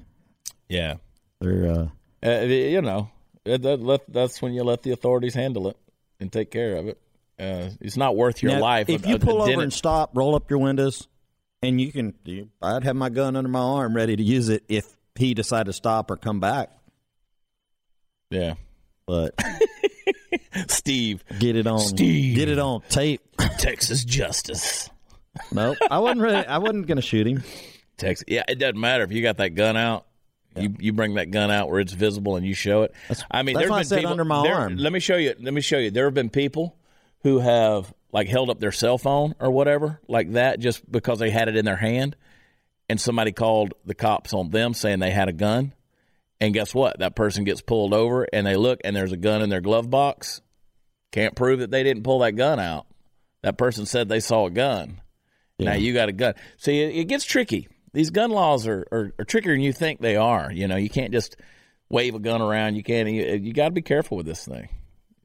Yeah, 0.69 0.95
they're. 1.41 1.67
uh 1.67 1.87
Uh, 2.27 2.41
you 2.43 2.81
know, 2.83 3.11
that, 3.45 3.63
that, 3.63 4.01
that's 4.09 4.41
when 4.41 4.53
you 4.55 4.65
let 4.65 4.83
the 4.83 4.93
authorities 4.93 5.35
handle 5.35 5.69
it 5.69 5.77
and 6.21 6.33
take 6.33 6.51
care 6.51 6.77
of 6.77 6.89
it. 6.89 6.99
Uh, 7.39 7.69
it's 7.81 7.97
not 7.97 8.17
worth 8.17 8.43
your 8.43 8.53
Now, 8.53 8.61
life. 8.61 8.89
If 8.89 9.05
A- 9.05 9.09
you 9.09 9.19
pull 9.19 9.43
over 9.43 9.61
and 9.63 9.73
stop, 9.73 10.11
roll 10.15 10.35
up 10.35 10.49
your 10.51 10.61
windows, 10.61 11.09
and 11.63 11.81
you 11.81 11.91
can. 11.93 12.15
You, 12.25 12.49
I'd 12.63 12.85
have 12.85 12.97
my 12.97 13.09
gun 13.11 13.35
under 13.37 13.49
my 13.51 13.59
arm, 13.61 13.95
ready 13.97 14.15
to 14.17 14.23
use 14.23 14.49
it 14.49 14.63
if 14.69 14.85
he 15.17 15.35
decided 15.35 15.67
to 15.67 15.73
stop 15.73 16.11
or 16.11 16.17
come 16.17 16.39
back. 16.41 16.71
Yeah, 18.31 18.55
but 19.07 19.35
Steve, 20.69 21.25
get 21.39 21.57
it 21.57 21.67
on. 21.67 21.81
Steve. 21.81 22.37
get 22.37 22.49
it 22.49 22.59
on 22.59 22.83
tape. 22.89 23.21
Texas 23.59 24.05
justice. 24.05 24.91
Nope, 25.51 25.79
I 25.91 25.99
wasn't 25.99 26.21
ready. 26.21 26.47
I 26.47 26.59
wasn't 26.59 26.87
going 26.87 26.97
to 26.97 27.03
shoot 27.03 27.27
him. 27.27 27.43
Texas. 27.97 28.25
Yeah, 28.29 28.45
it 28.49 28.57
doesn't 28.57 28.79
matter 28.79 29.05
if 29.05 29.13
you 29.13 29.23
got 29.23 29.39
that 29.39 29.51
gun 29.51 29.77
out. 29.77 30.07
You 30.57 30.75
you 30.79 30.93
bring 30.93 31.15
that 31.15 31.31
gun 31.33 31.51
out 31.51 31.69
where 31.69 31.81
it's 31.81 31.93
visible 31.93 32.37
and 32.37 32.47
you 32.47 32.55
show 32.55 32.83
it. 32.83 32.95
I 33.31 33.43
mean, 33.43 33.57
that's 33.57 33.69
why 33.69 33.79
I 33.79 33.83
said 33.83 33.99
people, 33.99 34.13
under 34.13 34.25
my 34.25 34.43
there- 34.43 34.55
arm. 34.55 34.77
Let 34.77 34.93
me 34.93 35.01
show 35.01 35.17
you. 35.17 35.35
Let 35.41 35.53
me 35.53 35.61
show 35.61 35.79
you. 35.79 35.91
There 35.91 36.05
have 36.05 36.15
been 36.15 36.31
people 36.31 36.77
who 37.23 37.41
have 37.41 37.93
like 38.13 38.29
held 38.29 38.51
up 38.51 38.61
their 38.61 38.71
cell 38.71 38.99
phone 38.99 39.35
or 39.41 39.51
whatever 39.51 40.01
like 40.07 40.33
that 40.33 40.61
just 40.61 40.91
because 40.91 41.19
they 41.19 41.31
had 41.31 41.49
it 41.49 41.57
in 41.57 41.65
their 41.65 41.77
hand, 41.77 42.15
and 42.89 43.01
somebody 43.01 43.33
called 43.33 43.75
the 43.85 43.95
cops 43.95 44.33
on 44.33 44.51
them 44.51 44.75
saying 44.75 45.01
they 45.01 45.11
had 45.11 45.29
a 45.29 45.33
gun, 45.33 45.75
and 46.41 46.55
guess 46.55 46.73
what? 46.73 47.01
That 47.01 47.17
person 47.17 47.43
gets 47.43 47.61
pulled 47.61 47.93
over 47.93 48.27
and 48.33 48.47
they 48.47 48.55
look 48.57 48.81
and 48.85 48.95
there's 48.95 49.13
a 49.13 49.17
gun 49.17 49.43
in 49.43 49.49
their 49.51 49.61
glove 49.61 49.91
box. 49.91 50.41
Can't 51.15 51.37
prove 51.37 51.61
that 51.61 51.71
they 51.71 51.85
didn't 51.85 52.03
pull 52.03 52.19
that 52.19 52.33
gun 52.33 52.59
out. 52.59 52.87
That 53.43 53.57
person 53.57 53.87
said 53.87 54.09
they 54.09 54.19
saw 54.19 54.47
a 54.47 54.51
gun. 54.51 55.01
Now 55.61 55.75
you 55.75 55.95
got 55.95 56.09
a 56.09 56.13
gun. 56.13 56.35
See, 56.57 56.83
it, 56.83 56.93
it 56.93 57.05
gets 57.05 57.25
tricky. 57.25 57.69
These 57.93 58.11
gun 58.11 58.33
laws 58.33 58.67
are, 58.67 58.85
are, 58.91 59.15
are 59.17 59.25
trickier 59.25 59.53
than 59.53 59.61
you 59.61 59.73
think 59.73 60.01
they 60.01 60.17
are. 60.17 60.51
You 60.51 60.67
know, 60.67 60.75
you 60.75 60.91
can't 60.91 61.13
just 61.13 61.37
wave 61.89 62.17
a 62.17 62.19
gun 62.19 62.43
around. 62.43 62.75
You 62.75 62.83
can't. 62.83 63.09
You, 63.09 63.27
you 63.37 63.53
got 63.53 63.67
to 63.67 63.71
be 63.71 63.81
careful 63.81 64.17
with 64.17 64.27
this 64.27 64.45
thing. 64.45 64.69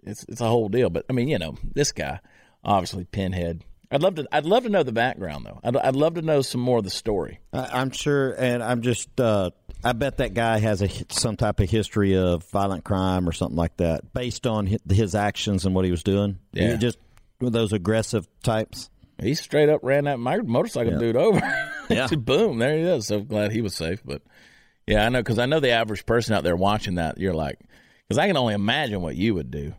It's 0.04 0.24
it's 0.26 0.42
a 0.42 0.48
whole 0.48 0.70
deal. 0.70 0.92
But 0.92 1.06
I 1.10 1.14
mean, 1.14 1.28
you 1.28 1.40
know, 1.40 1.58
this 1.74 1.92
guy, 1.92 2.20
obviously 2.64 3.06
Pinhead. 3.06 3.64
I'd 3.92 4.02
love 4.04 4.16
to. 4.16 4.28
I'd 4.32 4.46
love 4.46 4.64
to 4.64 4.70
know 4.70 4.84
the 4.84 4.92
background 4.92 5.46
though. 5.46 5.60
I'd, 5.64 5.76
I'd 5.76 5.96
love 5.96 6.16
to 6.16 6.22
know 6.22 6.42
some 6.42 6.62
more 6.62 6.78
of 6.78 6.84
the 6.84 6.90
story. 6.92 7.40
I, 7.52 7.70
I'm 7.74 7.92
sure, 7.92 8.32
and 8.38 8.62
I'm 8.62 8.82
just. 8.82 9.20
Uh, 9.20 9.52
I 9.84 9.94
bet 9.94 10.18
that 10.18 10.34
guy 10.34 10.60
has 10.60 10.82
a 10.82 10.90
some 11.10 11.38
type 11.38 11.60
of 11.60 11.70
history 11.70 12.16
of 12.18 12.44
violent 12.52 12.84
crime 12.84 13.28
or 13.28 13.32
something 13.32 13.56
like 13.58 13.78
that, 13.78 14.14
based 14.14 14.46
on 14.46 14.68
his, 14.68 15.16
actions 15.16 15.66
and 15.66 15.74
what 15.74 15.86
he 15.86 15.92
was 15.92 16.04
doing. 16.04 16.38
Yeah. 16.54 16.74
He 16.74 16.78
just 16.78 16.98
those 17.40 17.72
aggressive 17.74 18.28
types. 18.44 18.90
He 19.22 19.34
straight 19.34 19.70
up 19.70 19.82
ran 19.84 20.04
that 20.06 20.20
motorcycle 20.20 20.94
Yeah. 20.94 21.00
dude 21.00 21.16
over. 21.18 21.66
Yeah. 21.90 22.06
boom, 22.18 22.60
there 22.60 22.78
he 22.78 22.84
is. 22.84 23.08
So 23.08 23.22
glad 23.22 23.52
he 23.52 23.62
was 23.62 23.74
safe. 23.74 24.02
But 24.06 24.22
yeah, 24.86 25.04
I 25.08 25.10
know 25.10 25.22
because 25.22 25.40
I 25.40 25.48
know 25.48 25.60
the 25.60 25.72
average 25.72 26.06
person 26.06 26.36
out 26.36 26.44
there 26.44 26.56
watching 26.56 26.96
that. 26.96 27.18
You're 27.18 27.34
like, 27.34 27.58
because 28.08 28.20
I 28.20 28.28
can 28.28 28.38
only 28.38 28.54
imagine 28.54 29.02
what 29.02 29.16
you 29.16 29.34
would 29.34 29.50
do. 29.50 29.74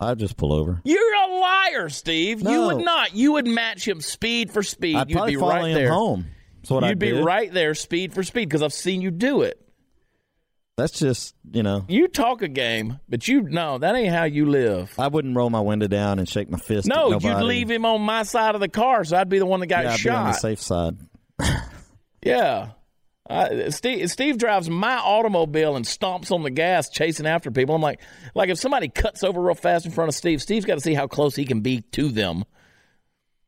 I'd 0.00 0.18
just 0.18 0.36
pull 0.36 0.52
over. 0.52 0.80
You're 0.84 1.14
a 1.14 1.26
liar, 1.38 1.88
Steve. 1.90 2.40
You 2.40 2.62
would 2.66 2.84
not. 2.84 3.14
You 3.14 3.32
would 3.32 3.46
match 3.46 3.86
him 3.86 4.00
speed 4.00 4.50
for 4.50 4.62
speed. 4.62 4.96
I'd 4.96 5.10
You'd 5.10 5.26
be 5.26 5.36
right 5.36 5.74
there. 5.74 5.92
home. 5.92 6.26
That's 6.62 6.70
what 6.70 6.82
You'd 6.84 6.90
I'd 6.90 6.98
be 6.98 7.10
do. 7.10 7.22
right 7.22 7.52
there, 7.52 7.74
speed 7.74 8.14
for 8.14 8.22
speed, 8.22 8.48
because 8.48 8.62
I've 8.62 8.72
seen 8.72 9.02
you 9.02 9.10
do 9.10 9.42
it. 9.42 9.60
That's 10.76 10.98
just 10.98 11.34
you 11.52 11.62
know. 11.62 11.84
You 11.88 12.08
talk 12.08 12.40
a 12.40 12.48
game, 12.48 13.00
but 13.06 13.28
you 13.28 13.42
no, 13.42 13.76
that 13.76 13.94
ain't 13.94 14.14
how 14.14 14.24
you 14.24 14.48
live. 14.48 14.90
I 14.98 15.08
wouldn't 15.08 15.36
roll 15.36 15.50
my 15.50 15.60
window 15.60 15.88
down 15.88 16.18
and 16.18 16.26
shake 16.26 16.48
my 16.48 16.58
fist. 16.58 16.88
No, 16.88 17.18
you'd 17.18 17.42
leave 17.42 17.70
him 17.70 17.84
on 17.84 18.00
my 18.00 18.22
side 18.22 18.54
of 18.54 18.62
the 18.62 18.68
car, 18.68 19.04
so 19.04 19.18
I'd 19.18 19.28
be 19.28 19.38
the 19.38 19.44
one 19.46 19.60
that 19.60 19.66
got 19.66 19.84
yeah, 19.84 19.92
I'd 19.92 20.02
be 20.02 20.08
on 20.08 20.26
the 20.28 20.32
safe 20.32 20.60
side. 20.60 20.96
Yeah. 22.22 22.70
Uh, 23.30 23.70
Steve, 23.70 24.10
Steve 24.10 24.38
drives 24.38 24.68
my 24.68 24.96
automobile 24.96 25.76
and 25.76 25.84
stomps 25.84 26.32
on 26.32 26.42
the 26.42 26.50
gas, 26.50 26.88
chasing 26.90 27.26
after 27.26 27.50
people. 27.50 27.74
I'm 27.74 27.80
like, 27.82 28.00
like 28.34 28.48
if 28.48 28.58
somebody 28.58 28.88
cuts 28.88 29.22
over 29.22 29.40
real 29.40 29.54
fast 29.54 29.86
in 29.86 29.92
front 29.92 30.08
of 30.08 30.14
Steve, 30.14 30.42
Steve's 30.42 30.64
got 30.64 30.74
to 30.74 30.80
see 30.80 30.94
how 30.94 31.06
close 31.06 31.36
he 31.36 31.44
can 31.44 31.60
be 31.60 31.80
to 31.92 32.08
them. 32.08 32.44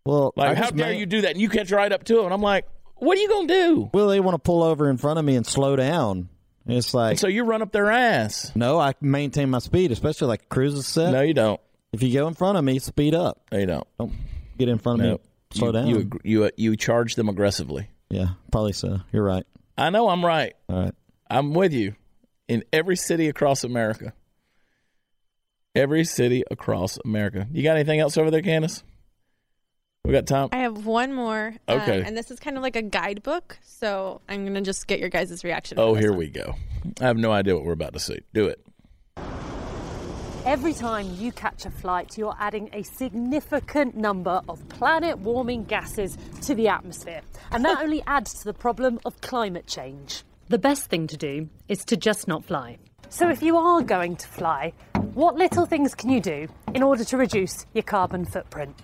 Well, 0.05 0.33
Like, 0.37 0.57
how 0.57 0.71
dare 0.71 0.93
ma- 0.93 0.99
you 0.99 1.07
do 1.07 1.21
that? 1.23 1.33
And 1.33 1.41
you 1.41 1.49
catch 1.49 1.71
right 1.71 1.93
up 1.93 2.05
to 2.05 2.19
him, 2.19 2.25
and 2.27 2.35
I'm 2.35 2.41
like, 2.43 2.67
what 2.97 3.17
are 3.19 3.21
you 3.21 3.29
gonna 3.29 3.47
do? 3.49 3.91
Well, 3.93 4.09
they 4.09 4.21
want 4.21 4.35
to 4.35 4.39
pull 4.39 4.63
over 4.63 4.89
in 4.89 4.97
front 4.97 5.19
of 5.19 5.25
me 5.25 5.37
and 5.37 5.47
slow 5.47 5.75
down. 5.77 6.29
It's 6.67 6.95
like 6.95 7.11
And 7.11 7.19
so 7.19 7.27
you 7.27 7.43
run 7.45 7.61
up 7.63 7.73
their 7.73 7.91
ass. 7.91 8.53
no, 8.55 8.79
I 8.79 8.95
maintain 9.01 9.51
my 9.51 9.59
speed, 9.59 9.91
especially 9.91 10.29
like 10.29 10.49
cruises 10.49 10.87
set. 10.87 11.13
No, 11.13 11.21
you 11.21 11.35
don't. 11.35 11.61
If 11.93 12.03
you 12.03 12.13
go 12.13 12.29
in 12.29 12.35
front 12.35 12.57
of 12.59 12.65
me, 12.65 12.79
speed 12.79 13.15
up. 13.15 13.41
No, 13.51 13.59
you 13.59 13.67
don't. 13.67 13.87
Don't 13.99 14.13
get 14.59 14.69
in 14.69 14.79
front 14.79 15.01
of 15.01 15.07
No, 15.07 15.13
me. 15.15 15.19
Slow 15.55 15.67
you, 15.69 15.73
down. 15.73 15.87
You 15.89 16.11
you 16.23 16.45
uh, 16.45 16.51
you 16.57 16.77
charge 16.77 17.17
them 17.17 17.29
aggressively. 17.29 17.89
yeah, 18.11 18.29
probably 18.53 18.73
so. 18.73 19.01
You're 19.13 19.25
right. 19.25 19.45
I 19.83 19.91
know 19.91 20.09
I'm 20.09 20.25
right. 20.25 20.55
All 20.69 20.85
right. 20.85 20.95
I'm 21.29 21.55
with 21.55 21.73
you. 21.73 21.97
In 22.47 22.63
every 22.73 22.95
city 22.97 23.29
across 23.29 23.65
America. 23.65 24.13
Every 25.75 26.05
city 26.05 26.45
across 26.51 26.99
America. 27.05 27.49
You 27.51 27.63
got 27.65 27.77
anything 27.77 27.99
else 27.99 28.17
over 28.17 28.31
there, 28.31 28.43
Candace? 28.43 28.85
We 30.05 30.13
got 30.13 30.27
time. 30.27 30.51
I 30.53 30.59
have 30.59 30.87
one 30.87 31.13
more. 31.13 31.55
um, 31.67 31.81
Okay. 31.81 32.03
and 32.05 32.17
this 32.17 32.31
is 32.31 32.39
kind 32.39 32.57
of 32.57 32.63
like 32.63 32.77
a 32.77 32.83
guidebook, 32.83 33.59
so 33.65 34.21
I'm 34.29 34.43
going 34.43 34.55
to 34.55 34.61
just 34.61 34.87
get 34.87 35.01
your 35.01 35.09
guys' 35.09 35.43
reaction. 35.43 35.79
Oh, 35.81 35.95
here 35.95 36.11
one. 36.11 36.19
we 36.19 36.29
go. 36.29 36.55
I 37.01 37.07
have 37.07 37.17
no 37.17 37.33
idea 37.33 37.55
what 37.57 37.65
we're 37.65 37.73
about 37.73 37.95
to 37.95 38.01
see. 38.01 38.21
Do 38.35 38.47
it. 38.47 38.65
Every 40.45 40.73
time 40.73 41.09
you 41.19 41.31
catch 41.31 41.67
a 41.67 41.71
flight, 41.71 42.19
you're 42.19 42.35
adding 42.37 42.69
a 42.73 42.83
significant 42.83 43.97
number 43.97 44.43
of 44.49 44.69
planet 44.69 45.19
warming 45.19 45.63
gases 45.63 46.19
to 46.41 46.57
the 46.57 46.67
atmosphere. 46.67 47.21
And 47.53 47.65
that 47.65 47.81
only 47.81 48.03
adds 48.09 48.35
to 48.41 48.47
the 48.47 48.53
problem 48.53 48.99
of 49.05 49.21
climate 49.21 49.69
change. 49.69 50.25
The 50.49 50.59
best 50.59 50.87
thing 50.87 51.07
to 51.07 51.17
do 51.17 51.49
is 51.69 51.85
to 51.85 51.97
just 51.97 52.27
not 52.27 52.45
fly. 52.45 52.79
So, 53.09 53.31
if 53.31 53.41
you 53.41 53.57
are 53.57 53.83
going 53.83 54.17
to 54.17 54.27
fly, 54.27 54.73
what 55.15 55.37
little 55.37 55.65
things 55.65 55.95
can 55.95 56.11
you 56.11 56.21
do 56.21 56.49
in 56.75 56.83
order 56.83 57.05
to 57.05 57.17
reduce 57.17 57.65
your 57.73 57.85
carbon 57.85 58.25
footprint? 58.25 58.75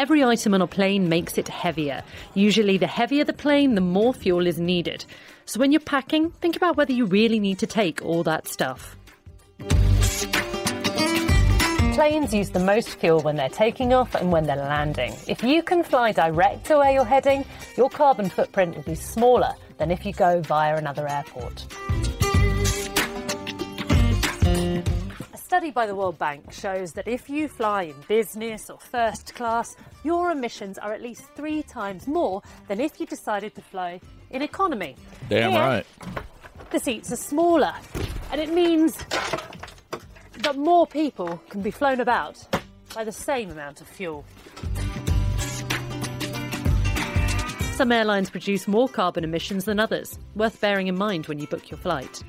Every 0.00 0.24
item 0.24 0.54
on 0.54 0.62
a 0.62 0.66
plane 0.66 1.08
makes 1.08 1.36
it 1.36 1.48
heavier. 1.48 2.02
Usually, 2.34 2.78
the 2.78 2.86
heavier 2.86 3.24
the 3.24 3.34
plane, 3.34 3.74
the 3.74 3.80
more 3.80 4.14
fuel 4.14 4.46
is 4.46 4.58
needed. 4.58 5.04
So, 5.50 5.58
when 5.58 5.72
you're 5.72 5.80
packing, 5.80 6.30
think 6.30 6.54
about 6.54 6.76
whether 6.76 6.92
you 6.92 7.06
really 7.06 7.40
need 7.40 7.58
to 7.58 7.66
take 7.66 8.04
all 8.04 8.22
that 8.22 8.46
stuff. 8.46 8.96
Planes 11.92 12.32
use 12.32 12.50
the 12.50 12.62
most 12.64 12.90
fuel 12.90 13.18
when 13.22 13.34
they're 13.34 13.48
taking 13.48 13.92
off 13.92 14.14
and 14.14 14.30
when 14.30 14.44
they're 14.44 14.54
landing. 14.54 15.12
If 15.26 15.42
you 15.42 15.64
can 15.64 15.82
fly 15.82 16.12
direct 16.12 16.66
to 16.66 16.76
where 16.76 16.92
you're 16.92 17.04
heading, 17.04 17.44
your 17.76 17.90
carbon 17.90 18.30
footprint 18.30 18.76
will 18.76 18.84
be 18.84 18.94
smaller 18.94 19.52
than 19.78 19.90
if 19.90 20.06
you 20.06 20.12
go 20.12 20.40
via 20.40 20.76
another 20.76 21.08
airport. 21.08 21.66
A 25.34 25.36
study 25.36 25.72
by 25.72 25.84
the 25.84 25.96
World 25.96 26.16
Bank 26.16 26.52
shows 26.52 26.92
that 26.92 27.08
if 27.08 27.28
you 27.28 27.48
fly 27.48 27.82
in 27.82 27.96
business 28.06 28.70
or 28.70 28.78
first 28.78 29.34
class, 29.34 29.74
your 30.04 30.30
emissions 30.30 30.78
are 30.78 30.92
at 30.92 31.02
least 31.02 31.24
three 31.34 31.64
times 31.64 32.06
more 32.06 32.40
than 32.68 32.78
if 32.78 33.00
you 33.00 33.06
decided 33.06 33.56
to 33.56 33.62
fly 33.62 34.00
in 34.30 34.42
economy. 34.42 34.96
Damn 35.28 35.50
Here, 35.50 35.60
right. 35.60 35.86
The 36.70 36.78
seats 36.78 37.12
are 37.12 37.16
smaller, 37.16 37.74
and 38.30 38.40
it 38.40 38.52
means 38.52 38.96
that 40.38 40.56
more 40.56 40.86
people 40.86 41.42
can 41.48 41.62
be 41.62 41.70
flown 41.70 42.00
about 42.00 42.38
by 42.94 43.04
the 43.04 43.12
same 43.12 43.50
amount 43.50 43.80
of 43.80 43.88
fuel. 43.88 44.24
Some 47.74 47.92
airlines 47.92 48.28
produce 48.28 48.68
more 48.68 48.88
carbon 48.88 49.24
emissions 49.24 49.64
than 49.64 49.80
others, 49.80 50.18
worth 50.34 50.60
bearing 50.60 50.86
in 50.86 50.96
mind 50.96 51.26
when 51.26 51.38
you 51.38 51.46
book 51.46 51.70
your 51.70 51.78
flight. 51.78 52.22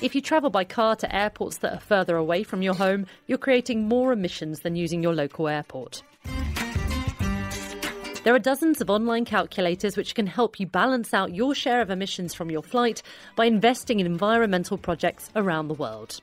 If 0.00 0.14
you 0.14 0.20
travel 0.20 0.50
by 0.50 0.64
car 0.64 0.96
to 0.96 1.14
airports 1.14 1.58
that 1.58 1.72
are 1.72 1.80
further 1.80 2.16
away 2.16 2.42
from 2.42 2.62
your 2.62 2.74
home, 2.74 3.06
you're 3.26 3.38
creating 3.38 3.88
more 3.88 4.12
emissions 4.12 4.60
than 4.60 4.76
using 4.76 5.02
your 5.02 5.14
local 5.14 5.48
airport. 5.48 6.02
There 8.24 8.34
are 8.34 8.38
dozens 8.38 8.80
of 8.80 8.88
online 8.88 9.26
calculators 9.26 9.98
which 9.98 10.14
can 10.14 10.26
help 10.26 10.58
you 10.58 10.66
balance 10.66 11.12
out 11.12 11.34
your 11.34 11.54
share 11.54 11.82
of 11.82 11.90
emissions 11.90 12.32
from 12.32 12.50
your 12.50 12.62
flight 12.62 13.02
by 13.36 13.44
investing 13.44 14.00
in 14.00 14.06
environmental 14.06 14.78
projects 14.78 15.28
around 15.36 15.68
the 15.68 15.74
world. 15.74 16.22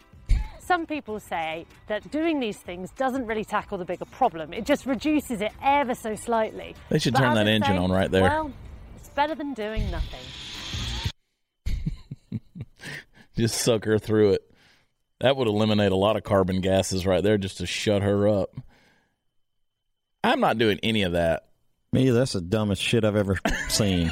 Some 0.60 0.88
people 0.88 1.20
say 1.20 1.68
that 1.90 2.10
doing 2.10 2.40
these 2.40 2.58
things 2.58 2.90
doesn't 2.98 3.28
really 3.28 3.46
tackle 3.46 3.78
the 3.78 3.86
bigger 3.86 4.06
problem, 4.06 4.52
it 4.52 4.66
just 4.66 4.88
reduces 4.88 5.42
it 5.42 5.52
ever 5.62 5.94
so 5.94 6.16
slightly. 6.16 6.74
They 6.90 6.98
should 6.98 7.14
But 7.14 7.20
turn 7.20 7.36
that 7.36 7.46
engine 7.46 7.76
say, 7.76 7.78
on 7.78 7.92
right 7.92 8.10
there. 8.10 8.24
Well, 8.24 8.52
it's 8.96 9.10
better 9.10 9.36
than 9.36 9.54
doing 9.54 9.92
nothing. 9.92 10.26
just 13.38 13.62
suck 13.62 13.86
her 13.86 14.00
through 14.00 14.32
it. 14.32 14.52
That 15.20 15.38
would 15.38 15.48
eliminate 15.48 15.92
a 15.92 15.96
lot 15.96 16.18
of 16.18 16.24
carbon 16.24 16.62
gases 16.62 17.06
right 17.06 17.24
there 17.24 17.38
just 17.38 17.60
to 17.60 17.68
shut 17.68 18.02
her 18.02 18.28
up. 18.28 18.56
I'm 20.24 20.40
not 20.40 20.58
doing 20.58 20.80
any 20.82 21.04
of 21.04 21.12
that. 21.12 21.46
Me, 21.94 22.10
that's 22.10 22.34
the 22.34 22.42
dumbest 22.42 22.82
shit 22.82 23.04
I've 23.04 23.18
ever 23.18 23.38
seen. 23.68 24.12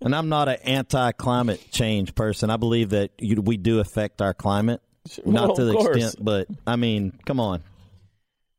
and 0.00 0.14
I'm 0.14 0.28
not 0.28 0.48
an 0.48 0.56
anti-climate 0.64 1.68
change 1.70 2.14
person. 2.16 2.50
I 2.50 2.56
believe 2.56 2.90
that 2.90 3.12
you, 3.18 3.40
we 3.40 3.56
do 3.56 3.78
affect 3.78 4.20
our 4.20 4.34
climate, 4.34 4.80
Well, 5.24 5.46
not 5.46 5.56
to 5.56 5.64
the 5.64 5.72
course. 5.74 5.96
extent, 5.96 6.24
but 6.24 6.48
I 6.66 6.74
mean, 6.76 7.12
come 7.26 7.38
on. 7.38 7.62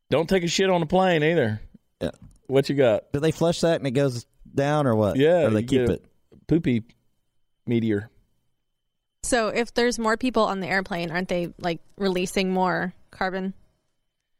Don't 0.09 0.29
take 0.29 0.43
a 0.43 0.47
shit 0.47 0.69
on 0.69 0.81
a 0.81 0.85
plane 0.85 1.23
either. 1.23 1.59
Yeah. 2.01 2.11
What 2.47 2.69
you 2.69 2.75
got? 2.75 3.11
Do 3.11 3.19
they 3.19 3.31
flush 3.31 3.59
that 3.61 3.81
and 3.81 3.87
it 3.87 3.91
goes 3.91 4.25
down, 4.55 4.87
or 4.87 4.95
what? 4.95 5.17
Yeah, 5.17 5.47
or 5.47 5.49
they 5.49 5.59
you 5.61 5.67
keep 5.67 5.81
get 5.87 5.89
it. 5.89 6.05
Poopy 6.47 6.83
meteor. 7.65 8.09
So 9.23 9.49
if 9.49 9.73
there's 9.73 9.99
more 9.99 10.15
people 10.15 10.43
on 10.43 10.61
the 10.61 10.67
airplane, 10.67 11.11
aren't 11.11 11.27
they 11.27 11.53
like 11.59 11.81
releasing 11.97 12.53
more 12.53 12.93
carbon 13.11 13.53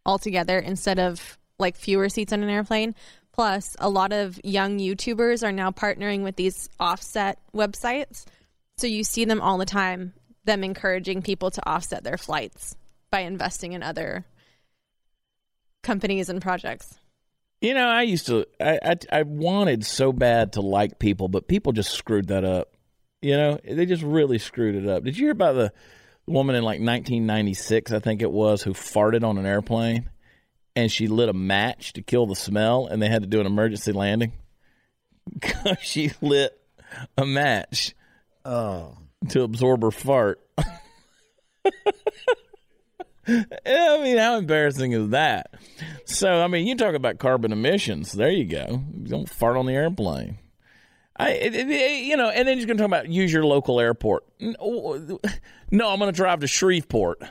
altogether 0.06 0.58
instead 0.58 0.98
of 1.00 1.38
like 1.60 1.76
fewer 1.76 2.10
seats 2.10 2.34
on 2.34 2.44
an 2.44 2.50
airplane? 2.50 2.96
Plus, 3.34 3.76
a 3.80 3.90
lot 3.90 4.14
of 4.14 4.40
young 4.44 4.80
YouTubers 4.80 5.44
are 5.44 5.52
now 5.52 5.72
partnering 5.72 6.24
with 6.24 6.36
these 6.36 6.70
offset 6.80 7.40
websites. 7.54 8.26
So 8.78 8.88
you 8.88 9.04
see 9.04 9.26
them 9.26 9.42
all 9.42 9.58
the 9.58 9.66
time, 9.66 10.14
them 10.46 10.64
encouraging 10.64 11.22
people 11.22 11.52
to 11.52 11.70
offset 11.70 12.04
their 12.04 12.18
flights 12.18 12.76
by 13.12 13.22
investing 13.22 13.74
in 13.74 13.84
other 13.84 14.26
companies 15.84 16.30
and 16.30 16.42
projects. 16.42 17.00
You 17.62 17.74
know, 17.74 17.88
I 17.88 18.04
used 18.04 18.28
to. 18.28 18.46
I, 18.60 18.80
I 18.84 18.96
I 19.20 19.24
wanted 19.24 19.86
so 19.86 20.12
bad 20.12 20.54
to 20.54 20.62
like 20.62 21.00
people, 21.00 21.28
but 21.28 21.48
people 21.48 21.72
just 21.72 21.92
screwed 21.92 22.28
that 22.28 22.44
up. 22.44 22.74
You 23.22 23.36
know, 23.36 23.60
they 23.64 23.88
just 23.88 24.04
really 24.04 24.38
screwed 24.38 24.76
it 24.76 24.88
up. 24.88 25.04
Did 25.04 25.18
you 25.18 25.26
hear 25.26 25.32
about 25.32 25.56
the 25.56 25.74
woman 26.28 26.56
in 26.56 26.64
like 26.64 26.80
1996, 26.80 27.92
I 27.92 28.00
think 28.00 28.22
it 28.22 28.32
was, 28.32 28.62
who 28.62 28.74
farted 28.74 29.24
on 29.24 29.38
an 29.38 29.46
airplane, 29.46 30.10
and 30.78 30.92
she 30.92 31.08
lit 31.08 31.28
a 31.28 31.34
match 31.34 31.94
to 31.94 32.02
kill 32.04 32.28
the 32.28 32.36
smell, 32.36 32.86
and 32.88 33.02
they 33.02 33.10
had 33.10 33.24
to 33.24 33.28
do 33.28 33.40
an 33.42 33.48
emergency 33.48 33.92
landing 33.92 34.32
because 35.34 35.78
she 35.82 36.12
lit 36.22 36.58
a 37.18 37.26
match. 37.26 37.96
Oh. 38.46 38.96
To 39.30 39.42
absorb 39.42 39.82
her 39.82 39.90
fart. 39.92 40.40
I 43.28 44.00
mean, 44.02 44.18
how 44.18 44.38
embarrassing 44.38 44.94
is 44.94 45.10
that? 45.10 45.54
So, 46.06 46.42
I 46.42 46.48
mean, 46.48 46.66
you 46.66 46.76
talk 46.78 46.96
about 46.96 47.18
carbon 47.18 47.52
emissions. 47.52 48.14
There 48.14 48.30
you 48.32 48.46
go. 48.46 48.82
Don't 49.04 49.28
fart 49.28 49.58
on 49.58 49.66
the 49.66 49.74
airplane. 49.74 50.38
I, 51.18 51.32
it, 51.32 51.54
it- 51.56 52.04
you 52.06 52.16
know, 52.16 52.30
and 52.30 52.48
then 52.48 52.58
you're 52.58 52.68
going 52.68 52.78
to 52.78 52.84
talk 52.84 52.90
about 52.90 53.10
use 53.10 53.34
your 53.34 53.44
local 53.44 53.82
airport. 53.82 54.24
No, 54.40 55.20
no, 55.72 55.90
I'm 55.90 56.00
going 56.00 56.12
to 56.12 56.16
drive 56.16 56.40
to 56.42 56.48
Shreveport. 56.48 57.18
I 57.24 57.28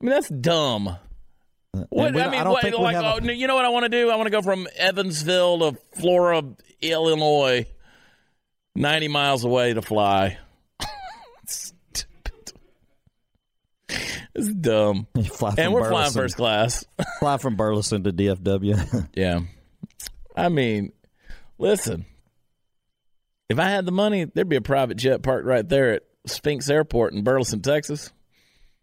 mean, 0.00 0.10
that's 0.10 0.30
dumb. 0.30 0.96
What, 1.72 2.08
I 2.08 2.10
mean, 2.10 2.40
I 2.40 2.48
what, 2.48 2.64
like, 2.64 2.94
have 2.96 3.04
a- 3.04 3.28
oh, 3.28 3.30
you 3.30 3.46
know 3.46 3.54
what 3.54 3.64
I 3.64 3.68
want 3.68 3.84
to 3.84 3.88
do? 3.88 4.10
I 4.10 4.16
want 4.16 4.26
to 4.26 4.30
go 4.30 4.42
from 4.42 4.66
Evansville 4.76 5.58
to 5.72 5.78
Flora, 6.00 6.42
Illinois, 6.80 7.66
90 8.74 9.08
miles 9.08 9.44
away 9.44 9.74
to 9.74 9.82
fly. 9.82 10.38
It's 14.32 14.52
dumb. 14.54 15.08
And 15.58 15.72
we're 15.72 15.88
flying 15.88 16.12
first 16.12 16.36
class. 16.36 16.84
Fly 17.18 17.36
from 17.38 17.56
Burleson 17.56 18.04
to 18.04 18.12
DFW. 18.12 19.08
yeah. 19.14 19.40
I 20.36 20.48
mean, 20.48 20.92
listen. 21.58 22.06
If 23.48 23.58
I 23.58 23.68
had 23.68 23.84
the 23.84 23.92
money, 23.92 24.24
there'd 24.24 24.48
be 24.48 24.56
a 24.56 24.60
private 24.60 24.96
jet 24.96 25.22
parked 25.22 25.46
right 25.46 25.68
there 25.68 25.94
at 25.94 26.02
Spinks 26.26 26.70
Airport 26.70 27.12
in 27.12 27.24
Burleson, 27.24 27.60
Texas. 27.60 28.12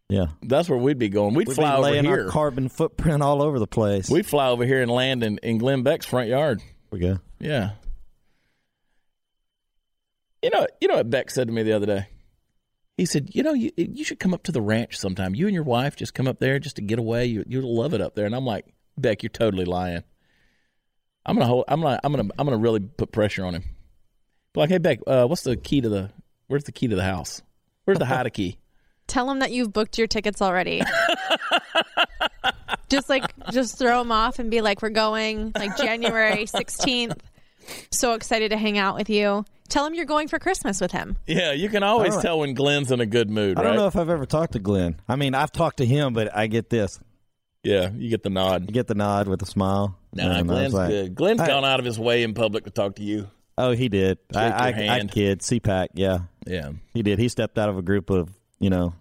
Yeah. 0.10 0.28
That's 0.41 0.70
where 0.70 0.78
we'd 0.80 0.97
be 0.99 1.10
going. 1.10 1.34
We'd, 1.34 1.47
We'd 1.47 1.55
fly 1.55 1.72
be 1.72 1.74
over 1.78 1.82
laying 1.91 2.05
here. 2.05 2.26
our 2.26 2.30
carbon 2.30 2.70
footprint 2.70 3.22
all 3.22 3.41
over 3.41 3.60
the 3.60 3.68
place. 3.68 4.10
We'd 4.10 4.26
fly 4.26 4.47
over 4.49 4.66
here 4.66 4.82
and 4.82 4.89
land 4.91 5.24
in, 5.24 5.38
in 5.39 5.58
Glenn 5.58 5.84
Beck's 5.84 6.05
front 6.05 6.30
yard. 6.30 6.62
we 6.91 6.99
go. 6.99 7.20
Yeah. 7.39 7.72
You 10.41 10.49
know, 10.51 10.68
you 10.80 10.88
know 10.88 10.95
what 10.95 11.10
Beck 11.10 11.30
said 11.30 11.47
to 11.47 11.53
me 11.53 11.64
the 11.64 11.74
other 11.74 11.86
day. 11.86 12.08
He 12.95 13.05
said, 13.05 13.36
"You 13.36 13.43
know, 13.43 13.53
you, 13.53 13.72
you 13.76 14.03
should 14.03 14.20
come 14.20 14.34
up 14.34 14.43
to 14.43 14.51
the 14.51 14.62
ranch 14.62 14.97
sometime. 14.97 15.36
You 15.36 15.45
and 15.47 15.53
your 15.53 15.64
wife 15.64 15.95
just 15.95 16.14
come 16.14 16.28
up 16.28 16.39
there 16.39 16.58
just 16.60 16.78
to 16.78 16.82
get 16.82 16.99
away. 16.99 17.26
You 17.26 17.43
you'll 17.47 17.76
love 17.76 17.93
it 17.93 18.01
up 18.01 18.16
there." 18.16 18.26
And 18.26 18.36
I'm 18.36 18.45
like, 18.45 18.66
"Beck, 18.97 19.22
you're 19.24 19.30
totally 19.30 19.66
lying." 19.66 20.03
I'm 21.26 21.36
gonna 21.36 21.45
hold. 21.47 21.66
I'm 21.68 21.82
gonna. 21.82 21.99
I'm 22.03 22.12
gonna. 22.12 22.30
I'm 22.39 22.45
gonna 22.47 22.58
really 22.58 22.80
put 22.80 23.12
pressure 23.12 23.45
on 23.45 23.53
him. 23.55 23.64
Be 24.53 24.62
like, 24.62 24.70
"Hey, 24.70 24.78
Beck, 24.80 24.99
uh, 25.05 25.26
what's 25.28 25.43
the 25.43 25.58
key 25.58 25.82
to 25.82 25.89
the? 25.89 26.12
Where's 26.47 26.64
the 26.64 26.72
key 26.72 26.88
to 26.88 26.95
the 26.95 27.03
house? 27.03 27.41
Where's 27.86 27.99
the 27.99 28.05
Haida 28.05 28.30
key?" 28.30 28.58
Tell 29.08 29.28
them 29.28 29.39
that 29.39 29.51
you've 29.51 29.74
booked 29.74 29.97
your 29.97 30.08
tickets 30.08 30.41
already. 30.41 30.82
just 32.89 33.10
like, 33.10 33.24
just 33.51 33.78
throw 33.78 33.99
them 33.99 34.12
off 34.12 34.39
and 34.39 34.49
be 34.51 34.62
like, 34.62 34.82
we're 34.82 34.89
going 34.89 35.51
like 35.55 35.78
January 35.78 36.45
16th. 36.45 37.18
So 37.91 38.14
excited 38.14 38.49
to 38.51 38.58
hang 38.58 38.78
out 38.78 38.95
with 38.95 39.10
you. 39.10 39.45
Tell 39.68 39.86
him 39.86 39.93
you're 39.93 40.05
going 40.05 40.30
for 40.30 40.39
Christmas 40.39 40.80
with 40.80 40.91
him. 40.91 41.18
Yeah, 41.28 41.51
you 41.51 41.68
can 41.68 41.84
always 41.84 42.12
I 42.14 42.16
don't- 42.16 42.22
tell 42.22 42.39
when 42.39 42.53
Glenn's 42.53 42.91
in 42.91 43.01
a 43.01 43.05
good 43.05 43.30
mood, 43.30 43.58
I 43.58 43.62
right? 43.62 43.68
don't 43.70 43.76
know 43.78 43.88
if 43.88 43.97
I've 43.97 44.10
ever 44.10 44.26
talked 44.26 44.53
to 44.53 44.60
Glenn. 44.60 44.95
I 45.10 45.18
mean, 45.18 45.36
I've 45.36 45.51
talked 45.51 45.78
to 45.78 45.86
him, 45.86 46.14
but 46.14 46.34
I 46.36 46.47
get 46.47 46.70
this. 46.70 46.99
yeah, 47.64 47.89
you 47.93 48.10
get 48.10 48.24
the 48.24 48.30
nod. 48.30 48.64
You 48.68 48.74
get 48.74 48.88
the 48.88 48.95
nod 48.95 49.28
with 49.28 49.41
a 49.41 49.45
smile. 49.45 49.97
Nah, 50.14 50.24
And 50.24 50.34
I 50.34 50.41
was 50.41 50.47
Glenn's 50.49 50.74
like, 50.74 50.89
good. 50.89 51.16
Glenn's 51.16 51.41
I- 51.41 51.47
gone 51.47 51.66
out 51.66 51.80
of 51.80 51.86
his 51.86 51.99
way 51.99 52.24
in 52.24 52.34
public 52.34 52.64
to 52.64 52.72
talk 52.72 52.95
to 52.95 53.03
you. 53.03 53.28
Oh, 53.58 53.72
he 53.72 53.89
did. 53.89 54.20
Shake 54.32 54.38
I, 54.41 54.70
your 54.70 54.91
I, 54.91 54.95
I 54.99 55.03
kid. 55.05 55.41
CPAC, 55.41 55.88
yeah. 55.95 56.20
Yeah, 56.45 56.72
He 56.93 57.03
did. 57.03 57.20
He 57.20 57.28
stepped 57.28 57.58
out 57.58 57.68
of 57.68 57.78
a 57.78 57.82
group 57.82 58.10
of, 58.10 58.30
you 58.60 58.70
know, 58.70 58.93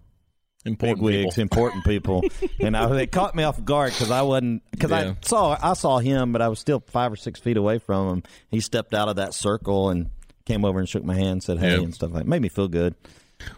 important 0.65 0.99
big 0.99 1.03
wigs, 1.03 1.35
people. 1.35 1.41
important 1.43 1.85
people, 1.85 2.23
and 2.59 2.75
I, 2.75 2.87
they 2.87 3.07
caught 3.07 3.35
me 3.35 3.43
off 3.43 3.63
guard 3.63 3.91
because 3.93 4.11
I 4.11 4.21
wasn't 4.23 4.63
because 4.71 4.91
Yeah. 4.91 5.11
I 5.11 5.15
saw 5.27 5.57
I 5.61 5.73
saw 5.73 5.99
him, 5.99 6.31
but 6.33 6.41
I 6.41 6.47
was 6.49 6.59
still 6.59 6.79
five 6.87 7.11
or 7.11 7.15
six 7.15 7.39
feet 7.39 7.57
away 7.57 7.79
from 7.79 8.09
him. 8.09 8.23
He 8.49 8.59
stepped 8.59 8.93
out 8.93 9.07
of 9.09 9.15
that 9.17 9.33
circle 9.33 9.89
and 9.89 10.09
came 10.45 10.63
over 10.65 10.79
and 10.79 10.87
shook 10.87 11.03
my 11.03 11.15
hand, 11.15 11.43
said 11.43 11.59
hey 11.59 11.75
Yeah. 11.77 11.83
and 11.83 11.93
stuff 11.93 12.11
like. 12.11 12.23
That. 12.23 12.29
Made 12.29 12.41
me 12.41 12.49
feel 12.49 12.67
good. 12.67 12.95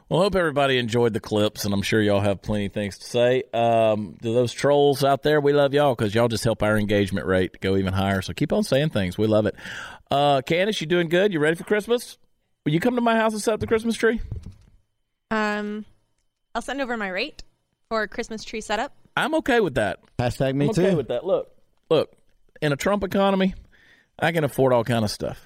Well, 0.09 0.19
hope 0.21 0.35
everybody 0.35 0.77
enjoyed 0.77 1.13
the 1.13 1.21
clips, 1.21 1.63
and 1.63 1.73
I'm 1.73 1.81
sure 1.81 2.01
y'all 2.01 2.19
have 2.19 2.41
plenty 2.41 2.65
of 2.65 2.73
things 2.73 2.97
to 2.97 3.05
say. 3.05 3.43
Um, 3.53 4.17
to 4.21 4.33
those 4.33 4.51
trolls 4.51 5.05
out 5.05 5.23
there, 5.23 5.39
we 5.39 5.53
love 5.53 5.73
y'all 5.73 5.95
because 5.95 6.13
y'all 6.13 6.27
just 6.27 6.43
help 6.43 6.61
our 6.63 6.77
engagement 6.77 7.25
rate 7.27 7.61
go 7.61 7.77
even 7.77 7.93
higher. 7.93 8.21
So 8.21 8.33
keep 8.33 8.51
on 8.51 8.63
saying 8.63 8.89
things. 8.89 9.17
We 9.17 9.25
love 9.27 9.45
it. 9.45 9.55
Uh, 10.11 10.41
Candace, 10.41 10.81
you 10.81 10.87
doing 10.87 11.07
good? 11.07 11.31
You 11.31 11.39
ready 11.39 11.55
for 11.55 11.63
Christmas? 11.63 12.17
Will 12.65 12.73
you 12.73 12.81
come 12.81 12.95
to 12.95 13.01
my 13.01 13.15
house 13.15 13.31
and 13.31 13.41
set 13.41 13.53
up 13.53 13.61
the 13.61 13.67
Christmas 13.67 13.95
tree? 13.95 14.19
Um, 15.31 15.85
I'll 16.55 16.61
send 16.61 16.81
over 16.81 16.97
my 16.97 17.09
rate 17.09 17.43
for 17.89 18.07
Christmas 18.07 18.43
tree 18.43 18.61
setup. 18.61 18.93
I'm 19.15 19.35
okay 19.35 19.59
with 19.59 19.75
that. 19.75 19.99
Hashtag 20.17 20.55
me 20.55 20.65
I'm 20.65 20.71
okay 20.71 20.91
too. 20.91 20.97
with 20.97 21.07
that. 21.09 21.25
Look, 21.25 21.51
look. 21.89 22.11
In 22.61 22.71
a 22.73 22.75
Trump 22.75 23.03
economy, 23.03 23.53
I 24.17 24.31
can 24.31 24.43
afford 24.43 24.73
all 24.73 24.83
kind 24.83 25.05
of 25.05 25.11
stuff. 25.11 25.45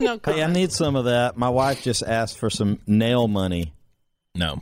No, 0.00 0.18
Hey, 0.24 0.42
I 0.42 0.48
need 0.52 0.72
some 0.72 0.96
of 0.96 1.04
that. 1.04 1.36
My 1.36 1.48
wife 1.48 1.82
just 1.82 2.02
asked 2.02 2.36
for 2.38 2.50
some 2.50 2.80
nail 2.88 3.28
money. 3.28 3.72
No, 4.34 4.60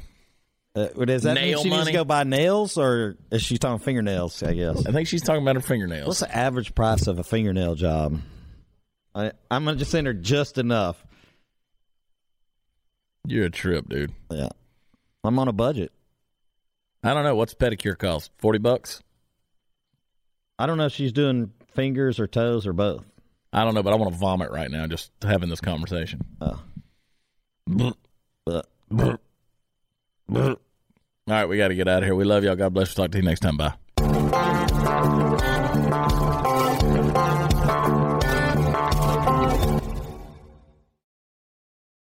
Uh, 0.75 0.89
does 1.05 1.23
that 1.23 1.35
mean 1.37 1.45
Nail 1.47 1.63
she 1.63 1.71
needs 1.71 1.79
money? 1.79 1.93
to 1.93 1.97
go 1.99 2.05
buy 2.05 2.25
nails, 2.25 2.77
or 2.77 3.17
is 3.31 3.41
she 3.43 3.57
talking 3.57 3.79
fingernails? 3.83 4.43
I 4.43 4.53
guess. 4.55 4.85
I 4.87 4.93
think 4.93 5.09
she's 5.09 5.23
talking 5.23 5.41
about 5.43 5.55
her 5.57 5.63
fingernails. 5.63 6.07
What's 6.09 6.21
the 6.21 6.37
average 6.37 6.75
price 6.75 7.07
of 7.07 7.19
a 7.19 7.25
fingernail 7.25 7.75
job? 7.75 8.21
I, 9.15 9.33
I'm 9.51 9.65
gonna 9.65 9.77
just 9.77 9.91
send 9.91 10.07
her 10.07 10.13
just 10.15 10.59
enough. 10.59 11.05
You're 13.27 13.47
a 13.47 13.51
trip, 13.51 13.89
dude. 13.89 14.13
Yeah, 14.31 14.49
I'm 15.25 15.39
on 15.39 15.49
a 15.49 15.53
budget. 15.53 15.93
I 17.03 17.15
don't 17.15 17.25
know 17.25 17.35
what's 17.35 17.55
pedicure 17.55 17.99
cost. 17.99 18.31
Forty 18.39 18.59
bucks. 18.59 19.03
I 20.59 20.67
don't 20.67 20.79
know 20.79 20.87
if 20.87 20.93
she's 20.93 21.13
doing 21.13 21.53
fingers 21.75 22.21
or 22.21 22.27
toes 22.27 22.67
or 22.67 22.73
both. 22.73 23.05
I 23.53 23.65
don't 23.65 23.75
know, 23.75 23.83
but 23.83 23.93
I 23.93 23.97
want 23.97 24.13
to 24.13 24.19
vomit 24.19 24.51
right 24.51 24.71
now 24.71 24.87
just 24.87 25.11
having 25.23 25.49
this 25.49 25.61
conversation. 25.61 26.21
Oh. 26.41 26.63
All 31.31 31.37
right, 31.37 31.47
we 31.47 31.57
got 31.57 31.69
to 31.69 31.75
get 31.75 31.89
out 31.89 32.03
of 32.03 32.05
here. 32.05 32.15
We 32.15 32.25
love 32.25 32.45
y'all. 32.45 32.57
God 32.57 32.75
bless 32.75 32.91
you. 32.91 32.95
Talk 33.03 33.13
to 33.13 33.19
you 33.19 33.25
next 33.25 33.41
time. 33.41 33.57
Bye. 33.57 33.75